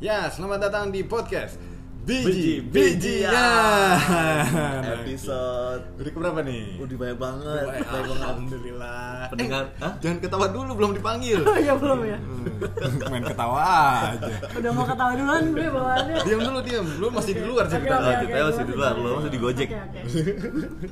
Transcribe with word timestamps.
Ya, 0.00 0.32
selamat 0.32 0.58
datang 0.62 0.88
di 0.88 1.04
podcast 1.04 1.60
Biji 2.00 2.64
Biji 2.64 3.20
Bijian. 3.20 3.28
Bijian. 3.28 4.80
Episode 4.96 5.82
Udah 6.00 6.10
keberapa 6.10 6.40
nih? 6.40 6.80
Udah 6.80 6.96
banyak 6.96 7.18
banget, 7.20 7.60
Baik, 7.60 7.68
banyak 7.68 7.84
banget. 7.84 8.16
Alhamdulillah. 8.16 9.12
Pendengar, 9.28 9.62
Eh, 9.68 9.82
Hah? 9.84 9.92
jangan 10.00 10.18
ketawa 10.18 10.46
dulu, 10.48 10.70
belum 10.74 10.92
dipanggil. 10.96 11.38
Oh 11.44 11.56
iya 11.60 11.74
belum 11.76 12.00
ya. 12.02 12.16
Hmm, 12.18 13.12
Main 13.12 13.24
ketawa 13.26 13.60
aja. 14.08 14.32
Udah 14.50 14.70
mau 14.72 14.84
ketawa 14.88 15.12
duluan 15.12 15.42
gue 15.52 15.68
bawaannya. 15.68 16.16
Diam 16.24 16.40
dulu, 16.40 16.58
diam. 16.64 16.86
Lu 16.96 17.06
masih 17.12 17.32
di 17.36 17.44
luar 17.44 17.64
Oke, 17.64 17.72
cerita. 17.76 17.94
oke, 17.94 18.08
oke, 18.08 18.24
kita 18.24 18.32
gue 18.32 18.48
masih 18.48 18.64
di 18.64 18.74
luar, 18.74 18.92
lu 18.96 19.08
masih 19.14 19.30
di 19.30 19.38
Gojek. 19.38 19.68
Oke, 19.68 19.80
oke. 20.00 20.88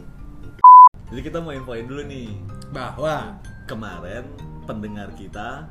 Jadi 1.08 1.20
kita 1.24 1.38
mau 1.40 1.52
infoin 1.56 1.84
dulu 1.88 2.02
nih. 2.04 2.28
Bahwa 2.68 3.40
Kemarin 3.64 4.24
pendengar 4.64 5.08
kita 5.12 5.64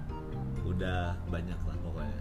udah 0.64 1.14
banyak 1.30 1.58
lah. 1.64 1.77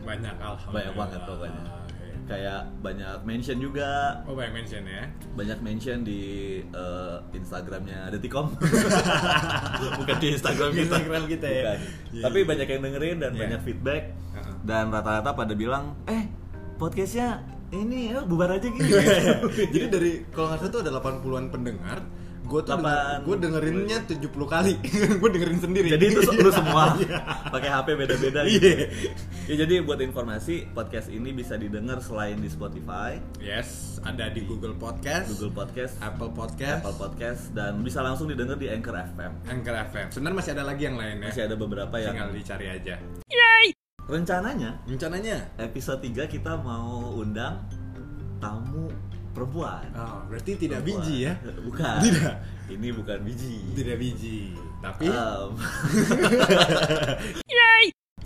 Banyak 0.06 0.34
alhamdulillah. 0.36 0.72
Banyak 0.72 0.94
banget 0.94 1.20
pokoknya. 1.24 1.64
Oke. 1.66 2.06
Kayak 2.26 2.60
banyak 2.80 3.16
mention 3.22 3.58
juga, 3.58 3.90
Oh, 4.22 4.34
banyak 4.34 4.52
mention 4.56 4.82
ya. 4.82 5.02
banyak 5.34 5.58
mention 5.60 5.98
di 6.02 6.22
eh, 6.64 7.16
Instagramnya 7.32 8.10
Detikom. 8.10 8.54
Bukan 9.98 10.16
di 10.18 10.28
Instagram 10.32 10.70
kita. 10.72 10.82
Instagram 10.88 11.22
kita 11.26 11.46
ya. 11.46 11.62
Bukan. 11.62 11.78
Iya, 12.12 12.22
Tapi 12.24 12.38
iya. 12.38 12.46
banyak 12.46 12.66
yang 12.68 12.80
dengerin 12.82 13.16
dan 13.20 13.32
Iya. 13.32 13.40
banyak 13.42 13.60
feedback. 13.62 14.02
Heeh. 14.32 14.54
Dan 14.62 14.84
rata-rata 14.88 15.30
pada 15.32 15.54
bilang, 15.54 15.94
eh 16.04 16.26
podcastnya 16.76 17.42
ini 17.68 18.10
ya 18.10 18.22
bubar 18.22 18.50
aja 18.52 18.66
gitu. 18.66 18.90
Jadi 19.74 19.86
dari 19.86 20.12
kalau 20.28 20.46
nggak 20.48 20.60
salah 20.60 20.72
tuh 20.72 20.80
ada 20.82 20.90
80-an 20.92 21.46
pendengar. 21.48 21.98
Gue 22.46 22.62
tuh 22.62 22.78
Delapan- 22.78 23.20
gue 23.22 23.36
dengerinnya 23.36 23.98
70 24.06 24.22
kali. 24.46 24.78
gue 25.20 25.28
dengerin 25.28 25.58
sendiri. 25.58 25.88
jadi 25.90 26.04
itu 26.08 26.22
lu 26.30 26.48
semua 26.48 26.94
Iya. 27.02 27.18
pakai 27.50 27.68
HP 27.68 27.88
beda-beda 27.92 28.40
Iya. 28.42 28.54
gitu. 28.54 28.70
Ya 29.46 29.54
jadi 29.62 29.74
buat 29.80 29.98
informasi 29.98 30.70
podcast 30.70 31.06
ini 31.08 31.30
bisa 31.30 31.54
didengar 31.54 31.98
selain 31.98 32.38
di 32.38 32.46
Spotify, 32.46 33.18
Yes, 33.38 33.98
ada 34.00 34.26
di 34.28 34.42
Google 34.42 34.74
Podcast, 34.74 35.26
Google 35.34 35.54
Podcast, 35.56 35.98
Apple 35.98 36.30
Podcast, 36.30 36.82
Apple 36.82 36.96
Podcast 36.96 37.42
dan 37.50 37.82
bisa 37.82 37.98
langsung 37.98 38.26
didengar 38.26 38.54
di 38.54 38.66
Anchor 38.66 38.94
FM. 38.94 39.32
Anchor 39.46 39.74
FM. 39.86 40.06
Sebenarnya 40.10 40.36
masih 40.38 40.52
ada 40.54 40.64
lagi 40.64 40.82
yang 40.82 40.96
lain 40.96 41.16
ya. 41.18 41.28
Masih 41.30 41.42
ada 41.44 41.54
beberapa 41.54 41.94
yang 41.96 42.14
Tinggal 42.14 42.30
dicari 42.32 42.66
aja. 42.68 42.94
rencananya 44.06 44.70
Rencananya? 44.86 45.36
episode 45.58 45.98
3 46.00 46.30
kita 46.30 46.54
mau 46.56 47.10
undang 47.12 47.58
tamu 48.38 48.86
perempuan. 49.36 49.84
Oh, 49.92 50.24
berarti 50.26 50.56
tidak 50.56 50.80
Perempuan. 50.80 51.04
biji 51.04 51.16
ya? 51.22 51.32
Bukan. 51.60 51.96
Tidak. 52.00 52.34
Ini 52.72 52.88
bukan 52.90 53.18
biji. 53.20 53.56
Tidak 53.76 53.96
biji. 53.96 54.40
Tapi 54.80 55.04
Em, 55.06 55.50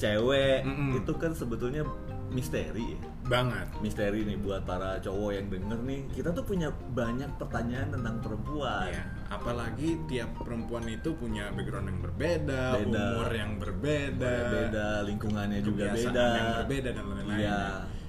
cewek 0.00 0.64
Mm-mm. 0.64 0.96
itu 0.96 1.12
kan 1.14 1.32
sebetulnya 1.34 1.84
misteri 2.30 2.94
ya. 2.94 3.00
banget. 3.26 3.66
Misteri 3.78 4.22
nih 4.22 4.38
buat 4.38 4.62
para 4.62 4.96
cowok 4.98 5.30
yang 5.30 5.46
denger 5.46 5.78
nih. 5.82 6.00
Kita 6.10 6.30
tuh 6.30 6.40
punya 6.40 6.70
banyak 6.70 7.28
pertanyaan 7.36 7.90
tentang 7.90 8.16
perempuan. 8.18 8.86
Ya, 8.88 9.02
apalagi 9.28 9.98
tiap 10.06 10.30
perempuan 10.36 10.86
itu 10.86 11.10
punya 11.12 11.50
background 11.50 11.90
yang 11.90 12.00
berbeda, 12.00 12.62
Beda. 12.80 13.04
umur 13.12 13.28
yang 13.30 13.52
berbeda, 13.56 14.34
Beda, 14.46 14.88
lingkungannya 15.04 15.60
juga 15.60 15.90
beda. 15.90 16.26
yang 16.32 16.50
berbeda 16.64 16.88
dan 16.90 17.04
lain-lain. 17.04 17.38
Iya. 17.40 17.60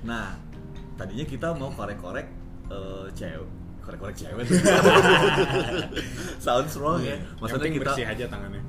Nah, 0.01 0.27
tadinya 0.95 1.25
kita 1.25 1.47
mau 1.53 1.69
korek-korek 1.69 2.27
eh, 2.71 3.05
cewek. 3.11 3.49
Korek-korek 3.81 4.13
cewek 4.13 4.45
sounds 6.45 6.77
wrong 6.77 7.01
ya. 7.01 7.17
Yang 7.17 7.41
maksudnya 7.41 7.69
kita 7.73 7.83
bersih 7.83 8.05
aja 8.05 8.25
tangannya. 8.29 8.61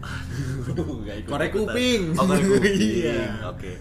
Ikut 0.64 1.28
Korek 1.28 1.50
kuping. 1.52 2.02
oh, 2.16 2.24
korek 2.24 2.44
kuping. 2.48 2.76
Iya. 3.04 3.20
oke. 3.44 3.72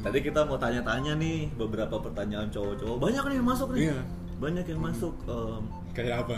Tadi 0.00 0.18
kita 0.24 0.40
mau 0.48 0.56
tanya-tanya 0.56 1.12
nih 1.20 1.52
beberapa 1.52 2.00
pertanyaan 2.00 2.48
cowok-cowok. 2.48 2.96
Banyak 2.96 3.22
nih 3.28 3.36
yang 3.36 3.48
masuk 3.48 3.68
nih. 3.76 3.92
Iya. 3.92 3.98
banyak 4.40 4.64
yang 4.72 4.80
masuk 4.80 5.12
em, 5.28 5.62
Kayak 5.92 6.24
apa? 6.24 6.32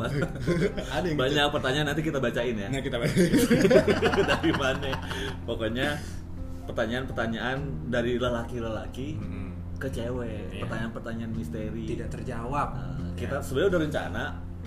Ada 0.96 1.06
yang 1.12 1.20
banyak 1.20 1.44
pertanyaan 1.52 1.86
nanti 1.92 2.00
kita 2.00 2.18
bacain 2.24 2.56
ya. 2.56 2.72
Nah, 2.72 2.80
kita 2.80 2.96
dari 4.24 4.52
mana? 4.56 4.90
Pokoknya 5.44 6.00
pertanyaan-pertanyaan 6.64 7.58
dari 7.92 8.16
lelaki-lelaki. 8.16 9.20
Mm-mm. 9.20 9.57
Ke 9.78 9.88
cewek 9.88 10.50
Iya. 10.50 10.60
pertanyaan-pertanyaan 10.60 11.32
misteri 11.32 11.86
tidak 11.86 12.10
terjawab. 12.10 12.68
Nah, 12.74 13.14
kita 13.14 13.38
sebenarnya 13.38 13.68
udah 13.68 13.80
rencana 13.80 14.22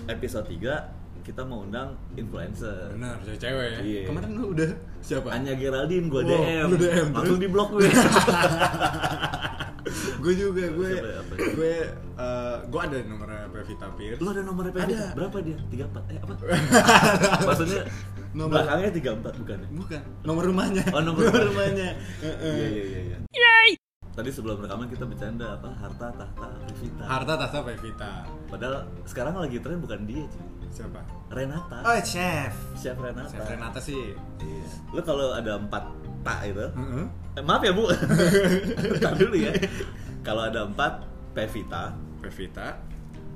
episode 0.08 0.48
3 0.48 1.00
kita 1.22 1.46
mau 1.46 1.62
undang 1.62 1.94
influencer 2.16 2.90
Benar, 2.92 3.22
cewek. 3.30 3.68
ya. 3.70 3.80
Iya. 3.80 4.02
Kemarin 4.10 4.30
lu 4.34 4.46
udah 4.52 4.70
siapa? 5.00 5.30
Anya 5.30 5.54
Geraldine 5.54 6.08
gue 6.08 6.18
Wow, 6.18 6.32
DM, 6.34 6.66
lu 6.66 6.76
DM, 6.76 7.08
langsung 7.14 7.38
di 7.38 7.48
blok 7.48 7.70
gue 7.76 7.86
gue 10.22 10.34
juga 10.34 10.66
gue 10.72 10.90
gue 11.52 11.74
eh, 12.16 12.58
gue 12.64 12.82
ada 12.82 12.98
nomornya 13.04 13.50
Pevita 13.52 13.88
Pierce. 13.94 14.18
lu 14.18 14.28
ada 14.30 14.42
nomornya 14.42 14.72
Pevita? 14.72 14.94
Ada. 14.94 15.14
berapa 15.14 15.38
dia? 15.42 15.58
34? 15.68 16.10
eh 16.10 16.18
apa? 16.18 16.34
maksudnya 17.50 17.82
Nomor- 18.32 18.64
belakangnya 18.64 18.90
34 18.96 19.42
bukan 19.44 19.58
ya? 19.60 19.68
Bukan, 19.76 20.02
nomor 20.24 20.44
rumahnya. 20.48 20.84
Oh, 20.96 21.04
nomor 21.04 21.28
rumahnya. 21.28 22.00
Heeh. 22.24 22.56
iya 22.56 22.68
iya 22.72 22.84
iya 22.88 23.00
iya 23.04 23.18
tadi 24.12 24.28
sebelum 24.28 24.60
rekaman 24.60 24.86
kita 24.86 25.04
bercanda 25.04 25.56
apa 25.56 25.70
harta 25.74 26.08
tahta 26.12 26.48
Pevita 26.66 27.04
Harta 27.04 27.34
tahta 27.38 27.60
Pevita. 27.64 28.12
padahal 28.46 28.76
sekarang 29.04 29.36
lagi 29.36 29.58
tren 29.58 29.78
bukan 29.78 30.04
dia 30.04 30.24
cuy 30.26 30.48
Siapa? 30.70 31.04
Renata 31.28 31.84
Oh, 31.84 32.00
chef. 32.02 32.56
chef 32.74 32.96
Renata 32.96 33.28
Chef 33.28 33.44
Renata 33.44 33.76
sih. 33.78 34.16
Iya. 34.38 34.64
Lu 34.90 35.02
kalau 35.02 35.32
ada 35.32 35.56
empat 35.58 35.84
tak 36.22 36.48
itu, 36.48 36.64
Heeh. 36.64 37.06
eh, 37.34 37.44
maaf 37.44 37.60
ya 37.60 37.76
bu, 37.76 37.92
Ntar 38.96 39.14
dulu 39.18 39.36
ya. 39.36 39.52
Kalau 40.22 40.46
ada 40.46 40.64
empat, 40.64 41.04
Pevita, 41.32 41.92
Pevita, 42.20 42.80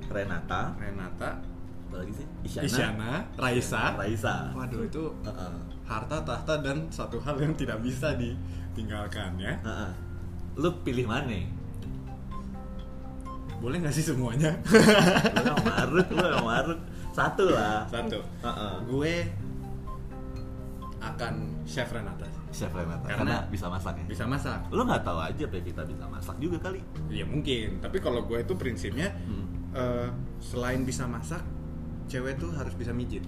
Renata, 0.08 0.72
Renata, 0.76 1.36
apa 1.82 1.94
lagi 1.94 2.12
sih? 2.14 2.26
Isyana, 2.42 2.64
Isyana, 2.64 3.10
Raisa. 3.36 3.82
Raisa. 3.92 4.34
Waduh 4.54 4.82
itu 4.82 5.04
Heeh. 5.20 5.52
harta 5.84 6.16
tahta 6.22 6.54
dan 6.58 6.88
satu 6.88 7.20
hal 7.20 7.36
yang 7.36 7.52
tidak 7.52 7.80
bisa 7.80 8.16
ditinggalkan 8.16 9.36
ya. 9.36 9.60
Heeh. 9.60 9.92
Lu 10.56 10.68
pilih 10.80 11.04
mana? 11.04 11.36
Boleh 13.56 13.80
nggak 13.80 13.92
sih 13.92 14.04
semuanya? 14.04 14.52
Lu 15.32 15.42
yang 15.42 15.60
marut, 15.62 16.06
lu 16.08 16.20
yang 16.22 16.44
marut. 16.44 16.80
Satu 17.10 17.48
lah. 17.48 17.88
Satu. 17.88 18.20
Heeh. 18.42 18.74
Gue 18.84 19.14
akan 20.98 21.34
chef 21.64 21.88
Renata. 21.88 22.26
Chef 22.50 22.68
Renata. 22.68 23.04
Karena- 23.06 23.44
Karena, 23.44 23.48
bisa 23.48 23.66
masak 23.68 23.94
ya. 23.96 24.04
Bisa 24.04 24.24
masak. 24.24 24.60
Lu 24.68 24.82
nggak 24.82 25.02
tahu 25.02 25.18
aja 25.18 25.44
Pevita 25.46 25.82
bisa 25.82 26.04
masak 26.06 26.36
juga 26.36 26.60
kali. 26.60 26.80
Ya 27.08 27.24
mungkin, 27.24 27.80
tapi 27.80 27.98
kalau 27.98 28.24
gue 28.24 28.38
itu 28.38 28.52
prinsipnya 28.54 29.12
Hmm. 29.24 29.44
eh, 29.72 30.08
selain 30.38 30.82
bisa 30.82 31.04
masak, 31.04 31.40
cewek 32.06 32.36
tuh 32.36 32.52
harus 32.52 32.72
bisa 32.72 32.92
mijit. 32.92 33.24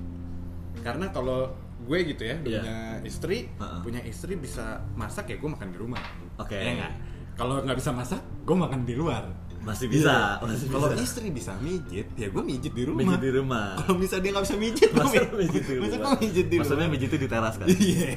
Karena 0.80 1.08
kalau 1.08 1.52
gue 1.78 1.98
gitu 2.04 2.22
ya, 2.24 2.36
Iya. 2.38 2.60
punya 2.60 2.76
istri, 3.02 3.38
Ha-ha. 3.54 3.80
punya 3.80 4.00
istri 4.02 4.36
bisa 4.36 4.80
masak 4.92 5.28
ya 5.28 5.36
gue 5.36 5.48
makan 5.48 5.68
di 5.70 5.78
rumah. 5.78 6.02
Oke. 6.36 6.56
Ya 6.56 6.72
nggak? 6.74 6.92
Kalau 7.38 7.62
nggak 7.62 7.78
bisa 7.78 7.90
masak, 7.90 8.18
gue 8.42 8.56
makan 8.56 8.82
di 8.82 8.92
luar. 8.92 9.22
Masih 9.58 9.86
bisa, 9.86 10.40
Iya. 10.40 10.64
Kalau 10.66 10.88
bisa. 10.88 10.96
istri 10.98 11.28
bisa 11.28 11.52
mijit, 11.60 12.08
ya 12.14 12.26
gue 12.26 12.42
mijit 12.42 12.72
di 12.72 12.82
rumah. 12.82 12.98
Mijit 13.04 13.20
di 13.20 13.30
rumah. 13.30 13.68
Kalau 13.76 13.94
misalnya 13.94 14.22
dia 14.24 14.32
nggak 14.32 14.44
bisa 14.44 14.56
mijit, 14.56 14.88
gue 14.88 14.98
Masa 14.98 15.22
mijit 15.36 15.62
di 15.62 15.74
Masa 15.76 15.94
rumah? 15.94 16.08
gue 16.08 16.18
mijit 16.20 16.46
di 16.48 16.56
Maksudnya 16.56 16.78
rumah. 16.80 16.94
mijit 16.94 17.08
itu 17.08 17.18
di 17.18 17.28
teras 17.28 17.54
kan? 17.54 17.66
Iya. 17.68 18.08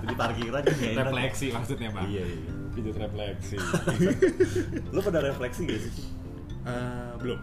di 0.00 0.14
parkiran 0.14 0.62
juga 0.64 0.86
refleksi 1.02 1.46
maksudnya 1.50 1.88
bang. 1.90 2.06
Iya, 2.06 2.24
iya. 2.24 2.50
Mijit 2.72 2.96
refleksi. 2.96 3.56
Lu 4.94 5.00
pernah 5.02 5.22
refleksi 5.26 5.60
gak 5.66 5.78
sih? 5.82 5.92
Eh, 6.62 7.12
belum. 7.18 7.38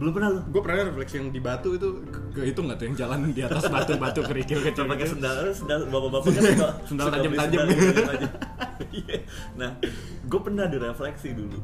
Belum 0.00 0.12
pernah 0.16 0.28
lu? 0.32 0.40
Gue 0.48 0.60
pernah 0.64 0.88
refleksi 0.88 1.14
yang 1.20 1.28
di 1.28 1.38
batu 1.38 1.76
itu 1.76 1.88
ke, 2.32 2.40
itu 2.48 2.56
nggak 2.56 2.76
tuh 2.78 2.84
yang 2.88 2.96
jalan 2.96 3.18
di 3.28 3.42
atas 3.44 3.68
batu-batu 3.68 4.24
kerikil 4.24 4.64
kecil. 4.64 4.80
Coba 4.80 4.96
pakai 4.96 5.04
gitu. 5.04 5.12
sendal, 5.20 5.36
sendal 5.52 5.80
bapak-bapak 5.86 6.30
kan 6.32 6.42
Sendal 6.88 7.06
tajam-tajam. 7.12 7.60
Iya. 9.00 9.18
Nah, 9.56 9.76
gue 10.24 10.40
pernah 10.40 10.64
direfleksi 10.64 11.36
dulu. 11.36 11.60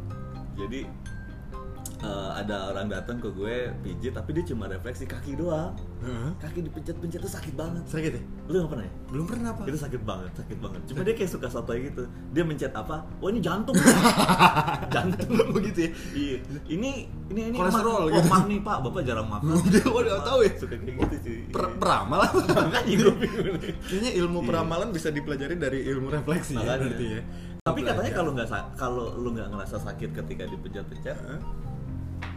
Jadi 0.57 0.85
eh, 1.99 2.31
ada 2.37 2.71
orang 2.71 2.87
datang 2.87 3.17
ke 3.17 3.29
gue 3.29 3.73
pijit 3.81 4.13
tapi 4.13 4.37
dia 4.37 4.45
cuma 4.45 4.67
refleksi 4.67 5.05
kaki 5.05 5.37
doang. 5.37 5.73
Heeh. 6.05 6.31
Kaki 6.39 6.61
dipencet-pencet 6.65 7.21
tuh 7.21 7.33
sakit 7.33 7.55
banget. 7.55 7.83
Sakit 7.89 8.13
ya? 8.15 8.23
Lu 8.47 8.63
gak 8.63 8.71
pernah 8.77 8.85
ya? 8.85 8.93
Belum 9.09 9.27
pernah 9.27 9.51
pak. 9.53 9.65
Itu 9.65 9.79
sakit 9.79 10.03
banget, 10.03 10.33
sakit 10.37 10.59
banget. 10.61 10.81
Cuma 10.87 11.01
dia 11.03 11.15
kayak 11.17 11.31
suka 11.33 11.49
sotoy 11.49 11.89
gitu. 11.89 12.05
Dia 12.31 12.43
mencet 12.45 12.73
apa? 12.73 13.07
Wah 13.19 13.29
ini 13.29 13.41
jantung. 13.41 13.75
jantung 14.95 15.29
begitu 15.57 15.79
ya. 15.87 15.91
Iya. 16.13 16.37
Ini 16.69 16.91
ini 17.33 17.41
ini 17.51 17.57
Kolesterol 17.57 18.13
gitu. 18.13 18.29
Emak 18.29 18.43
nih 18.47 18.59
Pak, 18.61 18.77
Bapak 18.85 19.03
jarang 19.03 19.29
makan. 19.29 19.57
Dia 19.73 19.85
udah 19.89 20.21
tahu 20.23 20.39
ya? 20.45 20.53
Suka 20.57 20.77
kayak 20.77 20.95
gitu 21.01 21.17
cuy. 21.25 21.39
Per- 21.51 21.75
peramal 21.81 22.19
apa? 22.23 22.39
Makanya 22.45 22.93
gue 22.93 23.13
nih. 23.19 23.31
Kayaknya 23.89 24.11
ilmu 24.21 24.39
Iya. 24.45 24.49
peramalan 24.53 24.89
bisa 24.93 25.09
dipelajari 25.11 25.55
dari 25.57 25.81
ilmu 25.89 26.09
refleksi 26.13 26.55
ya 26.55 26.77
berarti 26.77 27.07
ya. 27.09 27.23
Tapi 27.67 27.81
katanya 27.83 28.13
kalau 28.15 28.31
nggak 28.31 28.49
kalau 28.79 29.19
lu 29.19 29.35
nggak 29.35 29.51
ngerasa 29.51 29.83
sakit 29.83 30.15
ketika 30.15 30.47
dipencet-pencet. 30.47 31.19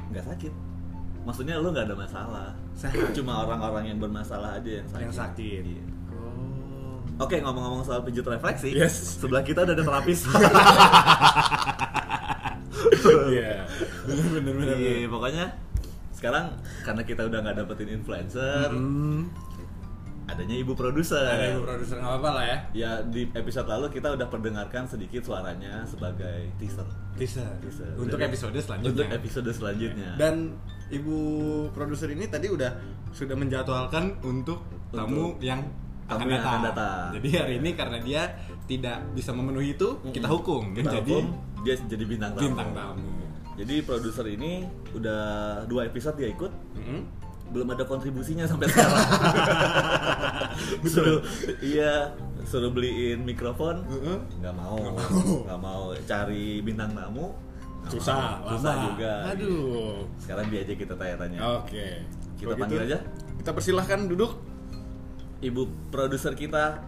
Nggak 0.09 0.25
sakit. 0.25 0.53
Maksudnya 1.21 1.59
lu 1.59 1.69
nggak 1.69 1.85
ada 1.85 1.95
masalah. 1.95 2.47
Sehat. 2.73 3.11
Cuma 3.13 3.43
orang-orang 3.43 3.91
yang 3.91 3.99
bermasalah 3.99 4.57
aja 4.57 4.81
yang 4.81 4.87
sakit. 4.87 5.03
Yang 5.05 5.15
sakit. 5.15 5.61
Iya. 5.67 5.83
Oh. 6.09 6.95
Oke 7.19 7.37
ngomong-ngomong 7.37 7.83
soal 7.83 8.01
pijat 8.01 8.25
refleksi, 8.25 8.71
Yes. 8.71 9.19
sebelah 9.19 9.43
kita 9.43 9.67
udah 9.67 9.75
ada 9.75 9.83
terapis. 9.83 10.19
Iya. 13.29 13.65
Bener 14.07 14.53
bener. 14.55 14.75
Iya, 14.75 15.07
pokoknya 15.07 15.45
sekarang 16.11 16.51
karena 16.83 17.01
kita 17.03 17.21
udah 17.27 17.39
nggak 17.39 17.55
dapetin 17.57 17.89
influencer, 17.93 18.69
Hmm. 18.71 19.29
Adanya 20.29 20.55
ibu 20.55 20.73
produser. 20.73 21.25
Ada 21.25 21.45
ibu 21.53 21.61
produser 21.61 21.97
nggak 21.97 22.11
apa-apa 22.11 22.29
lah 22.31 22.43
ya. 22.45 22.57
Ya 22.71 22.91
di 23.01 23.25
episode 23.31 23.65
lalu 23.65 23.89
kita 23.89 24.13
udah 24.13 24.27
perdengarkan 24.27 24.85
sedikit 24.85 25.21
suaranya 25.21 25.81
sebagai 25.83 26.51
teaser. 26.57 26.85
Teaser. 27.15 27.49
Teaser. 27.59 27.91
Untuk 27.95 28.15
Dari- 28.15 28.29
episode 28.29 28.55
selanjutnya. 28.55 28.89
Untuk 28.91 29.07
episode 29.09 29.49
selanjutnya. 29.49 30.09
Dan 30.15 30.55
ibu 30.89 31.17
produser 31.69 32.09
ini 32.09 32.25
tadi 32.25 32.47
udah 32.47 32.71
sudah 33.09 33.33
menjadwalkan 33.33 34.21
untuk 34.21 34.61
tamu 34.89 35.33
Untuk 35.33 35.41
yang 35.41 35.61
tamu 36.05 36.21
akan 36.21 36.25
yang 36.25 36.41
datang. 36.41 36.49
akan 36.49 36.61
datang. 36.65 37.07
Jadi 37.17 37.29
hari 37.35 37.53
ini 37.57 37.69
karena 37.73 37.97
dia 37.99 38.21
tidak 38.65 38.97
bisa 39.13 39.29
memenuhi 39.29 39.73
itu, 39.73 39.97
kita 40.09 40.25
hukum. 40.25 40.73
Kita 40.73 41.01
jadi 41.01 41.13
hukum, 41.13 41.25
dia 41.61 41.75
jadi 41.77 42.03
bintang 42.05 42.31
tamu. 42.33 42.45
bintang 42.49 42.71
tamu. 42.73 43.09
Jadi 43.53 43.75
produser 43.83 44.25
ini 44.25 44.63
udah 44.95 45.21
dua 45.67 45.85
episode 45.85 46.15
dia 46.15 46.31
ikut, 46.31 46.47
Mm-mm. 46.79 47.01
Belum 47.49 47.67
ada 47.69 47.83
kontribusinya 47.83 48.45
sampai 48.45 48.67
sekarang. 48.67 49.05
suruh 50.85 51.19
iya 51.59 52.13
suruh 52.43 52.69
beliin 52.69 53.21
mikrofon 53.21 53.81
Heeh. 53.85 54.17
nggak 54.39 54.53
mau 54.53 54.77
Nggak 55.45 55.59
mau. 55.59 55.83
cari 56.03 56.59
bintang 56.59 56.91
tamu 56.91 57.33
Susah, 57.87 58.37
mau. 58.39 58.53
susah 58.53 58.73
lama. 58.75 58.85
juga 58.87 59.11
Aduh. 59.29 60.03
sekarang 60.17 60.45
dia 60.47 60.61
aja 60.61 60.73
kita 60.75 60.93
tanya-tanya 60.93 61.39
Oke. 61.57 61.87
Kita 62.35 62.53
panggil 62.55 62.79
aja. 62.81 62.97
Kita 63.35 63.51
persilahkan 63.51 64.05
duduk. 64.05 64.31
ibu 65.39 65.63
produser 65.89 66.31
kita 66.33 66.83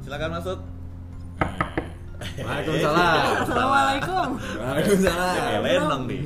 silakan 0.00 0.30
masuk 0.38 0.58
Waalaikumsalam. 2.34 3.16
Assalamualaikum. 3.44 4.28
Waalaikumsalam. 4.56 5.34
Ya 5.36 5.58
lenong 5.60 6.02
nih 6.06 6.22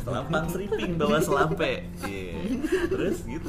Selampang 0.00 0.44
seriping 0.46 0.92
bawa 0.96 1.16
selampe 1.18 1.72
Iya. 2.02 2.39
Terus 2.68 3.18
gitu 3.24 3.48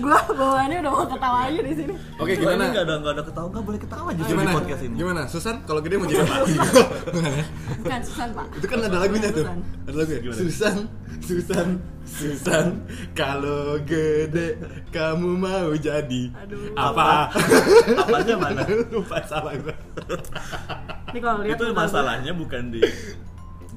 Gua 0.00 0.18
bawaannya 0.28 0.78
udah 0.84 0.92
mau 0.92 1.06
ketawa 1.06 1.38
aja 1.50 1.60
di 1.60 1.72
sini. 1.74 1.94
Oke, 2.16 2.32
ini 2.34 2.40
gimana? 2.42 2.64
Gak 2.70 2.84
ada, 2.86 2.94
gak 3.02 3.12
ada 3.16 3.22
ketawa, 3.26 3.46
gak 3.50 3.64
boleh 3.64 3.80
ketawa 3.80 4.08
justru 4.14 4.32
Gimana? 4.32 4.50
di 4.50 4.56
podcast 4.56 4.82
ini 4.86 4.94
Gimana? 4.96 5.20
Susan 5.26 5.56
kalau 5.66 5.80
gede 5.82 5.94
mau 5.98 6.06
jadi 6.06 6.22
apa? 6.22 6.36
Bukan 7.82 8.00
Susan, 8.04 8.28
Pak. 8.32 8.46
Itu 8.56 8.66
kan 8.66 8.78
ada 8.84 8.96
lagunya 9.00 9.28
tuh. 9.32 9.44
Susan. 9.44 9.58
Ada 9.86 9.96
lagunya. 9.96 10.20
Gimana? 10.22 10.38
Susan, 10.38 10.76
Susan, 11.20 11.68
Susan, 12.06 12.66
kalau 13.12 13.80
gede 13.82 14.48
kamu 14.94 15.30
mau 15.42 15.70
jadi 15.74 16.22
Aduh. 16.46 16.70
apa? 16.78 17.34
Apanya 17.98 18.36
mana? 18.38 18.62
Lupa 18.94 19.18
salah 19.26 19.54
gue. 19.58 19.74
Nih 21.14 21.20
kalau 21.22 21.40
lihat 21.42 21.58
Itu 21.58 21.74
masalahnya 21.74 22.32
bukan 22.34 22.70
di 22.70 22.80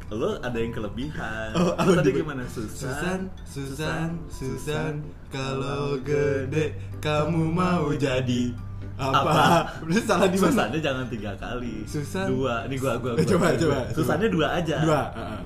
Lo 0.09 0.41
ada 0.41 0.57
yang 0.57 0.73
kelebihan 0.73 1.53
Oh, 1.53 1.77
Lo 1.77 1.91
tadi 1.95 2.09
di- 2.09 2.17
gimana? 2.17 2.41
Susan, 2.45 3.29
Susan, 3.45 4.09
Susan, 4.25 4.93
kalau 5.29 5.97
gede 5.99 6.73
kamu 6.97 7.45
mau 7.47 7.93
jadi 7.93 8.49
apa? 8.97 9.21
Apa? 9.21 9.43
Udah 9.81 10.01
salah 10.01 10.27
di 10.27 10.35
mana? 10.35 10.49
Susannya 10.51 10.79
jangan 10.81 11.05
tiga 11.07 11.31
kali 11.35 11.85
Susan. 11.85 12.25
Dua, 12.27 12.65
ini 12.65 12.75
gua, 12.75 12.97
gua, 12.97 13.13
gua 13.13 13.23
Coba, 13.23 13.53
coba. 13.53 13.79
Susannya 13.91 14.27
dua 14.27 14.47
aja 14.55 14.75
Dua. 14.81 15.03
heeh. 15.13 15.41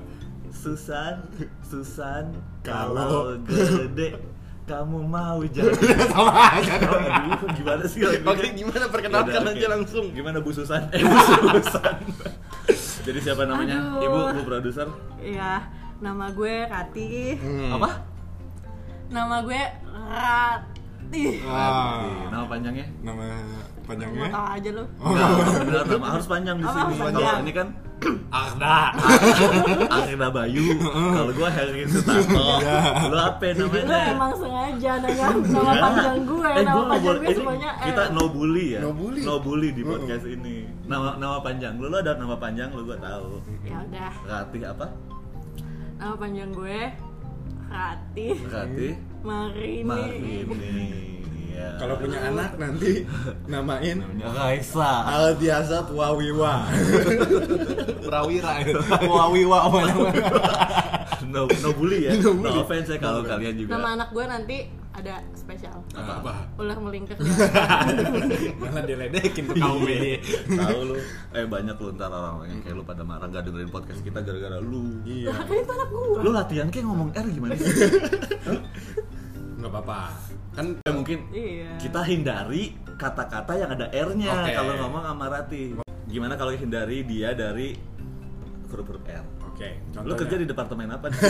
Susan, 0.50 1.14
Susan, 1.60 2.24
Kalau- 2.60 3.36
gede 3.44 4.16
kamu 4.64 4.96
mau 5.04 5.44
jadi 5.54 5.76
Sama 6.08 6.32
aja 6.56 6.74
dong. 6.82 7.04
Aduh, 7.04 7.52
gimana 7.52 7.84
sih? 7.84 8.00
Oke, 8.00 8.48
gimana? 8.50 8.88
Perkenalkan 8.88 9.44
Yaudah, 9.44 9.52
aja 9.54 9.66
langsung. 9.70 10.08
Gimana 10.10 10.40
Bu 10.40 10.48
Susan? 10.50 10.88
Eh, 10.88 11.04
Bu 11.04 11.12
Susan. 11.60 11.94
Jadi 13.14 13.30
siapa 13.30 13.46
namanya? 13.46 13.78
Aduh. 13.78 14.02
Ibu, 14.02 14.18
Bu 14.34 14.40
produser. 14.42 14.90
Iya, 15.22 15.62
nama 16.02 16.34
gue 16.34 16.66
Rati. 16.66 17.38
Hmm. 17.38 17.70
Apa? 17.78 17.90
Nama 19.06 19.36
gue 19.46 19.62
Rati. 19.86 21.26
Ah. 21.46 22.02
Nama 22.26 22.44
panjangnya? 22.50 22.86
Nama 23.06 23.22
Mau 23.22 23.86
panjangnya? 23.86 24.30
tahu 24.34 24.46
aja 24.58 24.70
lu. 24.74 24.84
Enggak, 24.98 25.28
beneran 25.62 25.86
nama 25.94 26.06
harus 26.10 26.26
panjang 26.26 26.56
di 26.58 26.64
sini. 26.66 26.94
Kalau 26.98 27.38
ini 27.38 27.52
kan 27.54 27.68
Arda. 28.28 28.78
Arina 29.90 30.28
Bayu. 30.28 30.64
Kalau 30.82 31.32
gua 31.32 31.48
Heri 31.48 31.84
Sutanto. 31.86 32.44
Iya. 32.60 32.76
Lu 33.08 33.16
apa 33.16 33.46
Lu 33.50 33.66
namanya? 33.66 33.98
emang 34.10 34.32
sengaja 34.34 34.92
nanya 34.98 35.26
nama 35.30 35.38
Enggak. 35.38 35.76
panjang 35.80 36.18
gue, 36.24 36.50
Eh, 36.50 36.62
nama 36.62 36.82
panjang 36.88 37.16
gue 37.16 37.32
semuanya 37.32 37.70
eh. 37.74 37.86
Kita 37.86 38.02
no 38.10 38.24
bully 38.26 38.66
ya. 38.74 38.80
No 38.82 38.90
bully. 39.38 39.68
di 39.70 39.82
podcast 39.82 40.24
ini. 40.24 40.56
Nama 40.84 41.16
nama 41.16 41.36
panjang. 41.38 41.78
Lu, 41.78 41.86
lu 41.86 41.96
ada 41.96 42.12
nama 42.14 42.34
panjang 42.34 42.68
lu 42.70 42.82
gua 42.82 42.98
tahu. 42.98 43.40
Ya 43.62 43.78
udah, 43.80 44.12
Ratih 44.24 44.62
apa? 44.66 44.86
nama 45.94 46.14
panjang 46.18 46.50
gue 46.50 46.78
Rati 47.64 48.26
Ratih 48.44 48.92
Marini. 49.24 49.82
Marini. 49.82 51.13
Iya. 51.54 51.68
Kalau 51.78 51.94
punya 51.96 52.18
anak 52.20 52.50
nanti 52.56 53.06
namain 53.46 53.96
namanya 53.96 54.26
Raisa. 54.34 54.90
Aldiasat 55.06 55.86
Wawiwa. 55.88 56.66
Prawira. 58.06 58.52
Wawiwa 59.00 59.58
apa 59.64 59.78
namanya? 59.84 60.24
no, 61.24 61.46
no 61.46 61.70
bully 61.72 62.06
ya. 62.06 62.18
No 62.18 62.34
No, 62.34 62.42
bully. 62.42 62.58
offense 62.58 62.90
ya 62.90 62.98
kalau 62.98 63.22
kalian 63.22 63.54
juga. 63.56 63.70
Nama 63.72 63.88
anak 63.94 64.08
gue 64.10 64.24
nanti 64.24 64.58
ada 64.90 65.18
spesial. 65.34 65.74
Apa? 65.92 66.46
Ular 66.54 66.78
melingkar. 66.78 67.18
Malah 68.62 68.82
diledekin 68.84 69.46
tuh 69.46 69.56
kaum 69.56 69.82
ini. 69.84 70.22
Tahu 70.46 70.78
lu. 70.86 70.96
Eh 71.30 71.42
banyak 71.44 71.74
lu 71.74 71.90
ntar 71.94 72.10
orang 72.10 72.46
yang 72.46 72.60
kayak 72.62 72.74
lu 72.74 72.82
pada 72.82 73.02
marah 73.02 73.26
gak 73.26 73.42
dengerin 73.42 73.70
podcast 73.70 74.02
kita 74.02 74.22
gara-gara 74.22 74.58
lu. 74.58 75.02
Iya. 75.02 75.34
Lah 75.34 75.42
kan 75.42 75.54
itu 75.54 75.72
anak 75.72 75.88
gue. 75.90 76.18
Lu 76.18 76.30
latihan 76.30 76.66
kayak 76.66 76.86
ngomong 76.86 77.10
R 77.10 77.26
gimana 77.26 77.54
sih? 77.54 77.66
Enggak 79.64 79.80
apa-apa. 79.80 80.00
Kan 80.52 80.66
Eh, 80.76 80.92
mungkin 80.92 81.18
Iya. 81.32 81.72
kita 81.80 82.04
hindari 82.04 82.76
kata-kata 82.94 83.52
yang 83.56 83.72
ada 83.72 83.88
R-nya 83.88 84.28
Oke. 84.36 84.52
kalau 84.52 84.72
ngomong 84.76 85.02
sama 85.02 85.24
Rati. 85.26 85.72
Gimana 86.04 86.36
kalau 86.36 86.52
hindari 86.52 87.00
dia 87.00 87.32
dari 87.32 87.72
huruf-huruf 88.68 89.00
R? 89.08 89.24
Oke, 89.48 89.80
Lu 90.04 90.12
kerja 90.12 90.36
di 90.36 90.44
departemen 90.44 90.92
apa? 90.92 91.08
nih? 91.08 91.16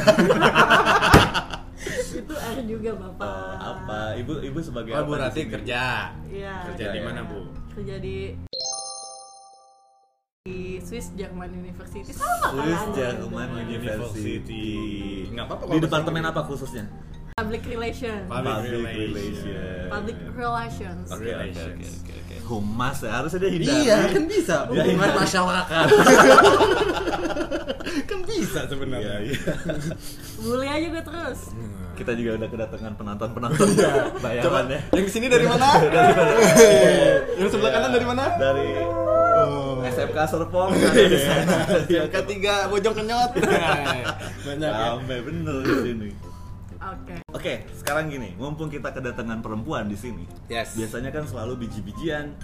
itu 2.16 2.34
R 2.34 2.58
juga 2.66 2.90
bapak. 2.96 3.22
Oh, 3.22 3.54
apa? 3.70 4.18
Ibu 4.18 4.42
ibu 4.42 4.58
sebagai 4.58 4.90
Oh, 4.90 4.98
apa 4.98 5.06
Bu 5.06 5.14
Rati 5.14 5.40
kerja. 5.46 6.10
Iya. 6.26 6.54
Kerja 6.66 6.84
di 6.90 6.98
ya. 6.98 7.04
mana, 7.06 7.20
Bu? 7.22 7.38
Kerja 7.70 8.02
di 8.02 8.34
di 10.44 10.58
Swiss 10.76 11.14
German 11.14 11.54
University 11.54 12.10
sama 12.10 12.50
Swiss 12.50 12.82
kan? 12.82 12.92
Jerman 12.92 13.48
University. 13.62 13.70
University. 13.70 14.66
Nggak 15.30 15.44
apa-apa 15.46 15.62
Di 15.70 15.78
departemen 15.78 16.22
apa 16.26 16.40
khususnya? 16.42 16.84
Public 17.34 17.66
relation. 17.66 18.30
Public 18.30 18.46
Public 18.46 18.70
relation. 18.70 19.10
relation. 19.10 19.90
Public 19.90 20.18
relations. 20.38 21.06
Oke, 21.10 21.18
oke, 21.18 21.26
oke, 21.26 21.34
Relations. 21.34 21.90
oke, 21.98 22.14
oke. 22.14 22.36
Humas 22.46 22.98
ya, 23.02 23.10
harusnya 23.10 23.38
dia 23.42 23.50
hindari. 23.50 23.74
Iya, 23.82 23.96
kan 24.06 24.22
bisa. 24.30 24.56
Hubungan 24.70 25.10
masyarakat. 25.18 25.86
kan 28.14 28.20
bisa 28.22 28.60
sebenarnya. 28.70 29.18
Iya, 29.18 29.34
iya. 29.34 29.52
Bully 30.38 30.68
aja 30.70 30.86
gue 30.86 31.02
terus. 31.02 31.40
Kita 31.98 32.14
juga 32.14 32.30
udah 32.38 32.48
kedatangan 32.54 32.92
penonton-penonton 32.94 33.66
Iya. 33.66 33.82
Coba 33.82 34.18
bayangannya. 34.22 34.78
yang 34.94 35.02
ke 35.02 35.10
sini 35.10 35.26
dari 35.26 35.46
mana? 35.50 35.68
Dari 35.82 36.14
mana? 36.14 36.32
yang 37.34 37.48
sebelah 37.50 37.70
kanan 37.74 37.90
dari 37.90 38.06
mana? 38.06 38.24
Dari 38.38 38.68
Oh. 39.34 39.82
SMK 39.82 40.18
Serpong 40.30 40.70
ada 40.70 41.02
di 41.02 41.18
sana. 41.18 41.66
SMK 41.82 42.14
3 42.14 42.70
Bojong 42.70 42.94
Kenyot. 42.94 43.30
Banyak 44.46 44.70
ya. 44.70 44.86
Sampai 44.94 45.18
bener 45.18 45.56
di 45.60 45.74
sini. 45.82 46.08
Oke. 46.84 47.14
Oke, 47.32 47.54
sekarang 47.74 48.08
gini, 48.08 48.36
mumpung 48.36 48.68
kita 48.68 48.92
kedatangan 48.92 49.40
perempuan 49.40 49.88
di 49.88 49.96
sini. 49.96 50.24
Yes. 50.46 50.76
Biasanya 50.76 51.10
kan 51.10 51.24
selalu 51.24 51.64
biji-bijian. 51.64 52.36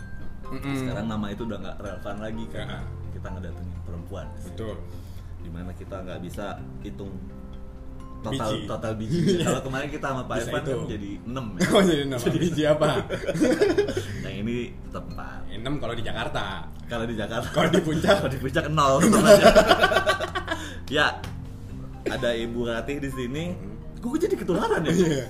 Mm-mm. 0.49 0.75
Sekarang 0.76 1.06
nama 1.06 1.28
itu 1.28 1.44
udah 1.44 1.59
nggak 1.61 1.76
relevan 1.78 2.16
lagi 2.18 2.44
karena 2.49 2.78
Ya. 2.80 3.12
kita 3.12 3.26
ngedatengin 3.30 3.78
perempuan. 3.85 4.26
Betul. 4.42 4.75
Di 5.38 5.49
mana 5.49 5.70
kita 5.73 5.97
nggak 6.00 6.20
bisa 6.20 6.47
hitung 6.80 7.12
total 8.20 8.50
Biji. 8.52 8.66
total 8.66 8.92
biji. 8.97 9.20
Kalau 9.40 9.61
kemarin 9.68 9.88
kita 9.88 10.06
sama 10.11 10.23
Pak 10.25 10.37
Irfan 10.38 10.62
kan 10.62 10.78
jadi 10.85 11.11
6 11.25 11.32
ya. 11.56 11.66
Oh 11.73 11.82
jadi 11.82 12.02
nama 12.04 12.26
biji 12.26 12.62
apa? 12.66 12.88
Yang 14.20 14.35
ini 14.42 14.56
tempat. 14.88 15.38
6 15.49 15.64
kalau 15.76 15.94
di 15.94 16.04
Jakarta. 16.04 16.44
Kalau 16.85 17.04
di 17.06 17.14
Jakarta. 17.14 17.49
Kalau 17.49 17.70
di 17.70 17.80
puncak? 17.80 18.14
Kalau 18.18 18.32
di 18.32 18.40
puncak 18.40 18.64
nol. 18.68 18.94
temannya. 19.00 19.44
ya, 20.90 21.06
ada 22.04 22.30
Ibu 22.35 22.61
Ratih 22.66 22.99
di 22.99 23.11
sini. 23.14 23.44
Gue 24.00 24.16
jadi 24.16 24.33
ketularan 24.33 24.80
ya. 24.88 24.92
Iya. 24.92 25.25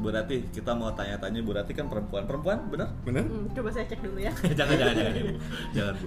Bu 0.00 0.08
Ratih, 0.08 0.48
kita 0.48 0.72
mau 0.72 0.88
tanya-tanya 0.96 1.44
Bu 1.44 1.52
Ratih 1.52 1.76
kan 1.76 1.86
perempuan, 1.86 2.24
perempuan 2.24 2.64
bener? 2.72 2.88
Bener? 3.04 3.24
Hmm, 3.28 3.52
coba 3.52 3.68
saya 3.68 3.84
cek 3.84 4.00
dulu 4.00 4.16
ya. 4.16 4.32
jangan 4.58 4.74
jangan 4.74 4.94
jangan 4.96 5.14
Ibu. 5.14 5.34
jangan 5.76 5.94
Bu. 6.00 6.06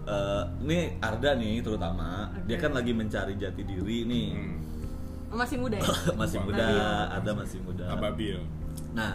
Eh, 0.00 0.42
ini 0.66 0.78
Arda 0.98 1.30
nih 1.38 1.62
terutama, 1.62 2.08
dia 2.42 2.58
Oke. 2.58 2.62
kan 2.66 2.72
lagi 2.74 2.90
mencari 2.90 3.34
jati 3.38 3.62
diri 3.62 3.98
nih. 4.04 4.28
Hmm. 4.34 4.58
Masih 5.30 5.56
muda 5.62 5.78
ya? 5.78 5.86
masih 6.20 6.38
muda, 6.42 6.64
Nabil. 6.66 6.82
Arda 7.14 7.32
masih 7.38 7.58
muda. 7.62 7.84
Ababil. 7.94 8.38
Nah, 8.90 9.14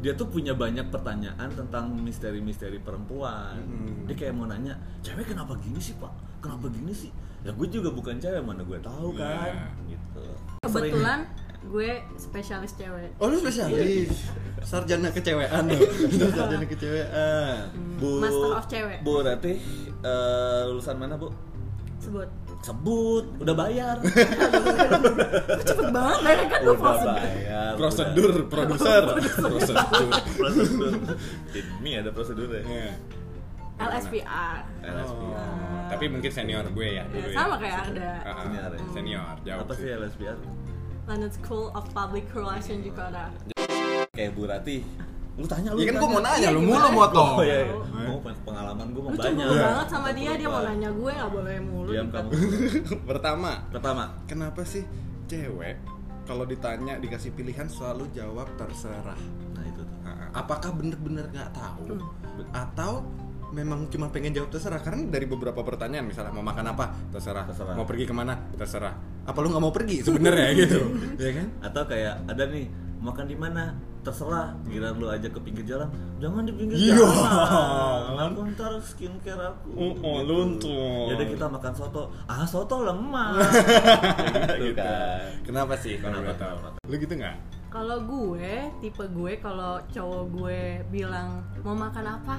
dia 0.00 0.16
tuh 0.16 0.32
punya 0.32 0.56
banyak 0.56 0.88
pertanyaan 0.88 1.52
tentang 1.52 1.92
misteri-misteri 1.92 2.80
perempuan. 2.80 3.60
Hmm. 3.60 4.08
Dia 4.08 4.16
kayak 4.16 4.32
mau 4.32 4.48
nanya, 4.48 4.80
cewek 5.04 5.28
kenapa 5.28 5.60
gini 5.60 5.76
sih 5.76 5.92
pak? 6.00 6.08
kenapa 6.40 6.72
gini 6.72 6.88
sih 6.88 7.12
ya 7.40 7.52
gue 7.52 7.68
juga 7.68 7.92
bukan 7.92 8.16
cewek 8.16 8.40
mana 8.40 8.64
gue 8.64 8.80
tahu 8.80 9.12
kan 9.12 9.44
Iya. 9.44 9.92
gitu 9.92 10.24
Kebetulan 10.64 11.20
gue 11.62 11.90
spesialis 12.14 12.72
cewek. 12.72 13.12
Oh 13.16 13.28
lu 13.28 13.36
spesialis 13.36 14.32
sarjana 14.60 15.08
kecewean 15.08 15.64
lu. 15.66 15.76
sarjana 16.30 16.64
kecewean. 16.64 17.68
bu 17.96 18.10
Master 18.18 18.50
of 18.54 18.66
cewek. 18.66 18.98
bu 19.00 19.12
Ratih 19.20 19.56
eh, 20.00 20.60
lulusan 20.66 20.96
mana 20.96 21.14
bu 21.14 21.28
Sebut. 22.00 22.28
sebut 22.60 23.24
udah 23.36 23.52
bayar 23.54 23.96
Cepet 25.68 25.86
banget, 25.90 26.18
dari 26.22 26.44
kan 26.46 26.60
lu 26.60 26.72
udah 26.72 26.80
prosedur. 26.80 27.12
bayar 27.14 27.72
Prosedur 27.76 28.32
produser. 28.48 29.02
Prosedur. 29.04 30.08
udah. 30.08 30.22
prosedur 30.38 30.92
ini 31.80 31.90
ada 31.94 32.10
prosedurnya 32.10 32.60
Iya. 32.62 32.92
LSPR. 33.80 34.56
LSPR 34.82 35.48
Oh, 35.80 35.88
tapi 35.88 36.04
mungkin 36.06 36.28
senior 36.30 36.64
gue 36.68 36.88
ya 36.94 37.04
dulu 37.04 37.16
Ya, 37.18 37.26
ya. 37.26 37.36
sama 37.36 37.54
kayak 37.56 37.76
Arda. 37.82 38.12
Ah, 38.18 38.28
ah, 38.28 38.36
Senior 38.38 38.70
ya? 38.70 38.80
Senior, 38.92 39.34
jauh. 39.42 39.60
apa 39.60 39.72
sih 39.74 39.86
LSPR 39.90 40.38
London 41.10 41.32
School 41.34 41.74
of 41.74 41.82
Public 41.90 42.30
Relations 42.30 42.80
Jakarta. 42.80 43.34
kayak 44.10 44.30
Bu 44.32 44.46
Ratih 44.46 44.86
lu 45.32 45.46
tanya 45.46 45.72
lu 45.72 45.78
Iya 45.78 45.88
kan 45.88 45.94
gue 45.94 46.02
tanya. 46.02 46.12
mau 46.12 46.22
nanya 46.22 46.38
Iya, 46.42 46.50
lu 46.50 46.60
mulu 46.60 46.88
motong. 46.92 47.30
oh 47.32 47.42
iya, 47.42 47.56
iya. 47.60 47.72
Oh. 47.72 47.82
mau 48.04 48.18
pengalaman 48.44 48.86
gue 48.88 49.00
mau 49.00 49.10
Lu 49.10 49.16
banyak 49.16 49.26
cemburu 49.32 49.54
banget 49.56 49.86
sama 49.88 50.08
dia, 50.12 50.30
dia 50.36 50.48
mau 50.48 50.62
nanya 50.62 50.88
gue 50.92 51.10
gak 51.12 51.30
boleh 51.30 51.56
mulu. 51.60 51.88
diam 51.88 52.06
gitu. 52.06 52.14
kamu 52.14 52.30
Pertama, 53.10 53.50
pertama 53.68 54.02
kenapa 54.24 54.62
sih 54.62 54.84
cewek 55.26 55.76
kalau 56.22 56.44
ditanya 56.44 56.94
dikasih 56.96 57.32
pilihan 57.32 57.66
selalu 57.66 58.06
jawab 58.12 58.46
terserah? 58.54 59.18
nah 59.50 59.64
itu 59.64 59.80
tuh 59.80 59.96
Ah, 60.00 60.10
ah. 60.10 60.28
Apakah 60.36 60.70
bener-bener 60.72 61.26
nggak 61.26 61.50
tahu 61.50 61.82
Hmm. 61.90 62.46
atau 62.52 62.92
memang 63.50 63.88
cuma 63.88 64.06
pengen 64.08 64.30
jawab 64.32 64.48
terserah 64.48 64.78
karena 64.78 65.02
dari 65.08 65.24
beberapa 65.24 65.58
pertanyaan 65.60 66.04
misalnya 66.04 66.30
mau 66.30 66.40
makan 66.40 66.66
apa 66.68 66.94
terserah, 67.10 67.42
Terserah. 67.44 67.74
mau 67.74 67.82
pergi 67.82 68.04
ke 68.04 68.12
mana 68.12 68.38
terserah 68.52 68.94
apa 69.30 69.38
lu 69.40 69.48
nggak 69.48 69.62
mau 69.62 69.70
pergi? 69.70 70.02
Sebenarnya 70.06 70.48
gitu. 70.56 70.80
Ya 71.22 71.30
kan? 71.32 71.46
Atau 71.62 71.82
kayak 71.86 72.26
ada 72.26 72.44
nih 72.44 72.66
makan 72.98 73.24
di 73.24 73.36
mana? 73.36 73.64
Terserah. 74.00 74.56
Kira 74.64 74.90
lu 74.90 75.06
aja 75.06 75.28
ke 75.28 75.36
pinggir 75.38 75.60
jalan. 75.66 75.84
Jangan 76.16 76.42
di 76.42 76.52
pinggir 76.52 76.72
Iya. 76.74 76.96
jalan. 76.96 78.30
Aku 78.32 78.42
ntar 78.50 78.72
skincare 78.80 79.44
aku 79.46 79.68
Oh, 79.72 79.92
oh, 80.00 80.18
luntur. 80.24 81.04
ya 81.06 81.14
udah 81.14 81.28
kita 81.28 81.46
makan 81.46 81.72
soto. 81.72 82.08
Ah 82.24 82.42
soto 82.42 82.80
lemah 82.80 83.36
Kayak 83.36 84.56
gitu. 84.58 84.80
Kan 84.80 85.44
kenapa 85.44 85.74
sih? 85.76 85.94
Kalau 85.96 86.16
Kenapa, 86.16 86.26
gue 86.26 86.36
tahu 86.38 86.56
kenapa? 86.58 86.78
lu 86.82 86.94
gitu 86.96 87.14
nggak? 87.14 87.36
Kalau 87.70 87.98
gue, 88.02 88.52
tipe 88.80 89.04
gue 89.06 89.32
kalau 89.38 89.78
cowok 89.86 90.24
gue 90.32 90.60
bilang 90.90 91.28
mau 91.60 91.70
makan 91.72 92.02
apa, 92.10 92.36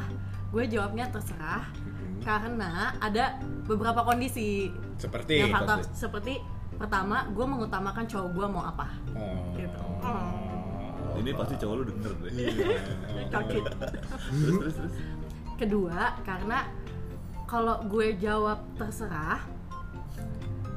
gue 0.50 0.63
jawabnya 0.67 1.07
terserah. 1.07 1.63
Karena 2.19 2.91
ada 2.98 3.38
beberapa 3.63 4.01
kondisi. 4.01 4.67
Seperti? 4.98 5.39
Yang 5.39 5.53
faktor 5.55 5.77
seperti 5.95 6.33
pertama, 6.81 7.29
gue 7.29 7.45
mengutamakan 7.45 8.09
cowok 8.09 8.29
gue 8.33 8.47
mau 8.50 8.63
apa. 8.65 8.88
oh. 9.13 9.53
Gitu. 9.53 9.81
ini 11.21 11.31
pasti 11.38 11.53
cowok 11.61 11.75
lu 11.77 11.83
denger 11.85 12.13
deh 12.17 12.31
Kaget. 13.35 13.63
terus 14.31 14.55
terus 14.57 14.75
terus 14.79 14.93
Kedua, 15.61 16.17
karena 16.25 16.65
kalau 17.45 17.85
gue 17.85 18.17
jawab 18.17 18.65
terserah, 18.81 19.45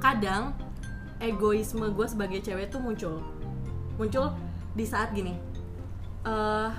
kadang 0.02 0.52
egoisme 1.22 1.88
gue 1.88 2.04
sebagai 2.04 2.44
cewek 2.44 2.68
tuh 2.68 2.84
muncul, 2.84 3.24
muncul 3.96 4.36
di 4.76 4.84
saat 4.84 5.16
gini. 5.16 5.32
eh 6.28 6.70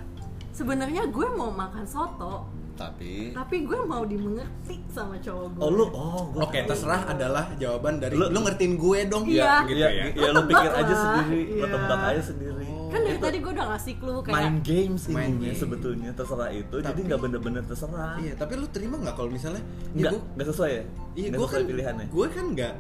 sebenarnya 0.54 1.10
gue 1.10 1.28
mau 1.34 1.50
makan 1.50 1.84
soto, 1.90 2.46
tapi 2.76 3.32
tapi 3.32 3.64
gue 3.64 3.80
mau 3.82 4.04
dimengerti 4.04 4.84
sama 4.88 5.16
cowok 5.18 5.48
gue. 5.50 5.62
oh 5.62 5.70
lu 5.70 5.86
oh 5.88 6.28
Oke, 6.38 6.60
tahu. 6.60 6.70
terserah 6.70 7.08
adalah 7.08 7.46
jawaban 7.56 7.98
dari 7.98 8.14
lu, 8.14 8.28
Lu- 8.28 8.44
ngertiin 8.44 8.74
gue 8.76 9.00
dong 9.06 9.24
Iya. 9.26 9.64
gitu 9.64 9.76
Iya, 9.76 9.88
ya. 9.90 10.04
iya 10.10 10.28
Lo 10.28 10.32
lu 10.34 10.42
pikir 10.46 10.68
tebak 10.68 10.82
aja 10.82 10.94
sendiri, 10.94 11.40
lu 11.42 11.56
Iya. 11.58 11.66
tebak 11.72 12.02
aja 12.06 12.22
sendiri. 12.26 12.66
Kan 12.86 13.00
dari 13.02 13.18
tadi 13.18 13.38
gue 13.40 13.52
udah 13.52 13.68
ngasih 13.68 13.94
clue 13.96 14.20
kayak 14.22 14.36
main 14.36 14.56
games 14.62 15.02
ini 15.06 15.16
Main 15.16 15.34
ya, 15.34 15.42
game. 15.42 15.58
sebetulnya 15.58 16.12
terserah 16.12 16.50
itu, 16.50 16.76
jadi 16.78 16.86
Tapi- 16.86 17.06
nggak 17.06 17.20
bener-bener 17.22 17.64
terserah. 17.64 18.14
Iya, 18.18 18.34
tapi 18.36 18.54
lu 18.56 18.68
terima 18.70 18.96
nggak 18.98 19.16
kalau 19.16 19.30
misalnya 19.30 19.64
Nggak, 19.92 20.12
ya, 20.12 20.20
nggak 20.34 20.48
sesuai 20.48 20.70
ya? 20.70 20.84
Iya, 21.14 21.28
gue 21.34 21.48
kan 21.48 21.62
pilihannya. 21.66 22.06
Gue 22.08 22.28
kan 22.30 22.46
nggak 22.52 22.74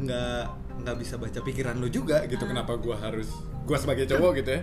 nggak 0.00 0.42
nggak 0.80 0.96
bisa 0.96 1.14
baca 1.16 1.38
pikiran 1.40 1.76
lu 1.76 1.88
juga 1.88 2.24
gitu. 2.24 2.40
Kenapa 2.42 2.72
gue 2.74 2.94
harus 2.94 3.28
gue 3.62 3.76
sebagai 3.76 4.04
cowok 4.06 4.32
gitu 4.38 4.50
ya? 4.50 4.62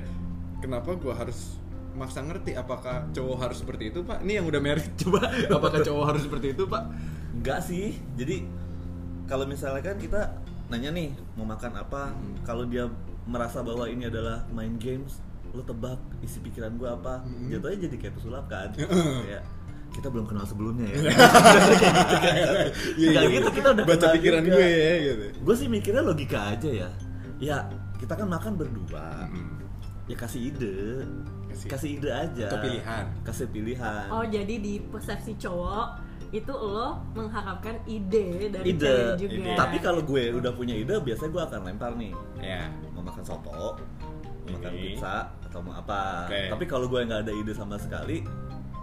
Kenapa 0.57 0.89
gue 0.93 1.11
harus 1.11 1.61
maksa 1.97 2.21
ngerti 2.21 2.53
apakah 2.53 3.09
cowok 3.09 3.37
harus 3.41 3.57
seperti 3.57 3.89
itu 3.89 3.99
pak? 4.01 4.21
Ini 4.21 4.39
yang 4.39 4.45
udah 4.45 4.61
merit 4.61 4.85
coba. 5.01 5.27
apakah 5.49 5.79
cowok 5.81 6.05
harus 6.05 6.21
seperti 6.23 6.53
itu 6.53 6.63
pak? 6.63 6.83
Enggak 7.33 7.59
sih. 7.61 7.97
Jadi 8.13 8.45
kalau 9.25 9.43
misalnya 9.43 9.81
kan 9.83 9.97
kita 9.97 10.21
nanya 10.67 10.89
nih 10.89 11.09
mau 11.33 11.43
makan 11.43 11.73
apa, 11.75 12.13
Hmm. 12.13 12.37
kalau 12.43 12.63
dia 12.63 12.85
merasa 13.25 13.59
bahwa 13.59 13.83
ini 13.85 14.05
adalah 14.05 14.45
main 14.49 14.77
games, 14.77 15.19
lo 15.49 15.59
tebak 15.59 15.95
isi 16.21 16.39
pikiran 16.39 16.75
gua 16.75 16.93
apa, 16.93 17.19
Hmm. 17.19 17.49
jatuhnya 17.49 17.77
jadi 17.83 17.95
kayak 17.97 18.13
pesulap 18.15 18.45
kan. 18.45 18.69
Kayak 18.71 19.43
kita 19.95 20.07
belum 20.07 20.25
kenal 20.25 20.43
sebelumnya 20.43 20.85
ya. 20.85 20.99
Iya, 22.95 23.07
Nggak 23.09 23.23
iya. 23.23 23.33
gitu, 23.33 23.49
kita 23.53 23.67
udah 23.71 23.85
baca 23.85 24.05
pikiran 24.13 24.41
juga. 24.43 24.55
gue 24.55 24.67
ya 24.67 24.93
gitu. 25.01 25.25
Gue 25.41 25.55
sih 25.55 25.67
mikirnya 25.67 26.03
logika 26.03 26.39
aja 26.51 26.69
ya. 26.69 26.89
Ya 27.37 27.57
kita 27.97 28.13
kan 28.13 28.27
makan 28.27 28.53
berdua. 28.55 29.25
Hmm. 29.25 29.57
Ya 30.05 30.15
kasih 30.15 30.51
ide, 30.51 31.03
Kasih- 31.57 31.69
kasih, 31.69 31.89
ide 31.97 32.09
aja. 32.09 32.45
Atau 32.47 32.59
pilihan. 32.61 33.05
Kasih 33.23 33.47
pilihan. 33.49 34.05
oh 34.07 34.23
jadi 34.23 34.55
di 34.55 34.73
persepsi 34.79 35.33
cowok 35.35 35.87
itu 36.27 36.51
lo 36.51 36.99
mengharapkan 37.13 37.79
ide 37.85 38.51
dari 38.51 38.67
ide. 38.69 38.83
cewek 38.83 39.11
juga. 39.17 39.33
Ide. 39.33 39.53
Tapi 39.55 39.77
kalau 39.79 40.01
gue 40.01 40.23
udah 40.33 40.51
punya 40.51 40.75
ide, 40.75 40.95
biasanya 40.99 41.31
gue 41.31 41.43
akan 41.45 41.59
lempar 41.63 41.91
nih. 41.95 42.13
Ya. 42.37 42.67
Mau 42.91 43.01
makan 43.01 43.23
soto, 43.23 43.79
mau 44.43 44.49
makan 44.51 44.71
pizza, 44.73 45.31
atau 45.41 45.59
mau 45.59 45.73
apa. 45.73 46.27
Oke. 46.27 46.51
Tapi 46.51 46.63
kalau 46.65 46.85
gue 46.85 46.99
nggak 47.01 47.21
ada 47.23 47.33
ide 47.33 47.51
sama 47.51 47.79
sekali, 47.79 48.27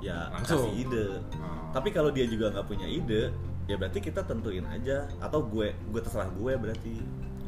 ya 0.00 0.32
Langsung. 0.32 0.66
kasih 0.66 0.88
ide. 0.88 1.06
Oh. 1.36 1.68
Tapi 1.70 1.88
kalau 1.90 2.08
dia 2.08 2.24
juga 2.24 2.48
nggak 2.48 2.64
punya 2.64 2.88
ide, 2.88 3.28
ya 3.64 3.76
berarti 3.76 4.00
kita 4.00 4.24
tentuin 4.24 4.64
aja. 4.64 5.04
Atau 5.20 5.44
gue, 5.44 5.68
gue 5.70 6.00
terserah 6.00 6.32
gue 6.32 6.52
berarti. 6.56 6.96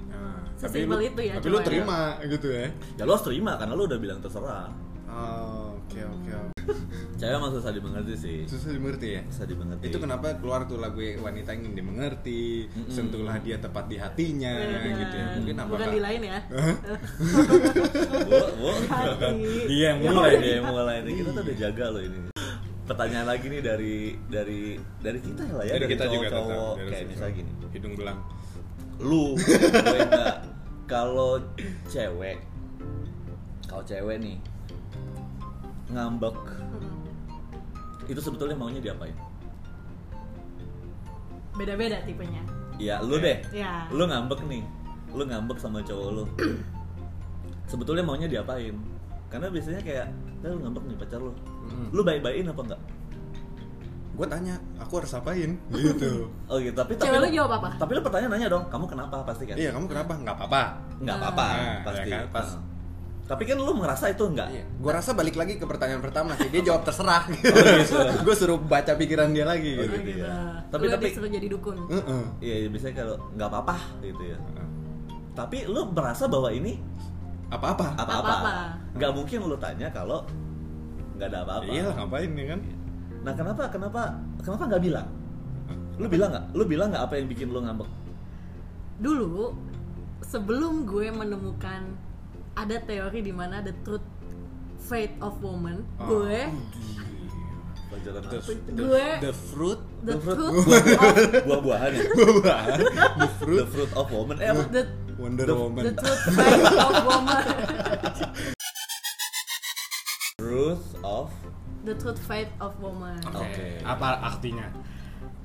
Nah, 0.06 0.44
Sesimpel 0.56 0.92
lu- 0.94 1.08
itu 1.08 1.20
ya, 1.24 1.34
Tapi 1.36 1.48
lu 1.48 1.56
ya. 1.56 1.64
terima 1.64 2.00
gitu 2.20 2.48
ya. 2.48 2.68
Ya 2.96 3.02
lo 3.04 3.12
harus 3.12 3.24
terima 3.24 3.56
karena 3.56 3.72
lo 3.72 3.84
udah 3.84 3.96
bilang 3.96 4.20
terserah. 4.20 4.68
Oh, 5.16 5.72
Oke 5.78 6.02
oke 6.02 6.28
oke. 6.28 6.62
Cewek 7.16 7.32
emang 7.32 7.48
susah 7.48 7.72
dimengerti 7.72 8.14
sih. 8.14 8.38
Susah 8.44 8.68
dimengerti 8.68 9.16
ya. 9.16 9.22
Susah 9.26 9.46
dimengerti. 9.46 9.84
Itu 9.86 9.96
kenapa 9.96 10.36
keluar 10.36 10.66
tuh 10.66 10.76
lagu 10.76 11.00
wanita 11.00 11.50
ingin 11.50 11.72
dimengerti, 11.72 12.68
Mm-mm. 12.68 12.90
sentuhlah 12.90 13.38
dia 13.38 13.56
tepat 13.56 13.86
di 13.86 13.96
hatinya 13.96 14.52
Iya. 14.52 14.92
gitu 14.94 15.14
ya. 15.16 15.26
Mungkin 15.34 15.56
apa 15.56 15.70
Bukan 15.72 15.88
di 15.88 16.00
lain 16.02 16.20
ya. 16.22 16.38
Bu. 18.56 18.70
Dia 19.70 19.84
yang 19.86 19.98
Mulai 20.02 20.12
mulai 20.12 20.32
deh, 20.36 20.58
mulai 20.60 20.96
nih. 21.00 21.12
Kita 21.14 21.30
tuh 21.32 21.42
udah 21.42 21.56
jaga 21.56 21.84
loh 21.88 22.02
ini. 22.02 22.18
Pertanyaan 22.84 23.26
lagi 23.26 23.46
nih 23.48 23.62
dari 23.64 23.94
dari 24.28 24.60
dari 25.00 25.18
kita 25.18 25.42
lah 25.48 25.64
ya, 25.64 25.72
Dari 25.74 25.86
kita 25.88 26.04
juga 26.06 26.26
tetap, 26.28 26.34
cowok-cowok. 26.36 26.74
dari 26.76 26.90
kayak 26.92 27.06
misalnya 27.08 27.32
cowok. 27.32 27.48
gini. 27.56 27.72
Hidung 27.72 27.94
belang. 27.96 28.18
Lu. 28.98 29.24
Kalau 30.86 31.42
cewek, 31.86 32.38
kalau 33.66 33.82
cewek 33.82 34.16
nih 34.20 34.36
ngambek, 35.88 36.34
Mm-mm. 36.34 36.94
itu 38.06 38.18
sebetulnya 38.18 38.54
maunya 38.54 38.82
diapain? 38.82 39.14
Beda-beda 41.54 42.02
tipenya. 42.04 42.42
Ya, 42.76 43.00
lu 43.00 43.16
deh. 43.16 43.40
Ya. 43.50 43.88
Lu 43.88 44.04
ngambek 44.04 44.44
nih. 44.44 44.60
Lu 45.10 45.24
ngambek 45.24 45.56
sama 45.56 45.80
cowok 45.80 46.08
lu. 46.12 46.24
sebetulnya 47.66 48.04
maunya 48.04 48.28
diapain? 48.28 48.76
Karena 49.26 49.50
biasanya 49.50 49.80
kayak, 49.80 50.06
"Eh, 50.38 50.48
lu 50.48 50.60
ngambek 50.60 50.84
nih 50.84 50.96
pacar 50.96 51.18
lu. 51.18 51.32
Mm-mm. 51.64 51.88
Lu 51.90 52.00
baik-baikin 52.02 52.46
apa 52.46 52.62
enggak? 52.62 52.82
Gue 54.16 54.26
tanya, 54.26 54.54
aku 54.76 54.92
harus 54.96 55.12
apain? 55.12 55.60
Gitu. 55.72 56.28
Oh 56.46 56.56
gitu, 56.56 56.72
tapi 56.72 56.96
tapi 56.96 57.16
lu 57.16 57.28
jawab 57.28 57.58
apa? 57.58 57.68
Tapi 57.76 57.90
lu 57.92 58.00
pertanyaan 58.00 58.32
nanya 58.32 58.48
dong, 58.48 58.64
kamu 58.66 58.84
kenapa 58.86 59.20
pasti 59.24 59.44
kan? 59.44 59.56
iya, 59.56 59.72
kamu 59.72 59.86
kenapa? 59.86 60.12
Nggak 60.14 60.34
apa-apa. 60.36 60.62
Nggak 61.00 61.16
Ah. 61.16 61.20
apa-apa, 61.22 61.46
Nah, 61.46 61.76
pasti. 61.84 62.08
ya 62.08 62.16
kan, 62.16 62.32
pas. 62.32 62.48
Tapi 63.26 63.42
kan 63.42 63.58
lu 63.58 63.74
merasa 63.74 64.06
itu 64.06 64.22
enggak? 64.22 64.48
Iya. 64.48 64.64
Gue 64.78 64.92
rasa 64.94 65.10
balik 65.10 65.34
lagi 65.34 65.58
ke 65.58 65.66
pertanyaan 65.66 65.98
pertama 65.98 66.38
sih. 66.38 66.46
Dia 66.46 66.62
jawab 66.62 66.86
terserah. 66.86 67.26
gitu. 67.34 67.50
Gue 68.22 68.34
suruh 68.34 68.54
baca 68.56 68.94
pikiran 68.94 69.34
dia 69.34 69.42
lagi 69.42 69.74
Oh, 69.74 69.82
gitu. 69.82 69.98
gitu. 69.98 70.22
Gitu. 70.22 70.26
Tapi- 70.70 70.86
Lu 70.86 70.90
tapi- 70.94 71.06
disuruh 71.10 71.30
jadi 71.30 71.46
dukun. 71.50 71.76
Heeh. 71.90 72.22
Iya, 72.38 72.54
ya, 72.56 72.68
biasanya 72.70 72.94
kalau 72.96 73.14
nggak 73.34 73.48
apa-apa 73.50 73.76
gitu 74.00 74.22
ya. 74.24 74.38
Tapi 75.34 75.58
lu 75.66 75.80
merasa 75.90 76.24
bahwa 76.26 76.48
ini 76.48 76.78
Apa-apa? 77.46 77.94
Apa-apa. 77.94 78.14
apa-apa. 78.16 78.52
Nggak 78.94 79.12
mungkin 79.12 79.38
lu 79.44 79.56
tanya 79.56 79.86
kalau 79.90 80.22
nggak 81.14 81.28
ada 81.28 81.38
apa-apa. 81.42 81.66
Iya, 81.66 81.86
ngapain 81.92 82.30
ya 82.32 82.46
kan? 82.48 82.60
Nah, 83.22 83.32
kenapa 83.34 83.62
kenapa 83.66 84.02
kenapa 84.38 84.62
nggak 84.66 84.82
bilang? 84.82 85.06
Lu 85.98 86.06
bilang 86.06 86.30
nggak? 86.30 86.44
Lu 86.52 86.62
bilang 86.62 86.88
nggak 86.90 87.04
apa 87.04 87.14
yang 87.16 87.26
bikin 87.26 87.50
lu 87.50 87.58
ngambek? 87.58 87.90
Dulu 88.96 89.50
sebelum 90.22 90.86
gue 90.86 91.10
menemukan 91.10 91.82
ada 92.56 92.76
teori 92.80 93.20
di 93.20 93.30
mana 93.30 93.60
the 93.60 93.74
truth 93.82 94.04
fate 94.80 95.12
of 95.18 95.36
woman, 95.38 95.84
Oh, 95.98 96.24
gue 96.24 96.40
Pelajaran 97.86 98.22
The, 98.24 98.38
apa? 98.38 98.50
the, 98.66 98.72
Gue- 98.74 99.18
the 99.20 99.32
fruit 99.32 99.80
the 100.02 100.12
The 100.12 100.18
fruit. 100.18 100.40
of 100.42 100.64
Buah-buahan 101.46 101.90
ya? 101.92 102.02
buah 102.10 102.60
the 102.72 102.84
The 103.16 103.28
fruit 103.36 103.66
fruit 103.68 103.92
of 103.94 104.06
woman. 104.08 104.36
Eh 104.38 104.50
the 104.68 104.82
Wonder 105.16 105.44
The- 105.44 105.54
Woman 105.54 105.82
the 105.82 105.94
truth 105.94 106.22
fight 106.30 106.60
of 106.60 106.94
woman 107.02 107.44
Truth 110.36 110.86
of 111.00 111.28
the 111.82 111.94
truth 111.94 112.20
fight 112.20 112.50
of 112.58 112.74
woman 112.78 113.16
Oke. 113.24 113.46
Oke. 113.46 113.66
apa 113.80 114.18
artinya 114.20 114.68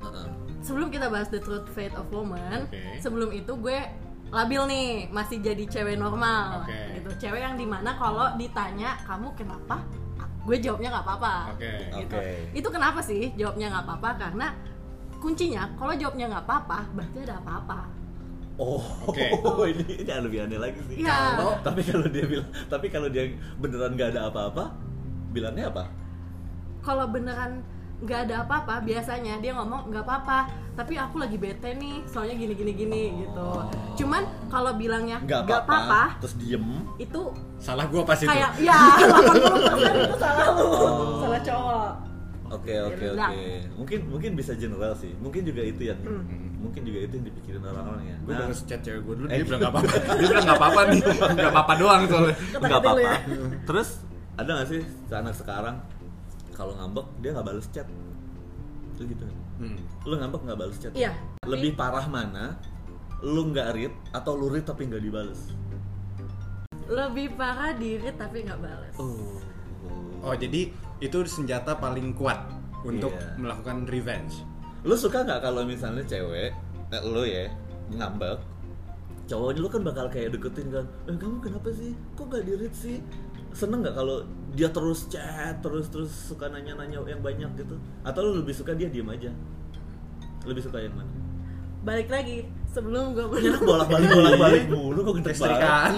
Heeh. 0.00 0.26
sebelum 0.60 0.90
kita 0.90 1.06
bahas 1.06 1.30
the 1.30 1.38
truth 1.38 1.70
fate 1.70 1.94
of 1.94 2.10
woman 2.10 2.66
Oke. 2.66 2.98
sebelum 2.98 3.30
itu 3.30 3.54
gue 3.54 3.78
labil 4.32 4.62
nih 4.64 4.86
masih 5.12 5.38
jadi 5.44 5.64
cewek 5.68 6.00
normal 6.00 6.64
Oke. 6.64 6.96
gitu 6.96 7.10
cewek 7.28 7.40
yang 7.44 7.54
di 7.60 7.68
mana 7.68 7.92
kalau 8.00 8.32
ditanya 8.40 8.96
kamu 9.04 9.28
kenapa 9.36 9.84
gue 10.42 10.56
jawabnya 10.58 10.88
nggak 10.88 11.06
apa-apa 11.06 11.34
Oke. 11.54 11.72
gitu 12.00 12.16
Oke. 12.16 12.34
itu 12.56 12.68
kenapa 12.72 13.00
sih 13.04 13.30
jawabnya 13.36 13.66
nggak 13.70 13.84
apa-apa 13.86 14.10
karena 14.16 14.46
kuncinya 15.20 15.68
kalau 15.76 15.94
jawabnya 15.94 16.26
nggak 16.32 16.44
apa-apa 16.48 16.78
berarti 16.96 17.18
ada 17.28 17.36
apa-apa 17.38 17.80
Oh, 18.60 18.84
Oke. 19.08 19.32
ini, 19.72 20.04
ini 20.04 20.12
lebih 20.12 20.44
aneh 20.44 20.60
lagi 20.60 20.76
sih. 20.84 21.00
Iya. 21.00 21.40
Kalau 21.40 21.56
tapi 21.64 21.80
kalau 21.88 22.04
dia 22.04 22.24
bilang, 22.28 22.50
tapi 22.68 22.86
kalau 22.92 23.08
dia 23.08 23.32
beneran 23.56 23.96
nggak 23.96 24.12
ada 24.12 24.28
apa-apa, 24.28 24.76
bilangnya 25.32 25.72
apa? 25.72 25.88
kalau 26.82 27.06
beneran 27.08 27.62
nggak 28.02 28.20
ada 28.26 28.36
apa-apa 28.42 28.82
biasanya 28.82 29.38
dia 29.38 29.52
ngomong 29.52 29.86
nggak 29.86 30.02
apa-apa 30.02 30.38
tapi 30.72 30.94
aku 30.94 31.16
lagi 31.16 31.36
bete 31.36 31.70
nih 31.72 32.02
soalnya 32.04 32.34
gini 32.34 32.52
gini 32.52 32.72
gini 32.72 33.02
gitu 33.20 33.48
cuman 33.96 34.22
kalau 34.48 34.72
bilangnya 34.72 35.20
Nggak 35.20 35.60
apa-apa. 35.60 36.18
Terus 36.18 36.34
diem. 36.36 36.66
itu 36.96 37.22
salah 37.56 37.86
gua 37.86 38.02
pas 38.02 38.16
itu 38.16 38.26
kayak 38.26 38.50
ya 38.58 38.74
80% 38.98 40.02
itu 40.02 40.16
salah 40.16 40.46
lu 40.50 40.66
salah 41.18 41.40
cowok 41.40 41.90
Oke 42.52 42.74
oke 42.76 43.00
Bilang. 43.08 43.32
oke. 43.32 43.44
Mungkin 43.78 43.98
mungkin 44.06 44.30
bisa 44.34 44.52
general 44.52 44.92
sih. 44.92 45.08
Mungkin 45.16 45.40
juga 45.40 45.64
itu 45.64 45.88
yang 45.88 45.96
Hmm. 45.98 46.52
mungkin 46.60 46.84
juga 46.84 46.98
itu 47.00 47.16
yang 47.16 47.26
dipikirin 47.26 47.62
orang-orang 47.64 48.04
ya. 48.04 48.16
gue 48.18 48.28
Nah, 48.28 48.40
baru 48.44 48.54
chat 48.60 48.80
cewek 48.82 49.00
gue 49.02 49.14
dulu 49.16 49.26
Eh. 49.26 49.34
dia 49.34 49.44
bilang 49.46 49.60
nggak 49.62 49.72
apa-apa 49.72 49.88
dia 50.12 50.28
bilang 50.28 50.44
nggak 50.44 50.58
apa-apa 50.60 50.80
nih 50.84 51.00
nggak 51.32 51.50
apa-apa 51.50 51.72
doang 51.74 52.02
soalnya 52.04 52.34
nggak 52.52 52.60
lu 52.60 52.76
apa-apa. 52.78 53.00
ya. 53.00 53.14
Terus 53.64 53.88
ada 54.34 54.50
nggak 54.52 54.68
sih 54.68 54.80
anak 55.10 55.34
sekarang 55.34 55.76
kalau 56.52 56.76
ngambek 56.76 57.06
dia 57.18 57.30
nggak 57.32 57.46
balas 57.46 57.66
chat? 57.68 57.88
Lu 58.96 59.02
gitu. 59.04 59.24
Hmm. 59.58 59.78
Lu 60.04 60.14
ngambek 60.16 60.40
nggak 60.44 60.58
balas 60.58 60.76
chat? 60.78 60.92
Iya. 60.92 61.12
Lebih 61.42 61.74
parah 61.74 62.06
mana? 62.06 62.56
Lu 63.20 63.50
nggak 63.50 63.68
read 63.72 63.94
atau 64.12 64.36
lu 64.36 64.46
read 64.48 64.62
tapi 64.62 64.86
nggak 64.86 65.02
dibales? 65.02 65.52
lebih 66.90 67.38
parah 67.38 67.72
diri 67.72 68.10
tapi 68.12 68.44
nggak 68.44 68.60
balas 68.60 68.94
Oh. 68.98 69.38
oh 70.20 70.34
jadi 70.36 70.68
itu 71.00 71.18
senjata 71.24 71.78
paling 71.78 72.12
kuat 72.12 72.36
untuk 72.82 73.14
Iya. 73.14 73.38
melakukan 73.38 73.86
revenge 73.86 74.44
Lu 74.82 74.98
suka 74.98 75.22
nggak 75.22 75.46
kalau 75.46 75.62
misalnya 75.62 76.02
cewek, 76.02 76.50
eh, 76.90 77.02
lu 77.06 77.22
ya 77.22 77.46
ngambek, 77.94 78.34
cowoknya 79.30 79.62
lu 79.62 79.68
kan 79.70 79.82
bakal 79.86 80.10
kayak 80.10 80.34
deketin 80.34 80.74
kan, 80.74 80.82
eh 81.06 81.14
kamu 81.14 81.38
kenapa 81.38 81.70
sih, 81.70 81.94
kok 82.18 82.26
nggak 82.26 82.42
di 82.42 82.52
read 82.58 82.74
sih? 82.74 82.98
Seneng 83.52 83.80
nggak 83.80 83.94
kalau 83.94 84.24
dia 84.52 84.68
terus 84.68 85.08
chat, 85.08 85.60
terus 85.60 85.88
terus 85.88 86.10
suka 86.10 86.48
nanya-nanya 86.48 87.00
yang 87.04 87.20
banyak 87.20 87.50
gitu? 87.56 87.76
Atau 88.02 88.20
lu 88.24 88.40
lebih 88.40 88.52
suka 88.52 88.72
dia 88.72 88.88
diem 88.88 89.08
aja? 89.08 89.30
Lebih 90.44 90.62
suka 90.64 90.80
yang 90.80 90.92
mana? 90.92 91.12
balik 91.82 92.14
lagi 92.14 92.46
sebelum 92.70 93.10
gue 93.10 93.26
Ya 93.42 93.58
bolak 93.58 93.90
balik 93.90 94.06
bolak 94.14 94.38
balik 94.38 94.64
mulu 94.70 95.02
kok 95.02 95.14
gede 95.18 95.34
banget. 95.34 95.34
Istrikan 95.34 95.92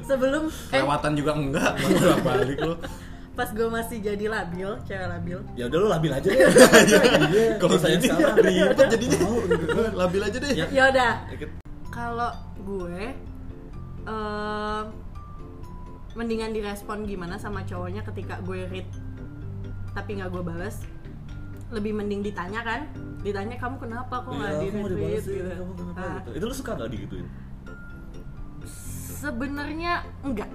sebelum 0.00 0.42
eh 0.72 0.80
lewatan 0.80 1.12
juga 1.12 1.32
enggak 1.36 1.72
bolak 1.76 2.20
balik 2.24 2.58
lo 2.64 2.74
pas 3.36 3.52
gue 3.52 3.68
masih 3.68 4.00
jadi 4.00 4.32
labil 4.32 4.70
cewek 4.88 5.08
labil 5.12 5.38
Ya 5.60 5.68
udah 5.68 5.76
lu 5.76 5.88
labil 5.92 6.08
aja 6.08 6.24
deh. 6.24 6.40
Iya, 7.28 7.60
kalau 7.60 7.76
saya 7.76 8.00
salah. 8.00 8.32
ribet 8.48 8.86
jadinya 8.96 9.18
labil 9.92 10.20
aja 10.24 10.38
deh 10.40 10.52
Ya. 10.56 10.84
udah 10.88 11.12
kalau 11.92 12.32
gue 12.64 13.12
eh, 14.08 14.82
mendingan 16.16 16.50
direspon 16.50 17.04
gimana 17.04 17.36
sama 17.36 17.60
cowoknya 17.62 18.00
ketika 18.02 18.40
gue 18.40 18.64
read 18.66 18.88
tapi 19.92 20.16
nggak 20.16 20.28
gue 20.28 20.42
balas. 20.42 20.80
Lebih 21.66 21.92
mending 21.94 22.20
ditanya 22.22 22.60
kan? 22.60 22.80
Ditanya 23.20 23.56
kamu 23.56 23.76
kenapa 23.78 24.14
kok 24.18 24.30
nggak 24.30 24.50
Iya, 24.50 24.60
di 24.60 24.66
retweet? 24.68 24.90
dibales 24.92 25.22
sih, 25.22 25.34
gitu. 25.34 25.50
kamu 25.50 25.72
kenapa 25.74 25.98
Ah, 25.98 26.12
gitu. 26.16 26.28
Itu 26.32 26.44
lu 26.44 26.54
suka 26.54 26.70
nggak 26.74 26.90
digituin? 26.90 27.26
sebenarnya 29.16 29.92
enggak. 30.22 30.50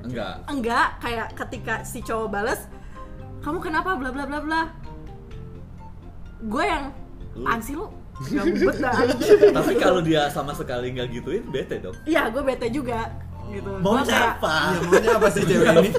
Enggak. 0.00 0.34
enggak 0.46 0.88
kayak 1.00 1.28
ketika 1.34 1.74
si 1.82 1.98
cowok 2.00 2.28
balas 2.30 2.60
kamu 3.42 3.58
kenapa? 3.58 3.94
Bla 3.94 4.10
bla 4.10 4.24
bla 4.24 4.38
bla. 4.40 4.60
Gue 6.42 6.64
yang 6.64 6.94
sih 7.60 7.74
lu? 7.74 7.90
Dah. 8.80 8.96
Tapi 9.60 9.72
kalau 9.76 10.00
dia 10.00 10.30
sama 10.30 10.50
sekali 10.50 10.88
nggak 10.90 11.08
gituin, 11.12 11.44
bete 11.44 11.76
dong. 11.76 11.92
iya 12.06 12.26
gue 12.26 12.40
bete 12.40 12.70
juga 12.70 13.12
gitu 13.50 13.70
Mau 13.78 13.94
apa? 13.96 14.54
Iya, 14.72 14.80
maunya 14.82 15.10
apa 15.12 15.28
sih 15.28 15.42
cewek 15.42 15.66
ini? 15.76 15.90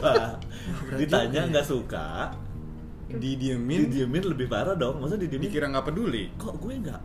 Ditanya 1.00 1.42
nggak 1.48 1.66
suka, 1.66 2.32
didiemin 3.08 3.88
didiemin 3.88 4.24
lebih 4.26 4.48
parah 4.48 4.74
dong. 4.74 5.00
Masa 5.00 5.16
didiemin? 5.16 5.48
dikira 5.48 5.68
nggak 5.68 5.86
peduli 5.86 6.32
Kok 6.36 6.56
gue 6.58 6.74
nggak? 6.78 7.02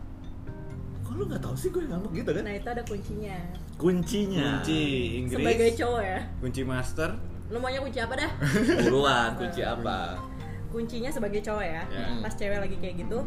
Kok 1.01 1.13
lu 1.13 1.23
nggak 1.25 1.41
tahu 1.41 1.55
sih 1.55 1.69
gue 1.69 1.83
ngambek 1.83 2.11
gitu 2.15 2.29
kan? 2.31 2.43
nah 2.43 2.53
itu 2.53 2.69
ada 2.69 2.83
kuncinya 2.83 3.37
Kuncinya. 3.73 4.47
kunci 4.57 4.81
Inggris 5.19 5.37
sebagai 5.37 5.69
cowok 5.75 6.01
ya 6.01 6.19
kunci 6.39 6.61
master 6.63 7.09
lu 7.47 7.57
maunya 7.57 7.79
kunci 7.79 7.99
apa 7.99 8.13
dah 8.15 8.31
Buruan, 8.81 9.29
kunci 9.39 9.61
apa? 9.61 10.17
kuncinya 10.69 11.09
sebagai 11.09 11.39
cowok 11.39 11.61
ya 11.61 11.81
Ya. 11.85 12.05
pas 12.17 12.33
cewek 12.33 12.57
lagi 12.57 12.75
kayak 12.79 12.95
gitu 12.99 13.19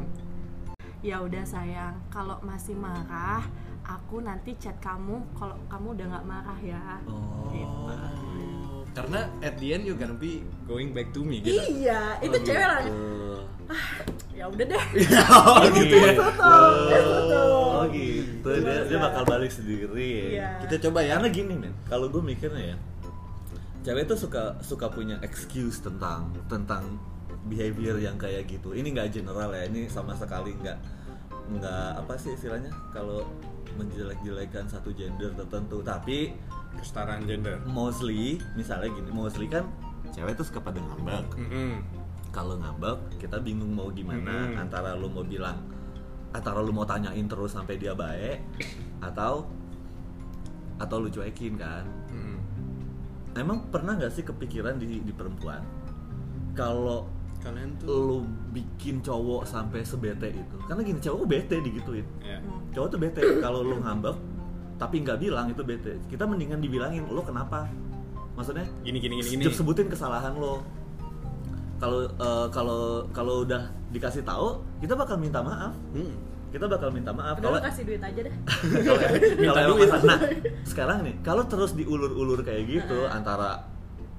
ya 0.99 1.23
udah 1.23 1.45
sayang 1.45 1.95
kalau 2.09 2.35
masih 2.41 2.75
marah 2.75 3.45
aku 3.87 4.19
nanti 4.19 4.51
chat 4.57 4.75
kamu 4.79 5.23
kalau 5.33 5.55
kamu 5.67 5.95
udah 5.95 6.07
nggak 6.11 6.27
marah 6.27 6.59
ya 6.59 6.83
Oh. 7.07 7.49
Gitu. 7.49 7.95
karena 8.93 9.29
at 9.41 9.55
the 9.57 9.69
end 9.71 9.85
you 9.85 9.93
gonna 9.93 10.13
be 10.13 10.41
going 10.65 10.91
back 10.91 11.13
to 11.13 11.21
me 11.21 11.39
gitu 11.39 11.61
iya 11.71 12.17
itu 12.19 12.33
Oh, 12.33 12.43
cewek 12.43 12.65
lah 12.65 12.79
gitu. 12.81 13.05
ya 14.33 14.45
udah 14.47 14.65
deh 14.67 14.85
Oh 15.47 15.61
gitu. 15.71 15.97
tutup, 16.13 16.73
dia 16.89 17.01
tutup. 17.01 17.49
Oh 17.77 17.85
gitu. 17.89 18.49
Dia, 18.57 18.89
dia 18.89 18.99
bakal 18.99 19.23
balik 19.23 19.53
sendiri 19.53 19.93
ya. 19.93 20.27
Iya. 20.33 20.49
kita 20.65 20.89
coba 20.89 20.99
ya 21.01 21.21
Karena 21.21 21.29
gini 21.31 21.55
men, 21.55 21.73
kalau 21.85 22.09
gue 22.09 22.23
mikirnya 22.25 22.73
ya, 22.73 22.77
cewek 23.83 24.09
tuh 24.09 24.17
suka 24.17 24.57
suka 24.61 24.89
punya 24.89 25.21
excuse 25.21 25.79
tentang 25.79 26.33
tentang 26.49 26.97
behavior 27.47 27.95
yang 27.97 28.17
kayak 28.17 28.49
gitu. 28.49 28.73
Ini 28.73 28.91
nggak 28.91 29.13
general 29.13 29.53
ya, 29.53 29.69
ini 29.69 29.87
sama 29.87 30.17
sekali 30.17 30.57
nggak 30.57 30.79
nggak 31.53 31.91
apa 32.01 32.15
sih 32.17 32.33
istilahnya 32.33 32.73
kalau 32.91 33.23
menjelek-jelekan 33.77 34.67
satu 34.67 34.91
gender 34.97 35.31
tertentu. 35.37 35.85
Tapi 35.85 36.33
kesetaraan 36.81 37.25
gender 37.29 37.61
mostly, 37.69 38.41
misalnya 38.57 38.91
gini, 38.93 39.11
mostly 39.13 39.47
kan 39.47 39.69
cewek 40.11 40.35
tuh 40.37 40.47
suka 40.49 40.61
pada 40.65 40.81
ngambek. 40.81 41.29
Mm-mm. 41.37 41.85
Kalau 42.33 42.57
ngambek, 42.61 43.21
kita 43.21 43.41
bingung 43.41 43.73
mau 43.73 43.89
gimana 43.93 44.51
Mm-mm. 44.51 44.63
antara 44.65 44.97
lu 44.97 45.09
mau 45.09 45.25
bilang 45.25 45.57
antara 46.37 46.61
lu 46.61 46.69
mau 46.69 46.85
tanyain 46.85 47.25
terus 47.25 47.57
sampai 47.57 47.81
dia 47.81 47.97
baik 47.97 48.45
atau 49.01 49.49
atau 50.77 50.97
lu 51.01 51.09
cuekin 51.09 51.57
kan 51.57 51.89
Mm-mm. 52.13 52.37
emang 53.41 53.65
pernah 53.73 53.97
nggak 53.97 54.13
sih 54.13 54.21
kepikiran 54.21 54.77
di, 54.77 55.01
di 55.01 55.13
perempuan 55.17 55.65
kalau 56.53 57.09
kalian 57.47 57.71
tuh. 57.79 57.87
Lu 57.87 58.19
bikin 58.51 58.99
cowok 59.01 59.43
sampai 59.45 59.81
sebete 59.83 60.29
itu. 60.29 60.57
Karena 60.65 60.83
gini 60.83 60.99
cowok 60.99 61.19
tuh 61.19 61.29
bete 61.29 61.57
digituin. 61.61 62.07
Ya 62.21 62.39
cowok 62.73 62.89
tuh 62.89 62.99
bete. 62.99 63.21
Kalau 63.39 63.63
lu 63.63 63.79
ngambek 63.79 64.17
tapi 64.77 65.01
nggak 65.01 65.19
bilang 65.19 65.47
itu 65.49 65.63
bete. 65.63 65.97
Kita 66.07 66.27
mendingan 66.27 66.59
dibilangin 66.59 67.07
lo 67.07 67.23
kenapa? 67.23 67.65
Maksudnya 68.35 68.67
gini 68.83 68.99
gini 68.99 69.23
gini 69.23 69.29
gini. 69.41 69.49
sebutin 69.49 69.87
kesalahan 69.87 70.35
lo. 70.35 70.61
Kalau 71.77 72.05
eh, 72.05 72.47
kalau 72.51 72.83
kalau 73.11 73.35
udah 73.43 73.63
dikasih 73.89 74.21
tahu 74.23 74.59
kita 74.79 74.93
bakal 74.93 75.17
minta 75.17 75.41
maaf. 75.41 75.73
Mm. 75.93 76.13
kita 76.47 76.63
bakal 76.65 76.89
minta 76.89 77.11
maaf 77.11 77.37
kalau 77.37 77.59
lu 77.59 77.61
kasih 77.61 77.85
duit 77.85 78.01
aja 78.01 78.21
dah 78.23 78.35
kalau 78.87 79.01
Minta 79.45 79.61
duit. 79.67 79.89
masalah- 79.91 80.07
nah 80.09 80.19
sekarang 80.65 80.99
nih 81.05 81.15
kalau 81.21 81.43
terus 81.45 81.75
diulur-ulur 81.75 82.41
kayak 82.41 82.65
gitu 82.71 83.05
antara 83.05 83.67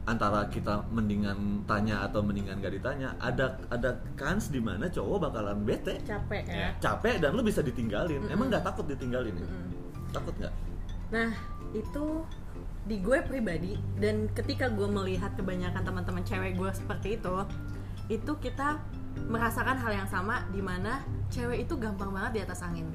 antara 0.07 0.47
kita 0.47 0.87
mendingan 0.87 1.67
tanya 1.67 2.07
atau 2.07 2.23
mendingan 2.23 2.63
gak 2.63 2.73
ditanya 2.73 3.11
ada 3.19 3.59
ada 3.67 3.91
kans 4.15 4.47
di 4.47 4.63
mana 4.63 4.87
cowok 4.87 5.27
bakalan 5.27 5.67
bete 5.67 5.99
capek 6.07 6.47
ya 6.47 6.55
Ya. 6.55 6.69
capek 6.79 7.19
dan 7.19 7.35
lu 7.35 7.43
bisa 7.43 7.59
ditinggalin 7.59 8.23
Mm-mm. 8.23 8.31
emang 8.31 8.47
nggak 8.47 8.63
takut 8.63 8.87
ditinggalin 8.87 9.35
ya? 9.35 9.43
Mm-mm. 9.43 9.67
takut 10.15 10.33
nggak 10.39 10.53
Nah, 11.07 11.31
itu 11.71 12.19
di 12.83 12.99
gue 12.99 13.23
pribadi 13.23 13.79
dan 13.95 14.27
ketika 14.35 14.67
gue 14.67 14.87
melihat 14.87 15.31
kebanyakan 15.39 15.79
teman-teman 15.79 16.19
cewek 16.23 16.59
gue 16.59 16.67
seperti 16.75 17.15
itu, 17.15 17.35
itu 18.11 18.31
kita 18.43 18.75
merasakan 19.31 19.79
hal 19.79 20.03
yang 20.03 20.09
sama 20.11 20.43
di 20.51 20.59
mana 20.59 20.99
cewek 21.31 21.63
itu 21.63 21.79
gampang 21.79 22.11
banget 22.11 22.31
di 22.35 22.41
atas 22.43 22.59
angin. 22.59 22.91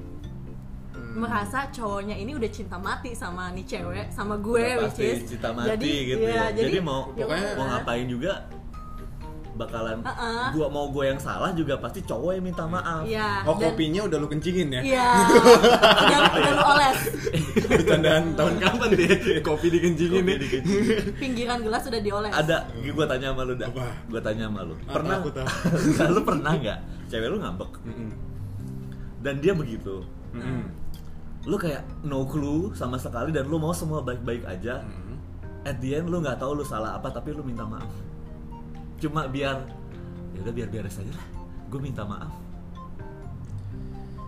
Hmm. 0.93 1.19
Merasa 1.19 1.69
cowoknya 1.69 2.15
ini 2.15 2.33
udah 2.33 2.49
cinta 2.49 2.77
mati 2.77 3.13
sama 3.13 3.49
nih 3.49 3.65
cewek, 3.65 4.07
sama 4.09 4.37
gue 4.37 4.57
Udah 4.57 4.77
which 4.79 4.93
pasti 4.93 5.05
is 5.07 5.21
cinta 5.27 5.49
mati 5.49 5.69
jadi, 5.73 5.91
gitu 6.07 6.21
iya, 6.23 6.33
ya. 6.33 6.45
jadi, 6.53 6.69
Jadi 6.69 6.79
mau 6.79 7.01
ya 7.11 7.23
pokoknya 7.23 7.49
mau 7.53 7.65
ngapain 7.67 8.05
juga 8.07 8.33
bakalan 9.53 10.01
Uh-uh. 10.01 10.49
gua 10.49 10.65
mau 10.67 10.89
gue 10.89 11.05
yang 11.05 11.21
salah 11.21 11.53
juga 11.53 11.77
pasti 11.77 12.01
cowok 12.01 12.33
yang 12.33 12.41
minta 12.43 12.65
maaf. 12.65 13.05
Iya. 13.05 13.45
Oh 13.45 13.53
dan- 13.53 13.69
kopinya 13.69 14.01
udah 14.03 14.17
lu 14.17 14.25
kencingin 14.25 14.65
ya? 14.71 14.81
Iya. 14.81 15.09
udah, 16.09 16.19
udah 16.33 16.51
lu 16.51 16.63
oles. 16.67 16.99
Bercandaan 17.53 18.23
tahun 18.33 18.53
kapan 18.57 18.89
deh? 18.91 19.09
Kopi 19.45 19.67
dikencingin 19.69 20.17
Kopi 20.17 20.25
nih. 20.25 20.37
dikencingin. 20.41 21.05
Pinggiran 21.21 21.59
gelas 21.61 21.85
udah 21.85 22.01
dioles. 22.01 22.33
Ada, 22.33 22.57
gue 22.73 23.05
tanya 23.05 23.27
sama 23.29 23.41
lu 23.45 23.53
dah. 23.53 23.67
Apa? 23.69 23.85
Gue 24.09 24.21
tanya 24.25 24.43
sama 24.49 24.61
lu. 24.63 24.73
Apa 24.73 24.89
Pernah? 24.89 25.15
aku 25.21 25.29
tahu? 25.29 25.47
Lu 26.17 26.21
pernah 26.25 26.51
nggak? 26.57 26.79
Cewek 27.05 27.27
lu 27.29 27.37
ngambek 27.37 27.71
Mm-mm. 27.85 28.09
dan 29.21 29.37
dia 29.37 29.53
begitu. 29.53 30.01
Mm-mm. 30.33 30.65
Lu 31.43 31.59
kayak 31.59 31.83
no 32.07 32.23
clue 32.23 32.71
sama 32.71 32.95
sekali 32.95 33.35
dan 33.35 33.51
lu 33.51 33.59
mau 33.59 33.75
semua 33.75 33.99
baik-baik 33.99 34.47
aja. 34.47 34.79
Mm-mm. 34.83 35.19
At 35.67 35.79
the 35.83 35.99
end 35.99 36.07
lu 36.07 36.23
nggak 36.23 36.39
tahu 36.39 36.59
lu 36.59 36.63
salah 36.63 36.95
apa 36.95 37.11
tapi 37.11 37.35
lu 37.35 37.43
minta 37.43 37.67
maaf. 37.67 37.91
Cuma 38.99 39.27
biar 39.27 39.59
ya 40.33 40.39
udah 40.47 40.53
biar 40.55 40.67
beres 40.71 40.95
aja 40.99 41.11
lah. 41.11 41.27
Gue 41.67 41.79
minta 41.83 42.07
maaf. 42.07 42.31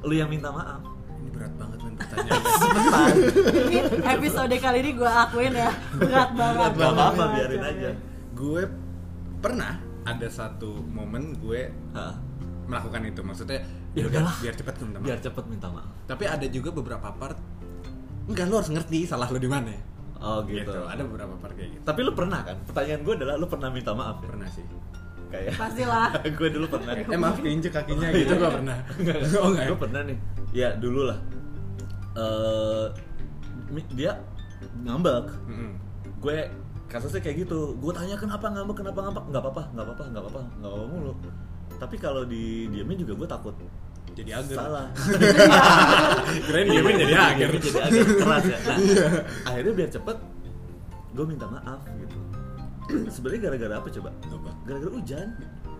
Lu 0.03 0.11
yang 0.11 0.27
minta 0.27 0.51
maaf. 0.51 0.83
Ini 1.15 1.29
berat 1.31 1.53
banget 1.55 1.79
men 1.79 1.95
pertanyaannya. 1.95 2.51
ini 3.71 3.77
episode 4.03 4.55
kali 4.59 4.77
ini 4.83 4.91
gue 4.93 5.07
akuin 5.07 5.55
ya 5.55 5.71
berat 5.95 6.29
banget. 6.35 6.69
Gak 6.75 6.91
apa-apa 6.91 7.23
biarin 7.31 7.63
aja. 7.63 7.91
gue 8.35 8.61
pernah 9.39 9.79
ada 10.03 10.27
satu 10.27 10.83
momen 10.91 11.39
gue 11.39 11.71
Hah. 11.95 12.19
melakukan 12.67 13.07
itu. 13.07 13.23
Maksudnya 13.23 13.63
Ya 13.95 14.03
udahlah. 14.05 14.27
udah 14.29 14.43
biar 14.43 14.55
cepet 14.55 14.75
minta 14.77 14.93
maaf. 14.93 15.05
Biar 15.05 15.19
cepet 15.19 15.45
minta 15.47 15.67
maaf. 15.69 15.89
Tapi 16.03 16.23
ada 16.25 16.45
juga 16.45 16.69
beberapa 16.69 17.07
part 17.09 17.37
enggak 18.25 18.45
lu 18.45 18.55
harus 18.55 18.69
ngerti 18.69 18.99
salah 19.05 19.27
lu 19.27 19.37
di 19.37 19.47
mana. 19.47 19.71
Oh 20.17 20.43
gitu. 20.43 20.67
Ada 20.67 21.01
beberapa 21.01 21.33
part 21.37 21.53
kayak 21.53 21.69
gitu. 21.71 21.83
Tapi 21.83 21.99
lu 22.01 22.11
pernah 22.11 22.39
kan? 22.41 22.57
Pertanyaan 22.63 23.01
gue 23.01 23.13
adalah 23.15 23.35
lu 23.35 23.45
pernah 23.45 23.69
minta 23.69 23.91
maaf 23.91 24.19
ya? 24.19 24.27
Pernah 24.27 24.49
sih. 24.49 24.65
Kayak 25.25 25.55
Pastilah. 25.55 26.09
gue 26.39 26.49
dulu 26.51 26.65
pernah. 26.67 26.93
Eh 26.93 27.15
maaf 27.15 27.37
keinjek 27.39 27.71
kakinya 27.71 28.07
gitu 28.11 28.33
gua 28.35 28.51
pernah. 28.51 28.77
Oh 29.39 29.49
enggak. 29.49 29.63
ya? 29.63 29.69
gue 29.69 29.79
pernah 29.79 30.01
nih 30.03 30.17
ya 30.51 30.69
dulu 30.73 31.01
lah 31.05 31.19
Eh, 32.15 32.85
mi- 33.67 33.91
dia 33.91 34.15
ngambek 34.81 35.27
Mm-mm. 35.45 35.71
gue 36.17 36.37
kasusnya 36.87 37.19
kayak 37.19 37.43
gitu 37.43 37.75
gue 37.75 37.91
tanya 37.91 38.15
kenapa 38.15 38.47
ngambek 38.47 38.79
kenapa 38.79 38.99
ngambek 39.03 39.23
nggak 39.27 39.41
apa-apa 39.41 39.63
nggak 39.75 39.83
apa-apa 39.83 40.03
nggak 40.07 40.23
apa-apa 40.23 40.41
nggak 40.55 40.69
apa-apa 40.71 40.87
mulu 40.87 41.13
tapi 41.75 41.95
kalau 41.99 42.23
di 42.23 42.69
diamin 42.71 42.97
juga 42.99 43.13
gue 43.17 43.27
takut. 43.27 43.55
Jadi 44.15 44.31
agar. 44.31 44.55
salah. 44.55 44.87
Kirain 46.47 46.67
diemin 46.71 46.95
jadi 47.03 47.15
agar. 47.19 47.47
Diamin 47.51 47.61
jadi 47.61 47.79
agak 47.83 48.05
keras 48.15 48.43
ya. 48.47 48.57
Nah, 48.63 48.77
akhirnya 49.51 49.73
biar 49.75 49.89
cepet 49.91 50.17
gue 51.15 51.25
minta 51.27 51.45
maaf 51.51 51.79
gitu. 51.99 52.17
Sebenarnya 53.15 53.41
gara-gara 53.51 53.73
apa 53.83 53.87
coba? 53.91 54.09
Gara-gara 54.63 54.91
hujan. 54.95 55.27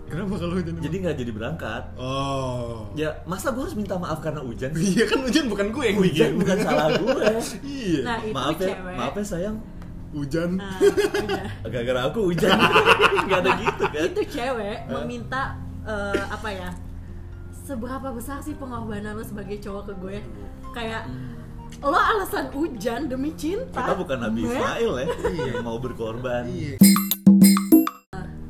Kenapa 0.06 0.38
kalau 0.38 0.54
hujan? 0.62 0.74
jadi 0.86 0.96
nggak 1.02 1.16
jadi 1.18 1.32
berangkat. 1.34 1.84
Oh. 1.98 2.86
ya 2.94 3.10
masa 3.26 3.50
gue 3.50 3.64
harus 3.66 3.74
minta 3.74 3.98
maaf 3.98 4.22
karena 4.22 4.44
hujan? 4.46 4.70
Iya 4.94 5.04
kan 5.10 5.20
hujan 5.26 5.46
bukan 5.50 5.68
gue 5.74 5.84
yang 5.90 5.98
hujan 5.98 6.30
bukan 6.38 6.58
salah 6.62 6.88
gue 6.94 7.26
Iya. 7.66 8.00
Nah 8.06 8.18
itu 8.22 8.36
maaf 8.36 8.58
ya 8.62 8.68
cewek. 8.70 8.96
maaf 9.00 9.14
ya 9.16 9.26
sayang. 9.26 9.58
Hujan. 10.16 10.50
Nah, 10.56 10.80
gara-gara 11.68 12.02
aku 12.08 12.20
hujan. 12.32 12.54
Nggak 13.28 13.40
ada 13.44 13.52
gitu 13.60 13.84
kan. 13.90 14.08
Itu 14.14 14.22
cewek 14.30 14.78
meminta 14.88 15.42
eh, 15.86 16.24
apa 16.26 16.50
ya 16.50 16.70
seberapa 17.62 18.10
besar 18.10 18.40
sih 18.40 18.54
pengorbanan 18.54 19.14
lo 19.14 19.24
sebagai 19.24 19.58
cowok 19.58 19.84
ke 19.84 19.94
gue 19.98 20.18
kayak 20.72 21.04
lo 21.80 21.94
alasan 21.94 22.50
hujan 22.52 23.06
demi 23.06 23.34
cinta 23.34 23.82
kita 23.82 23.96
bukan 23.96 24.18
Nabi. 24.20 24.46
Ismail 24.46 24.92
ya 24.96 25.08
Iya. 25.32 25.46
yang 25.52 25.64
mau 25.64 25.78
berkorban 25.78 26.46
Iya. 26.46 26.78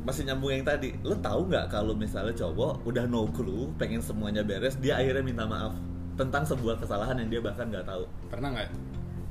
masih 0.02 0.22
nyambung 0.22 0.52
yang 0.52 0.62
tadi 0.62 0.94
lo 1.00 1.16
tahu 1.16 1.48
nggak 1.48 1.66
kalau 1.66 1.90
misalnya 1.92 2.30
cowok 2.32 2.84
udah 2.84 3.04
no 3.04 3.26
clue 3.28 3.72
pengen 3.74 3.98
semuanya 3.98 4.40
beres 4.40 4.76
dia 4.76 4.94
akhirnya 4.94 5.18
minta 5.20 5.44
maaf 5.44 5.74
tentang 6.14 6.44
sebuah 6.44 6.78
kesalahan 6.78 7.18
yang 7.18 7.28
dia 7.28 7.40
bahkan 7.40 7.66
nggak 7.66 7.84
tahu 7.84 8.04
Pernah 8.26 8.48
nggak? 8.50 8.70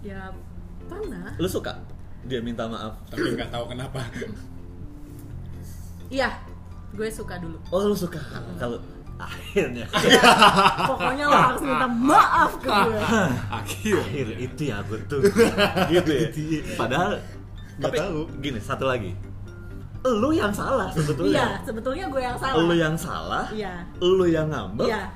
ya 0.02 0.30
pernah 0.86 1.32
lo 1.34 1.48
suka 1.48 1.80
dia 2.24 2.38
minta 2.40 2.66
maaf 2.66 2.94
Tapi 3.08 3.34
nggak 3.34 3.50
tahu 3.50 3.66
kenapa. 3.68 4.02
iya 6.08 6.30
gue 6.96 7.08
suka 7.12 7.36
dulu. 7.38 7.58
Oh 7.70 7.92
lo 7.92 7.96
suka? 7.96 8.18
Kalau 8.56 8.80
akhirnya. 9.20 9.86
Pokoknya 10.90 11.26
lo 11.28 11.36
harus 11.36 11.62
minta 11.64 11.88
maaf 11.88 12.52
ke 12.60 12.68
gue. 12.68 13.00
Akhir. 13.60 13.96
akhir 14.04 14.28
itu 14.40 14.62
ya 14.72 14.80
betul 14.88 15.20
gitu 15.94 16.12
ya? 16.12 16.28
Padahal 16.76 17.20
Nggak 17.80 17.92
tahu. 17.92 18.20
gini 18.40 18.60
satu 18.64 18.88
lagi. 18.88 19.12
Lu 20.06 20.30
yang 20.30 20.54
salah 20.54 20.94
iya 20.94 21.02
sebetulnya 21.02 21.46
sebetulnya 21.66 22.06
gue 22.14 22.22
yang 22.22 22.38
salah. 22.38 22.56
Lu 22.62 22.76
yang 22.78 22.96
salah 22.96 23.46
iya. 23.50 23.74
lu 24.00 24.26
yang 24.30 24.48
ngambek 24.54 24.86
iya. 24.86 25.10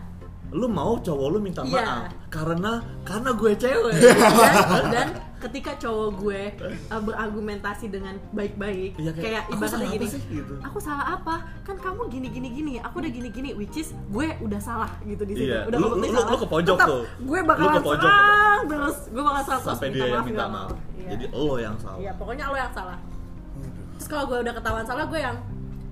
lu 0.50 0.66
mau 0.66 0.98
cowok 0.98 1.28
lu 1.30 1.40
minta 1.40 1.62
Iya. 1.62 1.78
maaf. 1.86 2.12
Karena 2.34 2.72
karena 3.06 3.30
gue 3.38 3.52
cewek. 3.54 3.94
Dan, 4.02 4.84
dan 4.90 5.08
ketika 5.40 5.72
cowok 5.78 6.10
gue 6.18 6.42
uh, 6.86 7.00
berargumentasi 7.00 7.88
dengan 7.88 8.20
baik-baik 8.30 8.92
Iya, 8.94 9.12
kayak 9.12 9.24
kayak, 9.24 9.44
"Aku 9.46 9.54
ibaratnya 9.56 9.72
salah 9.74 9.90
gini 9.90 10.06
sih?" 10.06 10.22
gitu. 10.30 10.54
aku 10.60 10.78
salah 10.78 11.06
apa 11.14 11.36
kan 11.62 11.76
kamu 11.76 12.02
gini 12.08 12.28
gini 12.30 12.50
gini 12.52 12.74
aku 12.78 13.00
udah 13.00 13.08
gini 13.10 13.30
gini 13.30 13.50
which 13.54 13.76
is 13.76 13.92
gue 14.08 14.28
udah 14.38 14.60
salah 14.60 14.92
gitu 15.02 15.24
di 15.24 15.34
situ 15.34 15.48
Iya, 15.48 15.66
udah 15.66 15.78
lu- 15.78 15.96
lu- 15.96 16.12
salah 16.12 16.28
lu 16.28 16.38
ke 16.38 16.48
pojok 16.50 16.76
Tetap 16.76 16.88
tuh. 16.88 17.04
gue 17.22 17.40
Lu 17.40 17.48
bakalan 17.48 17.72
ke 17.72 17.82
pojok, 17.82 18.04
serang 18.06 18.62
terus 18.66 18.98
gue 19.08 19.24
bakal 19.24 19.42
terus 19.46 19.64
sampai 19.66 19.88
dia 19.90 20.06
yang 20.06 20.24
minta 20.24 20.46
maaf 20.46 20.70
mau. 20.70 20.78
Iya. 20.94 21.10
jadi 21.10 21.26
lo 21.32 21.56
yang 21.58 21.76
salah 21.78 21.98
iya 21.98 22.12
pokoknya 22.14 22.44
lo 22.46 22.58
yang 22.58 22.74
salah 22.74 22.98
terus 23.94 24.08
kalau 24.08 24.24
gue 24.26 24.38
udah 24.40 24.54
ketahuan 24.54 24.86
salah 24.86 25.06
gue 25.06 25.20
yang 25.20 25.38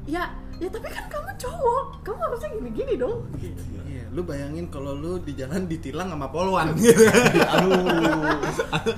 ya 0.06 0.24
ya 0.58 0.68
tapi 0.68 0.88
kan 0.88 1.06
kamu 1.08 1.32
cowok 1.38 1.84
kamu 2.02 2.20
harusnya 2.20 2.50
gini 2.52 2.70
gini 2.74 2.94
dong 2.96 3.20
Iya, 3.88 4.04
lu 4.10 4.22
bayangin 4.22 4.68
kalau 4.68 4.92
lu 4.92 5.18
di 5.18 5.32
jalan 5.32 5.64
ditilang 5.66 6.08
sama 6.08 6.28
polwan. 6.28 6.76
aduh 7.54 8.36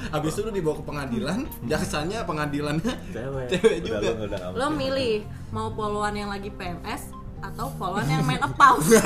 Habis 0.09 0.33
itu 0.33 0.41
lu 0.41 0.51
dibawa 0.51 0.75
ke 0.75 0.83
pengadilan, 0.83 1.39
jaksanya 1.63 2.23
pengadilannya 2.23 2.93
cewek 3.07 3.47
Cewek 3.49 3.75
Udah, 3.81 3.85
juga. 3.85 3.97
lu- 4.01 4.17
udah 4.25 4.39
lo 4.51 4.67
milih 4.71 5.13
mau 5.49 5.69
poluan 5.69 6.11
yang 6.11 6.27
lagi 6.27 6.49
PMS 6.49 7.11
atau 7.39 7.71
poluan 7.73 8.03
yang 8.05 8.19
main 8.21 8.41
pause 8.53 8.99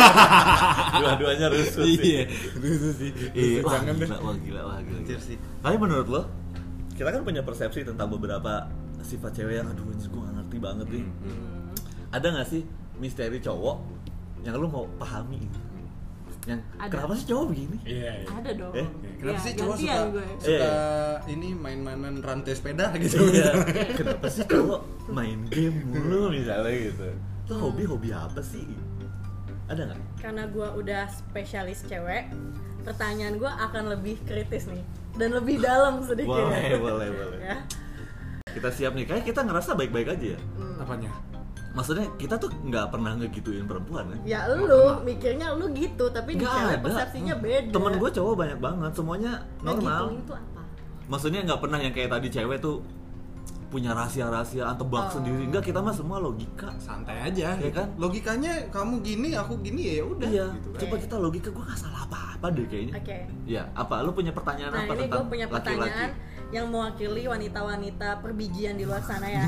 dua-duanya 0.99 1.47
rusuh 1.49 1.83
sih 1.83 1.97
Iya, 1.99 2.23
rusuh 2.55 2.93
sih. 2.93 3.09
Iya, 3.31 3.59
Rusuh 3.59 3.63
wah, 3.63 3.73
jangan 3.75 3.93
deh. 3.93 4.07
gila, 4.07 4.17
wah 4.19 4.35
gila, 4.35 4.61
wah 4.63 4.79
gila, 4.79 4.99
gila. 5.03 5.19
sih. 5.19 5.37
Tapi 5.59 5.75
menurut 5.75 6.07
lo, 6.07 6.21
kita 6.93 7.09
kan 7.09 7.21
punya 7.21 7.41
persepsi 7.41 7.81
tentang 7.83 8.07
beberapa 8.07 8.65
sifat 9.01 9.31
cewek 9.33 9.55
yang 9.57 9.67
aduh 9.67 9.83
gue 9.83 9.97
gak 9.99 10.35
ngerti 10.35 10.57
banget 10.57 10.87
nih. 10.89 11.05
Hmm. 11.05 11.52
Ada 12.13 12.28
gak 12.32 12.47
sih 12.47 12.62
misteri 12.95 13.39
cowok 13.39 13.78
yang 14.41 14.54
lo 14.56 14.67
mau 14.67 14.86
pahami? 14.95 15.41
Yang 16.43 16.60
Ada. 16.76 16.91
kenapa 16.91 17.13
sih 17.15 17.26
cowok 17.26 17.45
begini? 17.49 17.78
Iya, 17.84 18.12
iya. 18.13 18.28
ada 18.30 18.52
dong 18.52 18.73
Eh, 18.76 18.88
Kenapa 19.15 19.32
Iya, 19.32 19.39
sih 19.39 19.54
cowok 19.56 19.76
suka 19.78 19.95
gue. 20.12 20.26
suka 20.38 20.52
Iya. 20.52 20.71
ini 21.32 21.47
main-mainan 21.56 22.15
rantai 22.19 22.54
sepeda 22.54 22.86
gitu? 22.97 23.17
Iya. 23.26 23.49
Kenapa 23.99 24.28
sih 24.28 24.43
cowok 24.43 24.82
main 25.10 25.39
game 25.47 25.78
mulu 25.86 26.30
misalnya 26.30 26.69
gitu? 26.69 27.08
Lo 27.45 27.56
hobi-hobi 27.62 28.10
apa 28.12 28.39
sih? 28.39 28.67
Ada 29.65 29.88
nggak? 29.88 29.99
karena 30.19 30.43
gue 30.45 30.67
udah 30.76 31.04
spesialis 31.10 31.84
cewek 31.84 32.28
pertanyaan 32.82 33.36
gue 33.36 33.47
akan 33.47 33.84
lebih 33.89 34.19
kritis 34.21 34.67
nih 34.67 34.84
dan 35.13 35.32
lebih 35.32 35.56
dalam 35.58 35.99
sedikit 36.06 36.30
Boleh, 36.30 36.76
boleh, 36.78 37.08
boleh. 37.10 37.39
ya 37.41 37.58
Kita 38.45 38.69
siap 38.69 38.93
nih, 38.93 39.04
kayak 39.04 39.23
kita 39.23 39.41
ngerasa 39.41 39.73
baik-baik 39.73 40.08
aja 40.10 40.36
ya. 40.36 40.39
Apanya? 40.78 41.10
Maksudnya 41.73 42.05
kita 42.15 42.38
tuh 42.38 42.53
nggak 42.53 42.86
pernah 42.88 43.12
ngegituin 43.15 43.65
perempuan 43.65 44.05
ya. 44.07 44.17
ya 44.23 44.39
lu 44.47 45.01
mikirnya 45.01 45.51
lu 45.51 45.65
gitu 45.71 46.05
tapi 46.07 46.33
di 46.33 46.39
Nggak 46.39 46.53
cewek 46.53 46.69
ada. 46.71 46.83
persepsinya 46.83 47.36
beda 47.36 47.71
Temen 47.71 47.93
gue 47.95 48.09
cowok 48.12 48.33
banyak 48.36 48.59
banget, 48.59 48.91
semuanya 48.93 49.31
normal. 49.59 50.01
Ngegituin 50.07 50.21
itu 50.21 50.33
apa 50.36 50.62
Maksudnya 51.03 51.39
nggak 51.43 51.59
pernah 51.59 51.79
yang 51.79 51.91
kayak 51.91 52.09
tadi 52.12 52.27
cewek 52.29 52.57
tuh 52.59 52.77
punya 53.67 53.89
rahasia-rahasia 53.91 54.63
atau 54.67 54.86
tebak 54.86 55.01
Oh. 55.03 55.12
sendiri. 55.12 55.43
Enggak, 55.43 55.65
kita 55.65 55.81
mah 55.81 55.89
semua 55.91 56.21
logika. 56.21 56.69
Santai 56.77 57.17
aja, 57.23 57.57
Iya 57.57 57.71
kan? 57.73 57.88
Logikanya 57.97 58.69
kamu 58.69 59.01
gini, 59.01 59.33
aku 59.33 59.57
gini 59.59 59.97
ya 59.97 60.05
udah. 60.05 60.29
Iya, 60.29 60.45
gitu 60.53 60.69
kan. 60.69 60.79
coba 60.79 60.95
kita 61.01 61.15
logika 61.17 61.49
gue 61.49 61.63
gak 61.65 61.79
salah 61.81 62.05
apa-apa 62.05 62.53
deh 62.53 62.69
kayaknya. 62.69 62.93
oke 62.93 63.17
Iya, 63.43 63.65
apa? 63.73 63.95
Lu 63.99 64.13
punya 64.13 64.29
pertanyaan 64.29 64.69
nah 64.71 64.79
apa 64.79 64.93
ini 64.93 64.99
gue 64.99 65.09
tentang 65.09 65.25
punya 65.25 65.45
laki-laki? 65.47 65.73
pertanyaan 65.73 66.09
yang 66.53 66.69
mewakili 66.69 67.25
wanita-wanita 67.25 68.21
perbijian 68.21 68.77
di 68.77 68.85
luar 68.85 69.01
sana 69.01 69.25
ya 69.25 69.45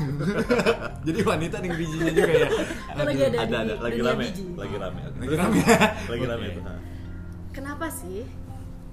Jadi 1.06 1.22
wanita 1.22 1.56
dengan 1.58 1.78
bijinya 1.78 2.10
juga 2.10 2.34
ya. 2.36 2.48
Lagi 2.98 3.22
ada, 3.24 3.38
Ada, 3.40 3.56
ada, 3.62 3.74
lagi 3.78 4.00
rame, 4.00 4.24
biji. 4.26 4.44
lagi 4.52 4.76
rame. 4.76 5.00
Lagi 5.16 5.34
rame. 5.34 5.58
lagi 6.10 6.24
rame 6.26 6.46
itu. 6.48 6.60
kenapa 7.48 7.86
sih 7.88 8.26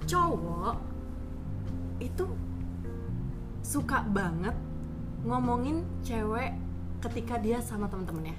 cowok 0.03 0.75
itu 1.99 2.25
suka 3.59 4.05
banget 4.05 4.53
ngomongin 5.21 5.81
cewek 5.99 6.53
ketika 7.01 7.35
dia 7.37 7.59
sama 7.59 7.87
temen-temennya 7.87 8.35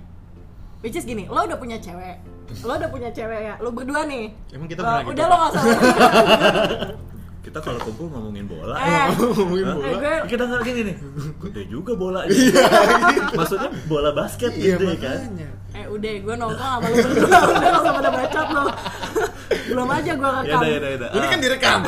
which 0.80 0.94
is 0.94 1.02
gini 1.02 1.24
lo 1.26 1.42
udah 1.42 1.56
punya 1.56 1.76
cewek 1.76 2.20
lo 2.60 2.72
udah 2.72 2.88
punya 2.88 3.08
cewek 3.08 3.40
ya 3.42 3.54
lo 3.58 3.68
berdua 3.68 4.04
nih 4.04 4.32
Emang 4.50 4.64
kita 4.66 4.80
Lo- 4.80 5.00
gitu? 5.02 5.10
udah 5.10 5.26
lo 5.26 5.36
gak 5.38 5.50
salah 5.50 5.76
Kita 7.44 7.60
kalau 7.60 7.76
kumpul 7.78 8.08
ngomongin 8.08 8.46
bola. 8.46 8.74
eh 8.78 9.12
Ngomongin 9.14 9.66
bola. 9.68 9.84
Eh, 9.84 9.94
gue- 9.94 10.22
Kita 10.26 10.42
nggak 10.42 10.62
gini 10.64 10.80
nih. 10.82 10.96
Gede 11.38 11.62
juga 11.68 11.92
bola. 11.94 12.24
Maksudnya 13.38 13.68
bola 13.84 14.10
basket 14.10 14.50
Iya, 14.50 14.74
gede 14.74 14.96
kan. 14.96 15.18
makanya. 15.20 15.48
udah 15.74 16.12
gue 16.16 16.34
nongkrong 16.36 16.70
sama 16.72 16.86
lu 16.86 16.96
berdua 16.96 17.28
udah 17.50 17.58
gak 17.60 17.72
usah 17.76 17.92
pada 17.92 18.10
bacot 18.10 18.46
lu 18.48 18.64
belum 19.66 19.88
aja 19.90 20.12
gue 20.14 20.22
Ya 20.22 20.38
rekam 20.38 20.54
udah, 20.56 20.64
ya 20.64 20.78
udah, 20.78 20.88
ya 20.88 20.96
udah. 20.96 21.08
Ini 21.10 21.18
Ah. 21.18 21.28
kan 21.28 21.38
direkam. 21.40 21.78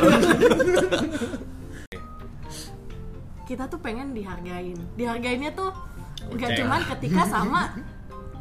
kita 3.46 3.64
tuh 3.66 3.78
pengen 3.78 4.10
dihargain 4.10 4.74
dihargainnya 4.92 5.50
tuh 5.52 5.70
nggak 6.28 6.50
cuman 6.56 6.80
ketika 6.90 7.22
sama 7.24 7.62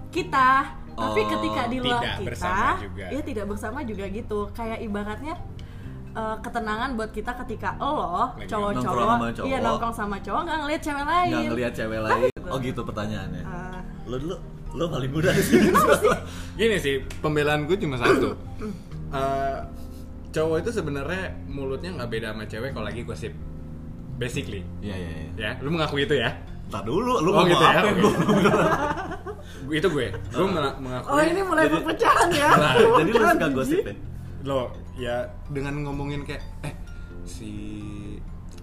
kita 0.09 0.49
tapi 0.91 1.21
Oh, 1.21 1.27
ketika 1.29 1.61
di 1.67 1.77
luar 1.77 2.01
tidak 2.01 2.15
kita 2.25 2.57
ya 3.05 3.21
tidak 3.21 3.45
bersama 3.45 3.83
juga 3.83 4.05
gitu 4.07 4.49
kayak 4.49 4.79
ibaratnya 4.81 5.35
eh, 6.15 6.35
ketenangan 6.39 6.89
buat 6.95 7.11
kita 7.11 7.31
ketika 7.43 7.75
lo 7.75 8.31
cowok-cowok 8.39 9.43
iya 9.43 9.59
nongkrong 9.59 9.91
sama 9.91 10.15
cowok 10.17 10.41
nggak 10.41 10.57
ngeliat 10.61 10.81
cewek 10.81 11.05
lain 11.05 11.29
nggak 11.29 11.45
ngelihat 11.49 11.73
cewek 11.73 11.99
lain. 12.01 12.31
Oh 12.45 12.57
gitu 12.57 12.81
pertanyaannya. 12.81 13.43
Ah. 13.43 13.81
Lo 14.05 14.15
dulu 14.15 14.35
lo 14.71 14.85
paling 14.87 15.07
muda 15.09 15.31
sini. 15.33 15.71
Gini 16.53 16.77
sih, 16.77 16.95
pembelaan 17.19 17.63
gue 17.63 17.75
cuma 17.75 17.97
satu. 17.97 18.31
Eh, 19.07 19.59
cowok 20.29 20.59
itu 20.59 20.69
sebenarnya 20.73 21.31
mulutnya 21.47 21.93
nggak 21.93 22.09
beda 22.09 22.27
sama 22.31 22.43
cewek 22.43 22.69
kalau 22.71 22.83
lagi 22.83 23.01
gosip. 23.01 23.31
Basically, 24.15 24.59
Iya 24.79 24.91
iya 24.93 25.11
iya. 25.13 25.27
ya. 25.37 25.51
Lu 25.59 25.69
mengakui 25.69 26.03
itu 26.03 26.15
ya? 26.15 26.35
Ntar 26.67 26.83
dulu, 26.83 27.19
lu 27.19 27.29
Oh, 27.29 27.39
ngomong 27.39 27.47
gitu 27.47 27.63
ya? 27.63 27.81
Gue 29.63 29.75
itu 29.77 29.87
gue. 29.87 30.07
Gue 30.11 30.45
menga- 30.45 30.75
mengakui. 30.77 31.09
oh 31.09 31.21
ini 31.21 31.41
mulai 31.41 31.63
Jadi- 31.63 31.75
perpecahan 31.77 32.29
ya 32.29 32.49
Nah, 32.51 32.73
Jadi 32.99 33.09
lu 33.09 33.23
suka 33.25 33.47
gosip 33.51 33.79
ya? 33.81 33.93
Lo 34.45 34.69
ya 34.93 35.15
dengan 35.49 35.81
ngomongin 35.81 36.21
kayak 36.21 36.41
eh 36.61 36.73
si 37.25 37.51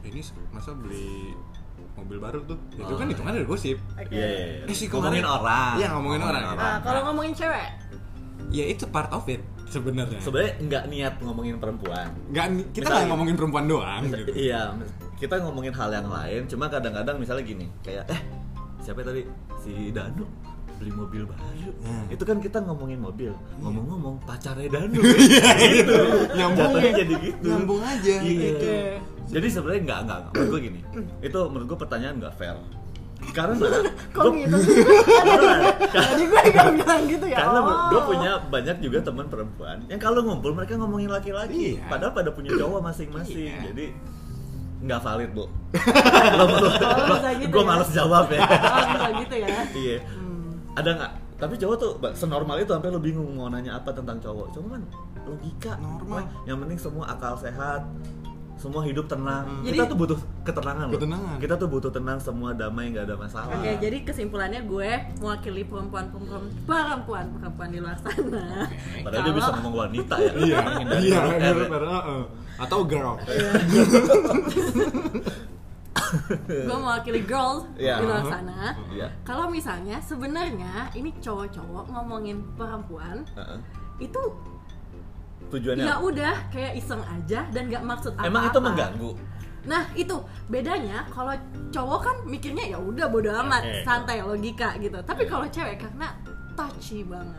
ini 0.03 0.21
masa 0.49 0.73
beli 0.73 1.35
mobil 1.93 2.17
baru 2.17 2.39
tuh 2.45 2.57
itu 2.73 2.83
Oh. 2.85 2.97
kan 2.97 3.07
hitungan 3.07 3.35
dari 3.35 3.45
gosip 3.45 3.77
Oke. 3.93 4.09
Iya 4.09 4.25
iya. 4.25 4.47
iya. 4.63 4.65
Eh, 4.65 4.73
si 4.73 4.87
ngomongin 4.87 5.23
orang. 5.23 5.75
Iya, 5.77 5.87
ngomongin 5.93 6.23
orang. 6.23 6.43
Ah, 6.55 6.79
kalau 6.81 7.01
ngomongin 7.05 7.35
cewek 7.35 7.69
ya 8.49 8.65
itu 8.67 8.85
part 8.87 9.09
of 9.11 9.25
it 9.27 9.41
sebenarnya 9.67 10.21
Sebenarnya 10.21 10.55
nggak 10.61 10.85
niat 10.87 11.15
ngomongin 11.21 11.57
perempuan. 11.57 12.09
nggak 12.29 12.47
kita 12.73 12.87
nggak 12.87 13.09
ngomongin 13.09 13.35
perempuan 13.35 13.65
doang 13.67 14.03
gitu 14.07 14.33
Iya, 14.35 14.77
kita 15.17 15.41
ngomongin 15.41 15.73
hal 15.73 15.91
yang 15.91 16.07
lain. 16.07 16.45
Cuma 16.47 16.67
kadang-kadang 16.67 17.17
misalnya 17.17 17.43
gini, 17.43 17.67
kayak 17.81 18.05
eh 18.07 18.21
siapa 18.79 19.01
tadi 19.01 19.23
si 19.59 19.89
Danu 19.91 20.27
beli 20.83 20.91
mobil 20.91 21.23
baru. 21.23 21.71
Hmm. 21.87 22.05
Itu 22.11 22.23
kan 22.27 22.43
kita 22.43 22.59
ngomongin 22.59 22.99
mobil. 22.99 23.31
Ngomong-ngomong 23.63 24.19
pacarnya 24.27 24.67
Danu. 24.75 24.99
Iya, 24.99 25.51
gitu. 25.71 25.95
Nyambung 26.35 26.59
Jatuhnya 26.59 26.91
ya. 26.91 26.99
jadi 26.99 27.15
gitu. 27.23 27.47
Nyambung 27.47 27.81
aja. 27.81 28.15
Iya. 28.19 28.51
Oke. 28.51 28.77
Jadi 29.31 29.47
sebenarnya 29.47 29.83
nggak 29.87 30.01
nggak 30.03 30.19
menurut 30.27 30.49
gue 30.51 30.61
gini. 30.61 30.81
Itu 31.31 31.39
menurut 31.47 31.67
gue 31.71 31.79
pertanyaan 31.79 32.15
nggak 32.19 32.35
fair. 32.35 32.59
Karena 33.31 33.55
kok 34.19 34.35
gitu 34.35 34.57
sih 34.67 34.77
tadi 35.95 36.23
gue 36.27 36.43
gak 36.51 36.75
bilang 36.75 37.03
gitu 37.07 37.27
ya 37.31 37.39
karena 37.39 37.59
oh. 37.63 37.87
gue 37.87 38.01
punya 38.03 38.31
banyak 38.51 38.77
juga 38.83 38.99
teman 38.99 39.31
perempuan 39.31 39.79
yang 39.87 40.03
kalau 40.03 40.27
ngumpul 40.27 40.51
mereka 40.51 40.75
ngomongin 40.75 41.07
laki-laki 41.07 41.79
Iya. 41.79 41.87
padahal 41.87 42.19
pada 42.19 42.35
punya 42.35 42.51
cowok 42.51 42.83
masing-masing 42.83 43.47
Iya. 43.47 43.63
jadi 43.71 43.87
nggak 44.83 45.01
valid 45.07 45.31
bu 45.31 45.47
lo, 45.47 46.45
lo, 46.51 46.67
Oh, 47.15 47.19
gitu 47.39 47.47
gue 47.47 47.63
ya? 47.63 47.69
males 47.71 47.91
jawab 47.95 48.27
ya 48.27 48.41
oh 48.43 48.83
bisa 48.91 49.09
gitu 49.23 49.35
ya 49.39 49.49
iya 49.71 49.99
Hmm. 50.03 50.32
Ada 50.75 50.91
nggak 50.91 51.13
tapi 51.37 51.55
cowok 51.57 51.77
tuh 51.77 51.91
senormal 52.13 52.57
itu 52.57 52.71
sampai 52.71 52.89
lo 52.89 52.99
bingung 52.99 53.29
mau 53.33 53.47
nanya 53.47 53.77
apa 53.77 53.91
tentang 53.91 54.17
cowok 54.17 54.47
cowok 54.51 54.69
kan 54.71 54.83
logika 55.23 55.73
Normal. 55.77 56.07
Wah, 56.13 56.25
yang 56.45 56.59
penting 56.59 56.79
semua 56.79 57.05
akal 57.09 57.35
sehat 57.37 57.83
semua 58.55 58.79
hidup 58.81 59.05
tenang 59.05 59.43
Hmm. 59.43 59.65
kita 59.65 59.75
Jadi- 59.77 59.91
tuh 59.91 59.99
butuh 59.99 60.19
ketenangan 60.43 60.87
loh 60.87 60.95
Ketenangan. 60.95 61.37
kita 61.37 61.55
tuh 61.57 61.67
butuh 61.69 61.91
tenang 61.91 62.19
semua 62.19 62.51
damai 62.53 62.89
nggak 62.89 63.05
ada 63.05 63.17
masalah 63.17 63.51
Oke, 63.53 63.75
jadi 63.77 63.97
kesimpulannya 64.03 64.61
gue 64.63 64.91
mewakili 65.19 65.63
perempuan-perempuan 65.65 66.47
perempuan 66.63 67.25
perempuan 67.33 67.69
di 67.69 67.79
luar 67.79 67.99
sana. 67.99 68.71
padahal 69.05 69.23
dia 69.25 69.35
bisa 69.35 69.43
Kalau- 69.45 69.57
ngomong 69.61 69.75
wanita 69.83 70.15
ya 70.17 70.33
iya 70.39 70.59
iya 70.97 71.21
ya. 71.37 71.51
heeh. 71.59 72.23
atau 72.57 72.79
girl 72.85 73.19
gue 76.69 76.77
mewakili 76.77 77.23
girls 77.25 77.65
Iya. 77.75 77.99
di 77.99 78.05
luar 78.05 78.25
sana. 78.25 78.77
Iya. 78.89 79.09
Kalau 79.23 79.49
misalnya 79.49 79.97
sebenarnya 79.99 80.93
ini 80.93 81.11
cowok-cowok 81.19 81.85
ngomongin 81.89 82.43
perempuan 82.55 83.25
Heeh. 83.35 83.59
itu 84.01 84.23
tujuannya 85.51 85.85
ya 85.85 86.01
udah 86.01 86.35
kayak 86.49 86.81
iseng 86.81 87.03
aja 87.05 87.45
dan 87.53 87.69
nggak 87.69 87.85
maksud 87.85 88.13
apa-apa. 88.17 88.29
Emang 88.29 88.43
itu 88.49 88.59
mengganggu? 88.59 89.11
Nah 89.63 89.83
itu 89.95 90.17
bedanya 90.49 91.07
kalau 91.07 91.35
cowok 91.71 92.01
kan 92.03 92.17
mikirnya 92.25 92.73
ya 92.73 92.79
udah 92.81 93.07
bodo 93.07 93.31
amat 93.45 93.63
Oke. 93.63 93.85
santai 93.85 94.19
logika 94.25 94.75
gitu. 94.81 94.97
Tapi 95.05 95.23
kalau 95.29 95.47
cewek 95.47 95.77
karena 95.79 96.09
touchy 96.53 97.05
banget, 97.05 97.37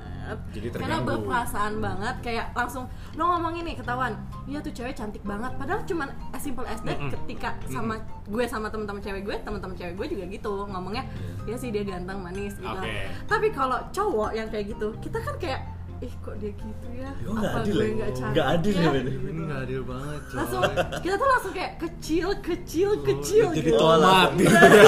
Jadi 0.53 0.67
karena 0.71 0.97
berperasaan 0.99 1.73
banget 1.77 2.15
kayak 2.23 2.45
langsung 2.53 2.88
lo 3.13 3.23
ngomongin 3.27 3.67
nih 3.67 3.75
ketahuan, 3.75 4.13
iya 4.45 4.59
tuh 4.59 4.71
cewek 4.71 4.95
cantik 4.95 5.21
banget. 5.21 5.51
Padahal 5.55 5.83
cuman 5.83 6.07
as 6.31 6.41
simple 6.41 6.63
as 6.63 6.79
that 6.81 6.97
ketika 7.12 7.53
sama 7.67 7.99
gue 8.23 8.43
sama 8.45 8.71
teman-teman 8.71 9.01
cewek 9.01 9.23
gue, 9.23 9.36
teman-teman 9.43 9.75
cewek 9.75 9.93
gue 9.95 10.07
juga 10.15 10.23
gitu 10.27 10.53
ngomongnya, 10.65 11.03
ya 11.43 11.55
sih 11.55 11.69
dia 11.69 11.83
ganteng 11.83 12.19
manis 12.19 12.55
gitu. 12.55 12.79
Oke. 12.79 13.12
Tapi 13.27 13.47
kalau 13.51 13.79
cowok 13.91 14.31
yang 14.31 14.47
kayak 14.47 14.71
gitu, 14.71 14.95
kita 14.99 15.19
kan 15.19 15.36
kayak 15.38 15.62
ih 16.01 16.12
kok 16.19 16.36
dia 16.36 16.51
gitu 16.51 16.88
ya? 16.91 17.12
Ya, 17.15 17.29
nggak 17.31 17.47
Apa 17.47 17.59
adil 17.63 17.73
gue 17.73 17.86
ya? 17.88 17.93
nggak 17.95 18.12
cantik 18.12 18.33
Nggak 18.36 18.47
adil 18.51 18.73
ya, 18.75 18.89
Ben? 18.91 19.05
ini 19.07 19.41
nggak 19.47 19.62
adil 19.63 19.81
banget 19.88 20.21
coy 20.27 20.36
langsung 20.36 20.62
kita 20.99 21.15
tuh 21.15 21.27
langsung 21.31 21.53
kayak 21.55 21.73
kecil 21.79 22.27
kecil 22.43 22.89
kecil 23.07 23.45
jadi 23.55 23.71
gitu. 23.71 23.79
tomat 23.79 24.29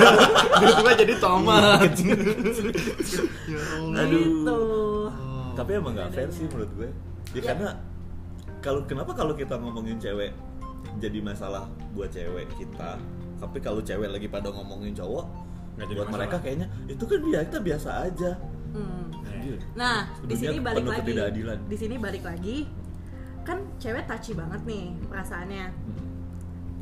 tiba-tiba 0.60 0.92
jadi 1.00 1.14
tomat 1.16 1.92
ya 1.96 2.16
Allah 3.80 4.04
Aduh. 4.04 4.20
gitu 4.20 4.60
Tapi 5.56 5.72
emang 5.74 5.94
nggak 5.94 6.10
fair 6.12 6.30
sih 6.30 6.46
menurut 6.46 6.72
gue. 6.76 6.90
Ya, 7.32 7.36
Ya. 7.36 7.42
karena 7.50 7.70
kalau 8.60 8.82
kenapa 8.84 9.12
kalau 9.12 9.34
kita 9.34 9.56
ngomongin 9.56 9.98
cewek 9.98 10.32
jadi 10.98 11.20
masalah 11.20 11.66
buat 11.92 12.10
cewek 12.10 12.48
kita, 12.56 13.00
tapi 13.38 13.58
kalau 13.60 13.80
cewek 13.80 14.08
lagi 14.08 14.28
pada 14.28 14.50
ngomongin 14.50 14.92
cowok, 14.92 15.26
Nggak 15.76 15.86
jadi 15.86 15.94
buat 15.94 16.06
masalah. 16.06 16.18
mereka 16.22 16.38
kayaknya 16.40 16.68
itu 16.86 17.04
kan 17.04 17.20
biasa 17.22 17.56
biasa 17.60 17.90
aja. 18.04 18.32
Hmm. 18.72 19.08
Adil. 19.26 19.56
nah 19.72 19.98
di 20.22 20.36
sini 20.36 20.58
balik 20.60 20.84
lagi 20.84 21.12
di 21.64 21.78
sini 21.78 21.96
balik 21.96 22.24
lagi 22.24 22.58
kan 23.42 23.64
cewek 23.78 24.04
touchy 24.04 24.34
banget 24.34 24.62
nih 24.66 24.86
perasaannya 25.06 25.66
Hmm. 25.70 26.08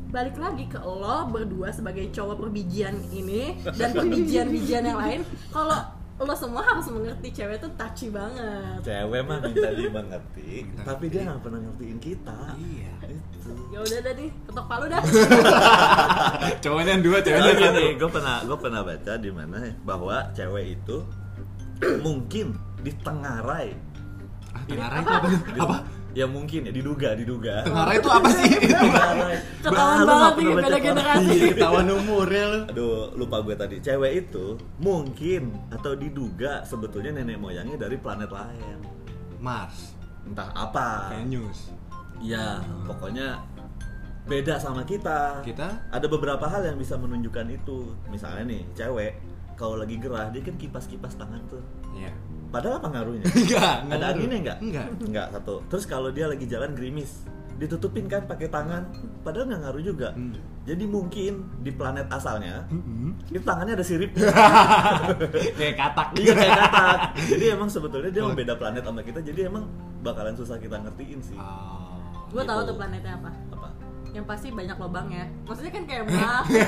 balik 0.08 0.34
lagi 0.34 0.64
ke 0.66 0.78
lo 0.78 1.28
berdua 1.28 1.70
sebagai 1.70 2.10
cowok 2.10 2.40
perbijian 2.40 2.98
ini 3.10 3.58
dan 3.74 3.90
perbijian-bijian 3.92 4.82
yang 4.84 4.96
lain 4.96 5.20
kalau 5.50 5.86
lo 6.14 6.34
semua 6.38 6.62
harus 6.62 6.86
mengerti 6.94 7.28
cewek 7.34 7.58
tuh 7.58 7.70
touchy 7.74 8.06
banget 8.06 8.78
Cewek 8.86 9.20
mah 9.26 9.42
minta 9.42 9.70
dimengerti, 9.74 10.62
Minta 10.62 10.94
tapi 10.94 11.10
dia 11.10 11.26
nggak 11.26 11.42
pernah 11.42 11.58
ngertiin 11.58 11.98
kita. 11.98 12.54
Iya. 12.54 12.94
Itu. 13.10 13.50
ya 13.74 13.78
udah 13.82 13.98
dah 13.98 14.14
nih 14.14 14.30
ketok 14.46 14.66
palu 14.70 14.86
dah 14.88 15.02
cowoknya 16.64 16.90
yang 16.96 17.02
dua 17.04 17.18
ceweknya 17.20 17.50
yang 17.50 17.58
satu 17.60 17.76
gini, 17.76 17.86
gue 17.98 18.10
pernah 18.14 18.36
gue 18.46 18.58
pernah 18.62 18.80
baca 18.86 19.12
di 19.18 19.30
mana 19.34 19.56
ya, 19.58 19.72
bahwa 19.82 20.16
cewek 20.32 20.64
itu 20.78 20.96
mungkin 22.06 22.46
ditengarai. 22.86 23.74
ah 24.54 24.62
tengarai 24.70 24.98
itu 25.02 25.12
apa 25.12 25.28
apa 25.66 25.76
Ya 26.14 26.30
mungkin 26.30 26.62
ya 26.62 26.70
diduga, 26.70 27.18
diduga. 27.18 27.66
tengarai 27.66 27.98
itu 27.98 28.06
apa 28.06 28.28
sih 28.30 28.50
Tengarai. 28.70 29.36
Ketahuan 29.58 29.98
banget 30.06 30.32
nih 30.38 30.46
beda 30.54 30.78
generasi. 30.78 31.26
komik. 31.26 31.50
ketahuan 31.58 31.86
umurnya 31.90 32.44
lu 32.46 32.58
Aduh, 32.70 32.98
lupa 33.18 33.36
gue 33.42 33.54
tadi. 33.58 33.76
Cewek 33.82 34.12
itu 34.24 34.54
mungkin 34.78 35.58
atau 35.74 35.98
diduga 35.98 36.62
sebetulnya 36.62 37.18
nenek 37.18 37.42
moyangnya 37.42 37.90
dari 37.90 37.98
planet 37.98 38.30
lain. 38.30 38.78
Mars 39.42 39.98
Entah 40.24 40.54
apa. 40.54 41.12
Venus 41.18 41.74
Ya, 42.22 42.62
pokoknya 42.86 43.42
beda 44.24 44.56
sama 44.56 44.86
kita. 44.86 45.42
Kita? 45.44 45.90
Ada 45.92 46.06
beberapa 46.08 46.46
hal 46.46 46.64
yang 46.64 46.78
bisa 46.78 46.94
menunjukkan 46.96 47.44
itu. 47.52 47.92
Misalnya 48.08 48.48
nih, 48.48 48.62
cewek 48.72 49.12
kalau 49.58 49.76
lagi 49.76 49.98
gerah 49.98 50.30
dia 50.30 50.40
kan 50.40 50.54
kipas-kipas 50.56 51.18
tangan 51.18 51.42
tuh. 51.50 51.60
Iya 51.92 52.14
Padahal 52.54 52.78
apa 52.78 52.88
ngaruhnya? 52.88 53.26
Enggak, 53.34 53.74
Ada 53.90 54.04
anginnya 54.08 54.38
enggak? 54.38 54.58
Enggak. 54.60 54.86
Enggak 55.02 55.26
satu. 55.32 55.54
Terus 55.66 55.84
kalau 55.84 56.08
dia 56.08 56.26
lagi 56.26 56.46
jalan 56.46 56.70
gerimis, 56.70 57.26
ditutupin 57.54 58.06
kan 58.06 58.22
pakai 58.24 58.46
tangan. 58.46 58.86
Padahal 59.20 59.50
nggak 59.50 59.60
ngaruh 59.60 59.82
juga. 59.84 60.08
Hmm. 60.12 60.38
Jadi 60.64 60.84
mungkin 60.86 61.32
di 61.60 61.68
planet 61.68 62.08
asalnya 62.08 62.64
Mm-mm. 62.70 63.12
itu 63.28 63.36
tangannya 63.38 63.74
ada 63.74 63.84
siripnya. 63.84 64.24
kayak 65.58 65.76
katak 65.76 66.08
Iya 66.16 66.32
kayak 66.32 66.52
katak. 66.56 66.98
Jadi 67.28 67.44
emang 67.50 67.68
sebetulnya 67.68 68.08
dia 68.08 68.22
emang 68.22 68.32
beda 68.34 68.54
planet 68.54 68.80
sama 68.80 69.02
kita. 69.02 69.20
Jadi 69.20 69.40
emang 69.44 69.68
bakalan 70.00 70.32
susah 70.32 70.56
kita 70.56 70.78
ngertiin 70.78 71.20
sih. 71.20 71.36
Oh. 71.36 72.00
gue 72.26 72.42
tahu 72.42 72.60
Gitu. 72.60 72.66
tuh 72.66 72.76
planetnya 72.76 73.14
apa 73.14 73.30
Apa? 73.48 73.68
yang 74.10 74.24
pasti 74.24 74.50
banyak 74.50 74.74
lobangnya 74.74 75.22
maksudnya 75.44 75.70
kan 75.70 75.84
kayak 75.84 76.02
bulan 76.08 76.42
Iya, 76.48 76.66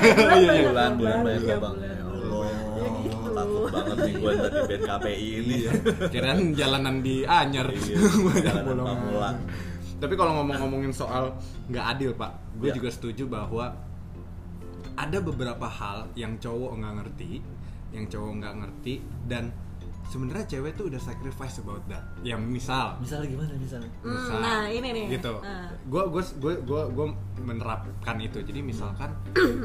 iya. 0.53 0.63
Bulan, 0.63 0.91
bulan 0.95 1.17
banyak 1.19 1.41
lubang. 1.43 1.75
bulan, 1.75 1.89
Ya 1.89 1.95
bulan. 1.97 2.23
Allah, 2.23 2.47
Ya 2.77 2.87
gitu. 3.01 3.16
Takut 3.37 3.69
banget 3.69 3.97
nih 3.99 4.13
gue 4.15 4.31
dari 4.33 4.59
band 4.65 4.83
KPI 4.83 5.27
ini. 5.35 5.53
Iya. 5.55 5.71
Kirain 6.07 6.41
jalanan 6.51 6.95
di 6.99 7.15
Anyer. 7.23 7.67
Iya, 7.67 7.97
jalanan 8.45 8.63
bolongan. 8.65 8.97
Pamulang. 8.97 9.37
Tapi 9.97 10.13
kalau 10.13 10.31
ngomong-ngomongin 10.35 10.91
soal 10.91 11.33
nggak 11.67 11.85
adil 11.91 12.11
pak, 12.13 12.31
gue 12.55 12.69
Ya. 12.69 12.75
juga 12.75 12.89
setuju 12.89 13.25
bahwa 13.25 13.73
ada 14.95 15.17
beberapa 15.19 15.67
hal 15.67 16.09
yang 16.13 16.37
cowok 16.37 16.71
nggak 16.75 16.93
ngerti, 16.97 17.31
yang 17.91 18.05
cowok 18.05 18.31
nggak 18.35 18.53
ngerti 18.57 18.93
dan 19.25 19.53
sebenarnya 20.07 20.47
cewek 20.47 20.71
tuh 20.73 20.87
udah 20.87 20.97
sacrifice 20.97 21.59
about 21.59 21.83
that 21.85 21.99
ya 22.21 22.33
misal 22.33 22.95
Misalnya 22.97 23.27
gimana 23.27 23.51
misalnya? 23.53 23.91
Hmm, 23.99 24.15
misal 24.15 24.37
nah, 24.39 24.63
ini 24.65 24.87
nih. 24.87 25.05
gitu 25.13 25.35
Ah. 25.43 25.67
gue 25.83 26.03
gue 26.07 26.23
gue 26.39 26.53
gue 26.63 26.81
gue 26.89 27.07
menerapkan 27.41 28.15
itu 28.17 28.39
jadi 28.39 28.63
misalkan 28.63 29.11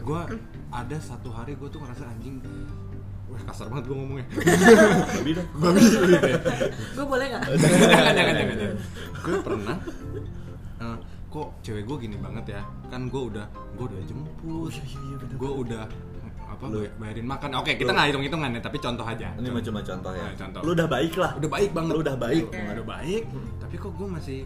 gue 0.02 0.22
ada 0.68 0.96
satu 0.98 1.30
hari 1.30 1.54
gue 1.54 1.68
tuh 1.68 1.78
ngerasa 1.78 2.10
anjing 2.10 2.42
wah 3.32 3.42
kasar 3.42 3.66
banget 3.66 3.84
gue 3.84 3.96
ngomongnya 3.96 4.26
Babi 5.08 5.30
dong. 5.32 5.48
babi 5.54 5.80
ya 5.80 6.00
Gue 6.92 7.06
boleh 7.06 7.26
nggak? 7.26 7.42
jangan 7.48 8.12
jangan 8.12 8.34
jangan, 8.34 8.56
jangan. 8.56 8.76
gue 9.18 9.36
pernah 9.40 9.76
eh, 10.78 10.96
kok 11.26 11.48
cewek 11.60 11.82
gue 11.82 11.96
gini 11.98 12.16
banget 12.16 12.44
ya 12.50 12.62
kan 12.86 13.08
gue 13.08 13.22
udah 13.24 13.46
gue 13.72 13.84
udah 13.86 13.98
jemput 14.04 14.68
iya, 14.68 14.84
iya, 14.84 15.16
bener. 15.16 15.34
gue 15.34 15.52
udah 15.58 15.82
apa 16.44 16.64
Lu- 16.68 16.78
bay- 16.78 16.94
bayarin 16.98 17.24
makan 17.24 17.48
oke 17.56 17.72
kita 17.72 17.88
nggak 17.88 18.06
hitung 18.06 18.20
hitungan 18.22 18.50
ya 18.50 18.60
tapi 18.60 18.76
contoh 18.76 19.02
aja 19.02 19.28
Ini 19.32 19.48
mah 19.48 19.62
cuma 19.62 19.80
contoh 19.80 20.12
ya. 20.12 20.20
Nah, 20.22 20.36
contoh. 20.36 20.60
Lu 20.60 20.70
udah 20.72 20.84
baik 20.86 21.14
lah. 21.16 21.32
udah 21.34 21.50
baik 21.50 21.70
banget 21.72 21.92
Lu 21.92 22.00
udah 22.02 22.16
baik. 22.16 22.44
Udah 22.52 22.86
baik 22.86 23.22
tapi 23.58 23.74
kok 23.74 23.90
gue 23.90 24.08
masih 24.10 24.38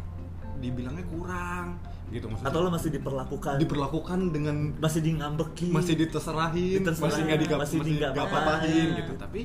dibilangnya 0.57 1.03
kurang 1.05 1.67
gitu 2.07 2.31
maksudnya 2.31 2.51
Atau 2.55 2.61
lu 2.63 2.71
masih 2.71 2.91
diperlakukan 2.95 3.55
diperlakukan 3.59 4.19
dengan 4.31 4.57
masih 4.79 5.01
di 5.03 5.13
ngambekin 5.19 5.73
masih 5.75 5.95
diteserahin, 5.99 6.81
Diteserahin, 6.83 7.03
masih 7.03 7.21
nggak 7.27 7.41
digap, 7.43 7.59
masih 7.59 7.79
masih 7.83 7.95
apa-apain. 7.99 8.31
apa-apain 8.31 8.89
gitu. 8.95 9.13
Tapi 9.19 9.41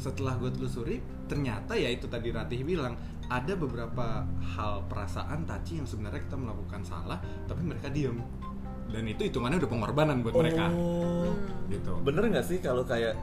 setelah 0.00 0.32
gue 0.40 0.50
telusuri, 0.50 0.96
ternyata 1.28 1.76
ya 1.76 1.92
itu 1.92 2.08
tadi 2.08 2.32
Ratih 2.32 2.64
bilang 2.64 2.96
ada 3.28 3.52
beberapa 3.54 4.24
hal 4.56 4.88
perasaan 4.88 5.44
taci 5.44 5.78
yang 5.78 5.86
sebenarnya 5.86 6.24
kita 6.24 6.40
melakukan 6.40 6.82
salah, 6.82 7.20
tapi 7.46 7.62
mereka 7.62 7.92
diem. 7.92 8.18
Dan 8.90 9.06
itu 9.06 9.22
hitungannya 9.28 9.62
udah 9.62 9.70
pengorbanan 9.70 10.24
buat 10.24 10.34
mereka. 10.34 10.66
Oh. 10.72 11.30
Hmm. 11.30 11.70
Gitu. 11.70 11.92
Bener 12.02 12.26
nggak 12.26 12.46
sih 12.48 12.58
kalau 12.58 12.82
kayak 12.82 13.14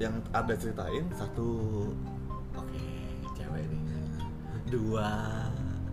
yang 0.00 0.18
ada 0.34 0.56
ceritain 0.58 1.06
satu 1.14 1.46
oke 2.58 2.82
cewek 3.38 3.62
nih 3.70 3.82
dua 4.72 5.08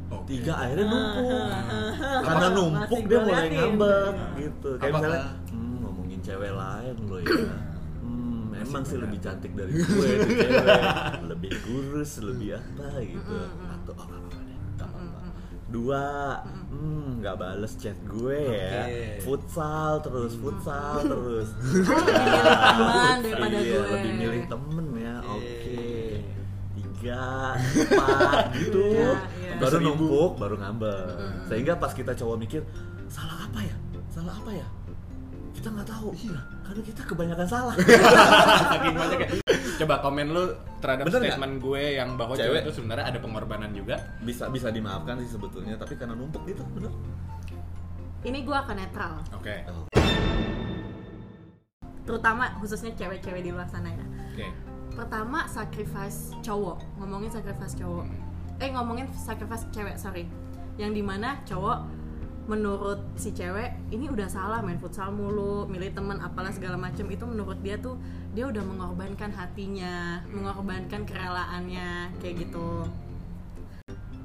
Oke. 0.10 0.26
tiga 0.28 0.54
akhirnya 0.58 0.86
numpuk. 0.86 1.50
Karena 2.26 2.48
numpuk 2.50 3.02
dia 3.04 3.20
mulai 3.20 3.38
liatin. 3.44 3.54
ngambek 3.56 4.14
gitu. 4.36 4.70
Kayak 4.76 4.90
Apakah- 4.90 5.02
misalnya 5.06 5.24
hmm, 5.50 5.76
ngomongin 5.80 6.20
cewek 6.20 6.52
lain 6.52 6.96
lo 7.06 7.18
ya. 7.18 7.30
Hmm, 8.00 8.56
emang 8.56 8.82
sih 8.82 8.96
lebih 8.96 9.20
cantik 9.20 9.52
dari 9.54 9.72
gue 9.78 10.10
cewek. 10.26 10.82
Lebih 11.26 11.52
kurus 11.62 12.12
lebih 12.20 12.56
apa 12.56 12.88
gitu. 13.00 13.38
Atau 13.62 13.94
oh, 13.94 14.08
deh 14.40 14.58
nggak 14.74 14.88
apa-apa. 14.88 15.22
Dua 15.70 16.04
hmm 16.66 17.22
nggak 17.22 17.36
bales 17.36 17.74
chat 17.76 17.94
gue 18.04 18.40
ya. 18.50 18.84
Futsal 19.22 20.02
terus 20.02 20.34
futsal 20.36 21.04
terus. 21.04 21.50
Milih 21.60 22.44
teman 22.50 23.18
daripada 23.22 23.58
iya, 23.60 23.78
gue. 23.78 23.92
lebih 23.92 24.14
milih 24.16 24.44
temen 24.48 24.86
ya 24.96 25.16
Iya. 25.20 25.20
oke 25.22 25.86
tiga 26.76 27.24
empat 27.56 28.46
gitu. 28.56 28.82
Iya, 28.92 29.12
iya. 29.50 29.58
baru 29.58 29.76
Seribu. 29.82 29.90
numpuk 29.98 30.32
baru 30.38 30.56
ngambek 30.62 31.10
sehingga 31.50 31.74
pas 31.76 31.92
kita 31.92 32.14
cowok 32.14 32.38
mikir 32.38 32.62
salah 33.10 33.50
apa 33.50 33.60
ya 33.66 33.76
salah 34.14 34.34
apa 34.38 34.52
ya 34.54 34.68
kita 35.58 35.68
nggak 35.74 35.88
tahu 35.90 36.10
iya 36.16 36.40
karena 36.64 36.82
kita 36.86 37.02
kebanyakan 37.02 37.48
salah 37.50 37.74
Saking 38.72 38.94
banyak 38.94 39.20
ya. 39.26 39.30
Coba 39.82 39.96
komen 40.06 40.28
lu 40.30 40.44
terhadap 40.78 41.10
Bener 41.10 41.22
statement 41.34 41.54
gue 41.58 41.84
yang 41.98 42.14
bahwa 42.14 42.38
cewek, 42.38 42.46
Cewek. 42.46 42.62
itu 42.70 42.72
sebenarnya 42.78 43.06
ada 43.10 43.20
pengorbanan 43.20 43.72
juga. 43.74 43.96
bisa 44.22 44.46
bisa 44.54 44.70
dimaafkan 44.70 45.18
sih 45.24 45.34
sebetulnya 45.34 45.76
tapi 45.82 45.98
karena 45.98 46.14
numpuk 46.14 46.46
gitu 46.46 46.62
bener 46.78 46.94
Ini 48.20 48.44
gue 48.44 48.52
akan 48.52 48.76
netral. 48.76 49.14
Oke. 49.32 49.64
Terutama 52.04 52.52
khususnya 52.60 52.92
cewek-cewek 52.94 53.42
di 53.48 53.52
luar 53.56 53.66
sana 53.72 53.96
ya. 53.96 54.06
Oke. 54.36 54.48
Pertama 54.92 55.48
sacrifice 55.48 56.36
cowok. 56.44 56.84
Ngomongin 57.00 57.32
sacrifice 57.32 57.80
cowok. 57.80 58.06
Eh 58.60 58.70
ngomongin 58.76 59.08
sacrifice 59.16 59.64
cewek, 59.72 59.96
sorry. 59.96 60.28
Yang 60.76 60.92
di 61.00 61.04
mana 61.04 61.40
cowok 61.48 61.80
menurut 62.50 62.98
si 63.14 63.30
cewek 63.30 63.94
ini 63.94 64.10
udah 64.10 64.26
salah 64.26 64.60
main 64.66 64.82
futsal 64.82 65.14
mulu, 65.14 65.70
milih 65.70 65.94
teman 65.94 66.18
apalah 66.18 66.50
segala 66.50 66.76
macem 66.82 67.06
itu 67.08 67.22
menurut 67.24 67.62
dia 67.62 67.78
tuh 67.78 67.96
dia 68.34 68.50
udah 68.50 68.66
mengorbankan 68.66 69.30
hatinya, 69.32 70.26
mengorbankan 70.34 71.06
kerelaannya 71.06 72.10
kayak 72.20 72.50
gitu. 72.50 72.90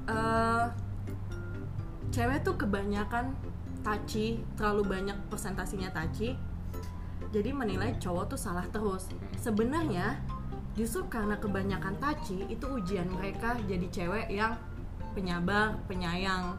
Eh 0.09 0.65
cewek 2.11 2.41
tuh 2.41 2.55
kebanyakan 2.57 3.37
taci, 3.85 4.41
terlalu 4.57 4.99
banyak 4.99 5.17
persentasinya 5.29 5.93
taci. 5.93 6.33
Jadi 7.29 7.49
menilai 7.53 7.95
cowok 8.01 8.35
tuh 8.35 8.39
salah 8.39 8.65
terus. 8.73 9.07
Sebenarnya 9.37 10.17
justru 10.75 11.07
karena 11.07 11.39
kebanyakan 11.39 11.95
taci 11.97 12.43
itu 12.51 12.65
ujian 12.67 13.07
mereka 13.07 13.55
jadi 13.63 13.87
cewek 13.89 14.27
yang 14.29 14.53
penyabar, 15.15 15.79
penyayang. 15.87 16.51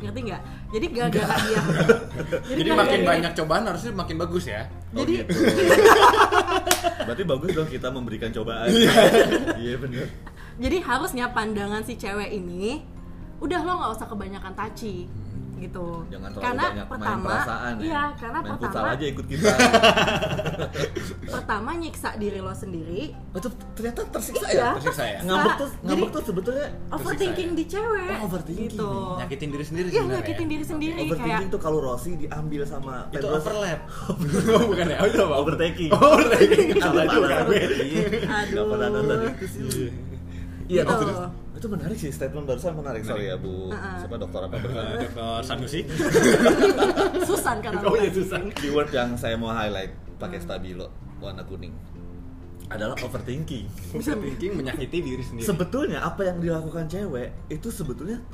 Ngerti 0.00 0.20
nggak? 0.32 0.42
Jadi 0.72 0.86
gara-gara 0.96 1.36
dia 1.44 1.60
Jadi, 2.48 2.60
gara-gara 2.64 2.80
makin 2.88 3.00
banyak 3.04 3.32
cobaan 3.36 3.64
harusnya 3.68 3.92
makin 3.92 4.16
bagus 4.16 4.44
ya. 4.48 4.64
Jadi 4.96 5.12
Oh, 5.20 5.24
gitu. 5.28 5.32
berarti 7.06 7.24
bagus 7.26 7.50
dong 7.52 7.68
kita 7.68 7.88
memberikan 7.90 8.30
cobaan 8.30 8.70
iya 9.62 9.74
bener 9.76 10.06
jadi 10.60 10.78
harusnya 10.84 11.32
pandangan 11.32 11.82
si 11.82 11.96
cewek 11.96 12.30
ini 12.30 12.84
udah 13.40 13.60
lo 13.64 13.72
nggak 13.80 13.92
usah 13.96 14.06
kebanyakan 14.06 14.54
taci 14.54 15.08
gitu 15.60 15.84
jangan 16.08 16.28
terlalu 16.30 16.44
karena 16.46 16.64
banyak 16.64 16.76
main 16.80 16.90
pertama 16.90 17.28
perasaan 17.30 17.72
ya 17.72 17.82
iya 17.82 18.02
karena 18.14 18.38
main 18.38 18.50
futsal 18.50 18.66
pertama 18.66 18.88
aja 18.90 19.04
ikut 19.06 19.26
kita 19.26 19.48
pertama 21.30 21.70
nyiksa 21.74 22.10
diri 22.16 22.38
lo 22.38 22.52
sendiri 22.52 23.02
oh, 23.30 23.38
itu 23.38 23.48
ternyata 23.72 24.00
tersiksa 24.08 24.46
Iya. 24.46 24.58
ya 24.58 24.70
Tersiksa 24.74 25.04
ya. 25.04 25.18
ngambek 25.22 25.52
tuh 25.54 25.68
Jadi- 25.68 25.84
ngambek 25.86 26.08
tuh 26.10 26.22
sebetulnya 26.24 26.66
overthinking 26.90 27.50
di 27.52 27.64
cewek 27.66 28.08
Oh, 28.12 28.26
overthinking. 28.26 28.68
gitu 28.68 28.90
Nyakitin 29.16 29.48
diri 29.48 29.64
sendiri 29.64 29.86
iya 29.88 30.02
nyakitin 30.02 30.46
diri 30.48 30.64
sendiri 30.64 30.92
kayak 30.92 31.06
overthinking 31.10 31.48
tuh 31.48 31.60
kalau 31.60 31.78
Rossi 31.80 32.10
diambil 32.16 32.62
sama 32.64 33.06
Itu 33.08 33.20
Pedro- 33.20 33.36
overlap. 33.36 33.80
oh, 34.56 34.64
bukan 34.66 34.86
ya? 34.86 34.98
Oh, 34.98 35.06
itu 35.06 35.18
apa? 35.20 35.34
overtaking 35.36 35.90
Oh, 35.90 36.08
overtaking. 36.10 36.66
Apa. 36.74 37.00
Iya. 37.00 37.38
Aduh. 38.26 38.50
Nggak 38.50 38.64
pernah 38.66 38.88
nonton 38.90 39.18
itu 39.28 39.46
sih 39.46 39.62
Iya, 40.66 40.82
Gitu. 40.82 41.06
Itu 41.60 41.68
menarik 41.68 41.96
sih 42.00 42.08
statement 42.08 42.48
barusan 42.48 42.72
menarik. 42.72 43.04
Sorry 43.04 43.28
ya 43.28 43.36
bu. 43.36 43.68
Uh-uh. 43.68 44.00
siapa 44.00 44.16
dokter 44.16 44.40
apa 44.48 44.56
bersama 44.56 44.96
Dokter 44.96 45.40
Sanusi. 45.44 45.80
Susan 47.28 47.56
kan 47.60 47.72
Oh 47.84 48.00
iya 48.00 48.08
susah. 48.08 48.40
keyword 48.56 48.88
yang 48.88 49.12
saya 49.20 49.36
mau 49.36 49.52
highlight 49.52 49.92
pakai 50.16 50.40
stabilo 50.40 50.88
warna 51.20 51.44
kuning. 51.44 51.76
Adalah 52.72 52.96
overthinking. 53.04 53.68
Overthinking 53.92 54.56
menyakiti 54.56 55.04
diri 55.04 55.20
sendiri. 55.20 55.44
sebetulnya 55.44 56.00
apa 56.00 56.24
yang 56.24 56.40
dilakukan 56.40 56.88
cewek 56.88 57.28
itu 57.52 57.68
sebetulnya 57.68 58.24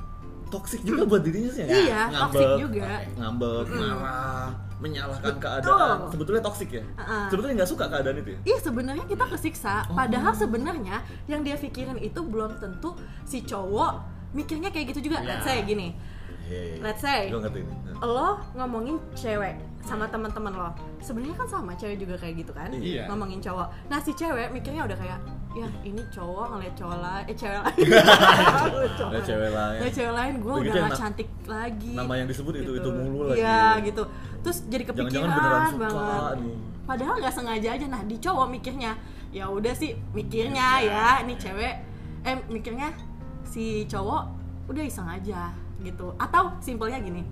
toksik 0.46 0.80
juga 0.80 1.02
buat 1.04 1.20
dirinya 1.20 1.50
sih 1.50 1.62
ya 1.62 1.68
Iya, 1.68 2.00
Ngambek, 2.06 2.22
toxic 2.32 2.48
juga. 2.61 2.88
ngambek 3.14 3.66
marah 3.68 4.48
menyalahkan 4.76 5.35
keadaan 5.37 5.96
Betul. 5.98 6.11
sebetulnya 6.12 6.42
toksik 6.44 6.70
ya 6.70 6.85
Uh-uh. 6.94 7.26
sebetulnya 7.26 7.54
nggak 7.56 7.70
suka 7.70 7.85
keadaan 7.88 8.16
itu 8.18 8.30
ya 8.30 8.38
Iya 8.44 8.59
sebenarnya 8.61 9.04
kita 9.04 9.24
kesiksa, 9.26 9.74
padahal 9.90 10.32
sebenarnya 10.32 10.96
yang 11.24 11.40
dia 11.40 11.56
pikirin 11.56 11.96
itu 11.98 12.20
belum 12.20 12.56
tentu 12.56 12.92
si 13.22 13.40
cowok 13.40 13.92
mikirnya 14.30 14.68
kayak 14.68 14.92
gitu 14.92 15.09
juga. 15.09 15.24
Ya. 15.24 15.32
Let's 15.32 15.44
say 15.44 15.64
gini, 15.64 15.96
Hehehe. 16.44 16.76
let's 16.78 17.00
say 17.00 17.32
Gua 17.32 17.40
ngerti 17.40 17.64
ini 17.64 17.72
lo 17.96 18.37
ngomongin 18.52 19.00
cewek 19.14 19.56
sama 19.87 20.05
teman-teman 20.05 20.53
lo, 20.53 20.68
sebenarnya 20.99 21.37
kan 21.37 21.49
sama 21.49 21.72
cewek 21.72 21.96
juga 21.96 22.14
kayak 22.16 22.35
gitu 22.37 22.51
kan, 22.51 22.68
Iya. 22.68 23.07
ngomongin 23.07 23.38
cowok. 23.38 23.70
Nah 23.87 23.99
si 23.99 24.11
cewek 24.12 24.51
mikirnya 24.51 24.83
udah 24.83 24.94
kayak, 24.94 25.18
ya 25.53 25.66
ini 25.83 26.03
cowok 26.09 26.46
ngeliat 26.51 26.75
cowok 26.75 26.99
lain, 26.99 27.25
eh 27.25 27.35
cewek 27.35 27.61
lain, 27.61 27.77
Cowok 28.99 29.09
Ada 29.09 29.20
cewek 29.22 29.51
lain 29.51 29.79
Ngeliat 29.79 29.94
cewek 29.94 30.12
lain, 30.12 30.33
gue 30.37 30.53
udah 30.53 30.75
yang 30.75 30.87
gak 30.87 30.99
cantik 30.99 31.29
lagi. 31.46 31.92
nama 31.94 32.12
yang 32.14 32.27
disebut 32.27 32.53
itu 32.57 32.72
itu 32.75 32.88
mulu 32.90 33.20
lagi 33.27 33.38
Iya 33.38 33.62
gitu. 33.81 34.03
Terus 34.42 34.59
jadi 34.66 34.85
kepikiran 34.85 35.09
Jangan-jangan 35.09 35.38
beneran 35.38 35.70
suka 35.70 35.87
banget. 35.88 36.35
nih. 36.42 36.57
Padahal 36.85 37.14
nggak 37.18 37.35
sengaja 37.35 37.68
aja. 37.72 37.87
Nah 37.87 38.03
di 38.03 38.16
cowok 38.16 38.47
mikirnya, 38.49 38.93
ya 39.30 39.45
udah 39.47 39.72
sih 39.72 39.95
mikirnya 40.12 40.66
ya, 40.80 41.07
ini 41.20 41.34
cewek, 41.34 41.74
eh 42.22 42.37
mikirnya 42.47 42.95
si 43.43 43.64
cowok 43.84 44.22
udah 44.66 44.82
iseng 44.82 45.07
aja 45.07 45.51
gitu. 45.78 46.14
Atau 46.16 46.55
simpelnya 46.59 46.99
gini. 46.99 47.22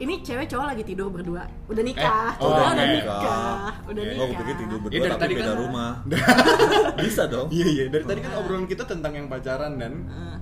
Ini 0.00 0.14
cewek 0.18 0.48
cowok 0.48 0.66
lagi 0.66 0.80
tidur 0.82 1.08
berdua, 1.08 1.44
udah 1.66 1.82
nikah, 1.82 2.32
Eh, 2.32 2.40
oh, 2.40 2.56
udah, 2.56 2.72
nikah, 2.88 3.20
udah 3.84 4.00
Oh, 4.00 4.08
nikah. 4.08 4.16
gue 4.16 4.26
pikir 4.34 4.54
tidur 4.56 4.72
Iya, 4.72 4.80
berdua 4.80 4.96
dari 4.96 5.10
tapi 5.10 5.20
tadi 5.20 5.34
beda 5.36 5.44
kan- 5.46 5.60
rumah 5.60 5.90
bisa 7.04 7.22
dong 7.26 7.48
Iya 7.50 7.66
iya 7.68 7.84
dari 7.86 8.04
tadi 8.06 8.20
kan 8.20 8.32
obrolan 8.34 8.64
kita 8.64 8.82
tentang 8.82 9.12
yang 9.12 9.26
pacaran 9.26 9.72
dan 9.76 9.92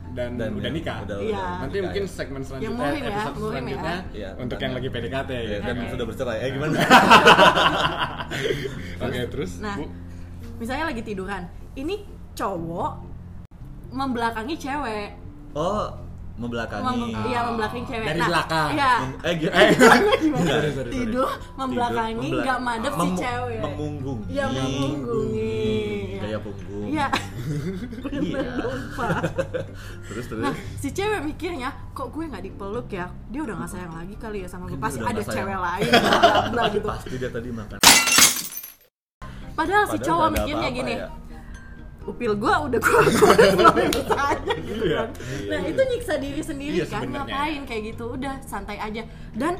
dan, 0.08 0.30
Dan 0.36 0.50
udah 0.52 0.62
ya, 0.64 0.70
nikah. 0.72 0.96
udah- 1.02 1.18
Iya. 1.20 1.42
Nanti 1.58 1.74
nikah 1.74 1.84
mungkin 1.84 2.04
ya. 2.04 2.10
segmen 2.12 2.40
selanjutnya 2.40 2.70
muhim 2.72 2.94
ya, 2.96 3.10
episode 3.12 3.34
muhim 3.36 3.42
ya. 3.42 3.50
selanjutnya 3.50 3.96
Iya, 4.12 4.30
untuk 4.36 4.58
yang 4.58 4.72
lagi 4.72 4.88
PDKT 4.88 5.30
Iya, 5.30 5.42
gitu. 5.42 5.62
dan 5.64 5.74
Oke. 5.76 5.90
sudah 5.90 6.04
bercerai 6.06 6.38
eh 6.38 6.50
gimana 6.50 6.76
Oke, 9.00 9.20
terus 9.28 9.50
Nah, 9.58 9.74
Bu. 9.74 9.84
misalnya 10.56 10.84
lagi 10.86 11.02
tiduran, 11.02 11.42
ini 11.74 11.94
cowok 12.32 12.92
membelakangi 13.90 14.54
cewek. 14.54 15.08
oh 15.52 15.86
membelakangi 16.38 16.86
Mem- 16.86 17.26
iya 17.26 17.40
membelakangi 17.44 17.84
cewek. 17.84 18.06
Dari 18.06 18.20
Nah, 18.22 18.28
belakang. 18.30 18.68
Iya. 18.72 18.92
Eh 19.26 19.32
gitu 19.36 19.52
Gimana? 20.22 20.52
Tidur 20.94 21.28
membelakangi 21.58 22.28
nggak 22.30 22.58
madep 22.62 22.92
si 22.94 23.08
cewek. 23.18 23.58
memunggungi 23.60 24.26
Iya 24.30 24.44
memunggungi. 24.48 25.58
gaya 26.18 26.38
area 26.38 26.44
punggung. 26.44 26.86
Iya. 26.88 27.06
Iya. 28.18 28.52
Terus 30.08 30.24
terus. 30.28 30.42
Nah, 30.42 30.54
si 30.76 30.88
cewek 30.92 31.20
mikirnya, 31.24 31.70
kok 31.92 32.08
gue 32.12 32.24
nggak 32.26 32.44
dipeluk 32.44 32.88
ya? 32.90 33.06
Dia 33.30 33.40
udah 33.42 33.54
nggak 33.58 33.70
sayang 33.70 33.94
lagi 33.94 34.14
kali 34.18 34.44
ya 34.44 34.48
sama 34.48 34.68
gue. 34.68 34.76
Dia 34.76 34.82
Pasti 34.82 35.00
ada 35.02 35.22
cewek 35.22 35.58
lain, 35.58 35.90
gitu. 36.70 36.88
Pasti 36.88 37.14
dia 37.16 37.30
tadi 37.30 37.48
makan. 37.50 37.78
Padahal 39.54 39.84
si 39.90 39.98
Padahal 39.98 40.06
cowok 40.06 40.18
nggak 40.18 40.30
ada 40.30 40.38
mikirnya 40.38 40.68
gini, 40.70 40.94
ya. 40.94 41.08
Upil 42.08 42.32
gue 42.34 42.48
udah 42.64 42.78
gue 42.78 43.00
belum 43.52 43.76
bisa 43.90 44.16
aja 44.16 44.52
gitu 44.56 44.82
Iya. 44.82 44.98
kan. 44.98 45.08
Nah 45.46 45.60
itu 45.62 45.80
nyiksa 45.84 46.14
diri 46.16 46.40
sendiri 46.40 46.76
Iya, 46.76 46.86
kan, 46.86 47.02
sebenarnya. 47.02 47.24
ngapain 47.28 47.62
kayak 47.64 47.82
gitu? 47.86 48.04
Udah 48.10 48.34
santai 48.42 48.76
aja. 48.76 49.02
Dan 49.32 49.54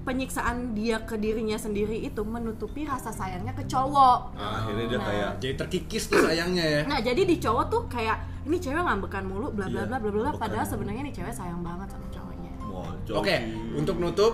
penyiksaan 0.00 0.72
dia 0.72 1.02
ke 1.02 1.16
dirinya 1.16 1.54
sendiri 1.54 1.98
itu 1.98 2.22
menutupi 2.22 2.82
rasa 2.82 3.10
sayangnya 3.10 3.52
ke 3.52 3.64
cowok. 3.64 4.18
Nah, 4.32 4.52
akhirnya 4.58 4.84
dia 4.86 4.96
Nah. 4.96 5.04
kayak 5.04 5.30
Jadi 5.38 5.54
terkikis 5.58 6.04
tuh 6.06 6.20
sayangnya 6.22 6.64
ya. 6.64 6.80
Nah 6.86 6.98
jadi 6.98 7.22
di 7.22 7.36
cowok 7.36 7.64
tuh 7.66 7.82
kayak 7.86 8.16
ini 8.44 8.56
cewek 8.56 8.78
ngambekan 8.78 9.24
mulu 9.24 9.48
bla 9.50 9.66
bla 9.66 9.84
Iya, 9.84 9.86
bla 9.86 9.98
bla 9.98 10.10
bla 10.10 10.30
padahal 10.34 10.64
sebenarnya 10.64 11.02
nih 11.02 11.14
cewek 11.14 11.34
sayang 11.34 11.60
banget 11.60 11.88
sama 11.88 12.06
cowoknya. 12.08 12.52
Mojok. 12.62 13.14
Oke, 13.16 13.36
untuk 13.74 13.96
nutup 13.98 14.32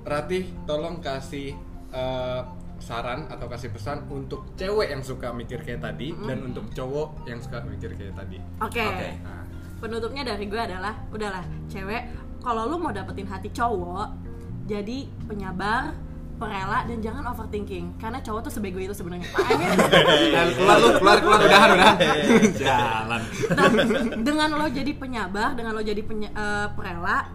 Ratih 0.00 0.48
tolong 0.64 0.96
kasih 0.98 1.52
eh, 1.90 2.40
saran 2.80 3.28
atau 3.28 3.46
kasih 3.46 3.70
pesan 3.70 4.08
untuk 4.08 4.52
cewek 4.54 4.88
yang 4.88 5.00
suka 5.00 5.30
mikir 5.30 5.60
kayak 5.60 5.80
tadi 5.80 6.16
dan 6.18 6.42
untuk 6.42 6.72
cowok 6.72 7.24
yang 7.24 7.38
suka 7.38 7.60
mikir 7.62 7.92
kayak 7.92 8.16
tadi. 8.16 8.40
Oke. 8.58 8.80
Oke. 8.82 9.08
Nah, 9.20 9.44
Penutupnya 9.76 10.24
dari 10.26 10.44
gue 10.44 10.58
adalah 10.58 10.92
udahlah 11.08 11.40
cewek 11.66 12.02
kalau 12.40 12.66
lu 12.66 12.76
mau 12.76 12.90
dapetin 12.90 13.24
hati 13.24 13.48
cowok 13.48 14.12
jadi 14.64 15.08
penyabar 15.24 15.92
perela 16.36 16.84
dan 16.84 17.00
jangan 17.00 17.28
overthinking 17.28 17.96
karena 17.96 18.16
cowok 18.18 18.48
tuh 18.48 18.52
sebego 18.54 18.76
itu 18.76 18.92
sebenarnya 18.92 19.28
I 19.40 19.52
mean, 19.56 19.76
keluar 20.52 20.76
lu, 20.80 20.88
keluar 20.96 21.16
keluar 21.20 21.38
udahan 21.38 21.68
udahan. 21.70 21.96
Jalan. 22.60 23.20
dan 23.52 23.70
dengan 24.20 24.48
lo 24.54 24.66
jadi 24.66 24.92
penyabar 24.94 25.52
dengan 25.52 25.72
lo 25.72 25.80
jadi 25.80 26.00
penya- 26.00 26.32
eh, 26.32 26.68
perela 26.72 27.28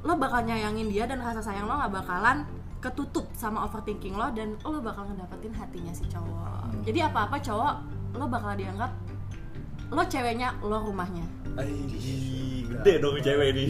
lo 0.00 0.12
bakal 0.16 0.44
nyayangin 0.44 0.88
dia 0.88 1.04
dan 1.04 1.20
rasa 1.20 1.40
sayang 1.40 1.64
lo 1.64 1.76
nggak 1.76 1.92
bakalan 1.94 2.48
ketutup 2.82 3.30
sama 3.32 3.62
overthinking 3.64 4.12
lo 4.12 4.28
dan 4.34 4.58
lo 4.60 4.82
bakal 4.82 5.06
ngedapetin 5.06 5.54
hatinya 5.54 5.94
si 5.94 6.02
cowok 6.10 6.82
jadi 6.82 7.06
apa 7.06 7.30
apa 7.30 7.38
cowok 7.38 7.74
lo 8.18 8.26
bakal 8.26 8.52
dianggap 8.52 8.90
lo 9.88 10.02
ceweknya 10.04 10.50
lo 10.60 10.82
rumahnya 10.82 11.22
gede 12.72 12.98
dong 12.98 13.20
cewek 13.20 13.52
ini. 13.52 13.64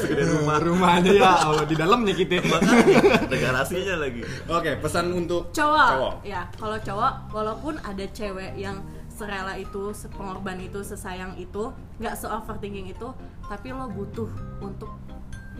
Segede 0.00 0.24
rumah. 0.32 0.56
rumahnya 0.56 1.12
ya 1.12 1.44
Allah 1.44 1.68
di 1.68 1.76
dalamnya 1.76 2.16
kita. 2.16 2.40
Makanya 2.40 3.28
ada 3.28 3.36
garasinya 3.36 3.94
lagi. 4.00 4.24
Oke, 4.48 4.80
pesan 4.80 5.12
untuk 5.12 5.52
cowok, 5.52 5.88
Cowok. 5.92 6.14
ya 6.24 6.48
kalau 6.56 6.80
cowok 6.80 7.12
walaupun 7.30 7.76
ada 7.84 8.00
cewek 8.10 8.56
yang 8.56 8.80
serela 9.12 9.52
itu 9.54 9.92
sepengorban 9.92 10.56
itu 10.56 10.80
sesayang 10.80 11.36
itu 11.36 11.68
nggak 12.00 12.16
se 12.16 12.24
overthinking 12.24 12.88
itu 12.88 13.12
tapi 13.44 13.68
lo 13.68 13.92
butuh 13.92 14.32
untuk 14.64 14.88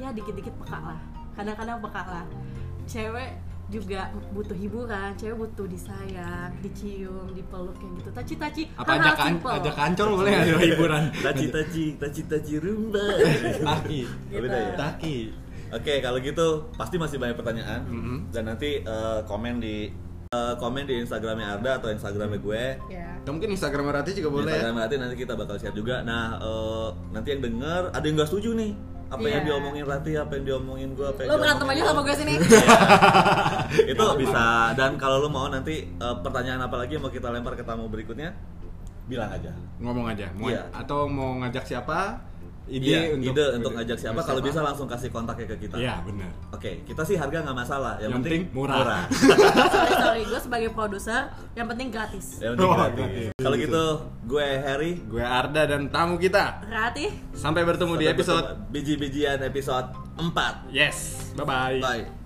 ya 0.00 0.08
dikit-dikit 0.10 0.56
peka 0.64 0.80
lah 0.80 0.98
kadang-kadang 1.36 1.76
peka 1.84 2.02
lah 2.08 2.24
cewek 2.90 3.30
juga 3.70 4.02
butuh 4.28 4.50
hiburan 4.52 5.14
cewek 5.14 5.38
butuh 5.38 5.62
disayang 5.64 6.50
dicium 6.58 7.30
dipeluk 7.30 7.70
kayak 7.72 7.92
gitu 7.96 8.10
taci-taci 8.10 8.62
apa 8.74 8.90
hal-hal 8.90 9.06
ajak 9.06 9.14
kan 9.16 9.32
ajak 9.54 9.74
kancol 9.76 10.08
boleh 10.16 10.30
nggak 10.32 10.42
ada 10.44 10.58
hiburan? 10.60 11.02
Taci 11.16 11.46
taci 11.48 11.84
taci 11.94 12.20
taci 12.26 12.54
rumba. 12.58 13.06
Taki. 13.70 14.00
Gitu. 14.26 14.42
Ya? 14.44 14.74
Taki. 14.74 15.16
Oke, 15.70 16.02
kalau 16.02 16.18
gitu 16.18 16.46
pasti 16.74 16.98
masih 16.98 17.16
banyak 17.16 17.38
pertanyaan 17.38 17.86
Mhm. 17.86 18.16
dan 18.28 18.42
nanti 18.44 18.82
eh, 18.82 19.20
komen 19.24 19.62
di 19.62 19.86
eh, 20.28 20.54
komen 20.56 20.82
di 20.82 20.94
Instagramnya 20.96 21.54
Arda 21.54 21.78
atau 21.78 21.90
Instagramnya 21.90 22.38
gue. 22.38 22.64
ya 22.88 23.06
Atau 23.18 23.34
mungkin 23.34 23.50
Instagram 23.50 23.86
Rati 23.88 24.10
juga 24.12 24.30
boleh. 24.32 24.46
ya? 24.46 24.54
Instagram 24.56 24.76
nanti 24.76 24.94
nanti 24.96 25.14
kita 25.16 25.34
bakal 25.34 25.54
share 25.56 25.70
juga. 25.72 26.02
Nah, 26.02 26.38
eh, 26.38 26.88
nanti 27.10 27.28
yang 27.30 27.42
denger 27.44 27.82
ada 27.88 28.02
yang 28.02 28.14
nggak 28.14 28.26
setuju 28.26 28.50
nih 28.52 28.70
apa 29.10 29.20
yang 29.22 29.42
Iya. 29.42 29.48
diomongin 29.50 29.84
Rati, 29.84 30.12
apa 30.14 30.32
yang 30.32 30.44
diomongin 30.46 30.88
gue, 30.92 31.02
apa 31.04 31.18
yang 31.20 31.28
lo 31.28 31.36
berantem 31.36 31.66
aja 31.68 31.82
sama 31.84 32.00
gue 32.00 32.14
sini 32.14 32.34
itu 33.92 34.04
bisa 34.16 34.44
dan 34.72 34.94
kalau 34.96 35.18
lo 35.18 35.28
mau 35.28 35.46
nanti 35.46 35.82
eh, 35.84 36.16
pertanyaan 36.22 36.62
apa 36.62 36.76
lagi 36.76 36.94
yang 36.94 37.02
mau 37.02 37.10
kita 37.10 37.28
lempar 37.28 37.52
ke 37.52 37.62
tamu 37.62 37.86
berikutnya 37.86 38.30
bilang 39.04 39.26
aja 39.28 39.50
Ngomong 39.76 40.06
aja. 40.06 40.30
Mau 40.32 40.46
Iya. 40.46 40.70
atau 40.70 41.04
mau 41.04 41.34
ngajak 41.36 41.66
siapa? 41.66 42.22
Ide 42.66 42.86
Iya, 42.86 43.00
untuk 43.12 43.32
ide 43.32 43.44
untuk 43.56 43.72
ngajak 43.72 43.98
siapa 43.98 44.20
kalau 44.20 44.38
bisa 44.38 44.60
langsung 44.60 44.84
kasih 44.84 45.08
kontaknya 45.08 45.46
ke 45.48 45.56
kita 45.60 45.74
Iya, 45.74 46.02
benar. 46.02 46.30
oke 46.50 46.70
kita 46.84 47.02
sih 47.02 47.14
harga 47.14 47.40
nggak 47.40 47.56
masalah 47.56 47.96
yang, 47.96 48.10
Yang 48.10 48.20
penting, 48.20 48.40
penting 48.44 48.54
murah. 48.54 49.04
sorry 49.74 49.92
sorry 49.92 50.22
gue 50.24 50.40
sebagai 50.40 50.70
produser 50.70 51.22
yang 51.52 51.66
penting 51.66 51.88
gratis 51.88 52.38
yang 52.38 52.54
penting 52.54 52.68
Oh, 52.68 52.76
gratis. 52.76 53.30
kalau 53.36 53.56
gitu 53.56 53.84
gue 54.24 54.46
Harry 54.60 54.92
Gue 55.02 55.18
Arda 55.20 55.62
dan 55.64 55.88
tamu 55.88 56.14
kita. 56.16 56.62
Rati 56.64 57.10
Sampai 57.32 57.62
bertemu 57.62 57.92
di 57.92 58.04
Sampai 58.04 58.14
episode 58.14 58.44
bertemu- 58.44 58.70
biji-bijian 58.70 59.38
episode 59.40 59.86
4 60.14 60.70
Yes. 60.70 60.98
Bye 61.32 61.42
bye. 61.42 61.78
bye 61.80 62.19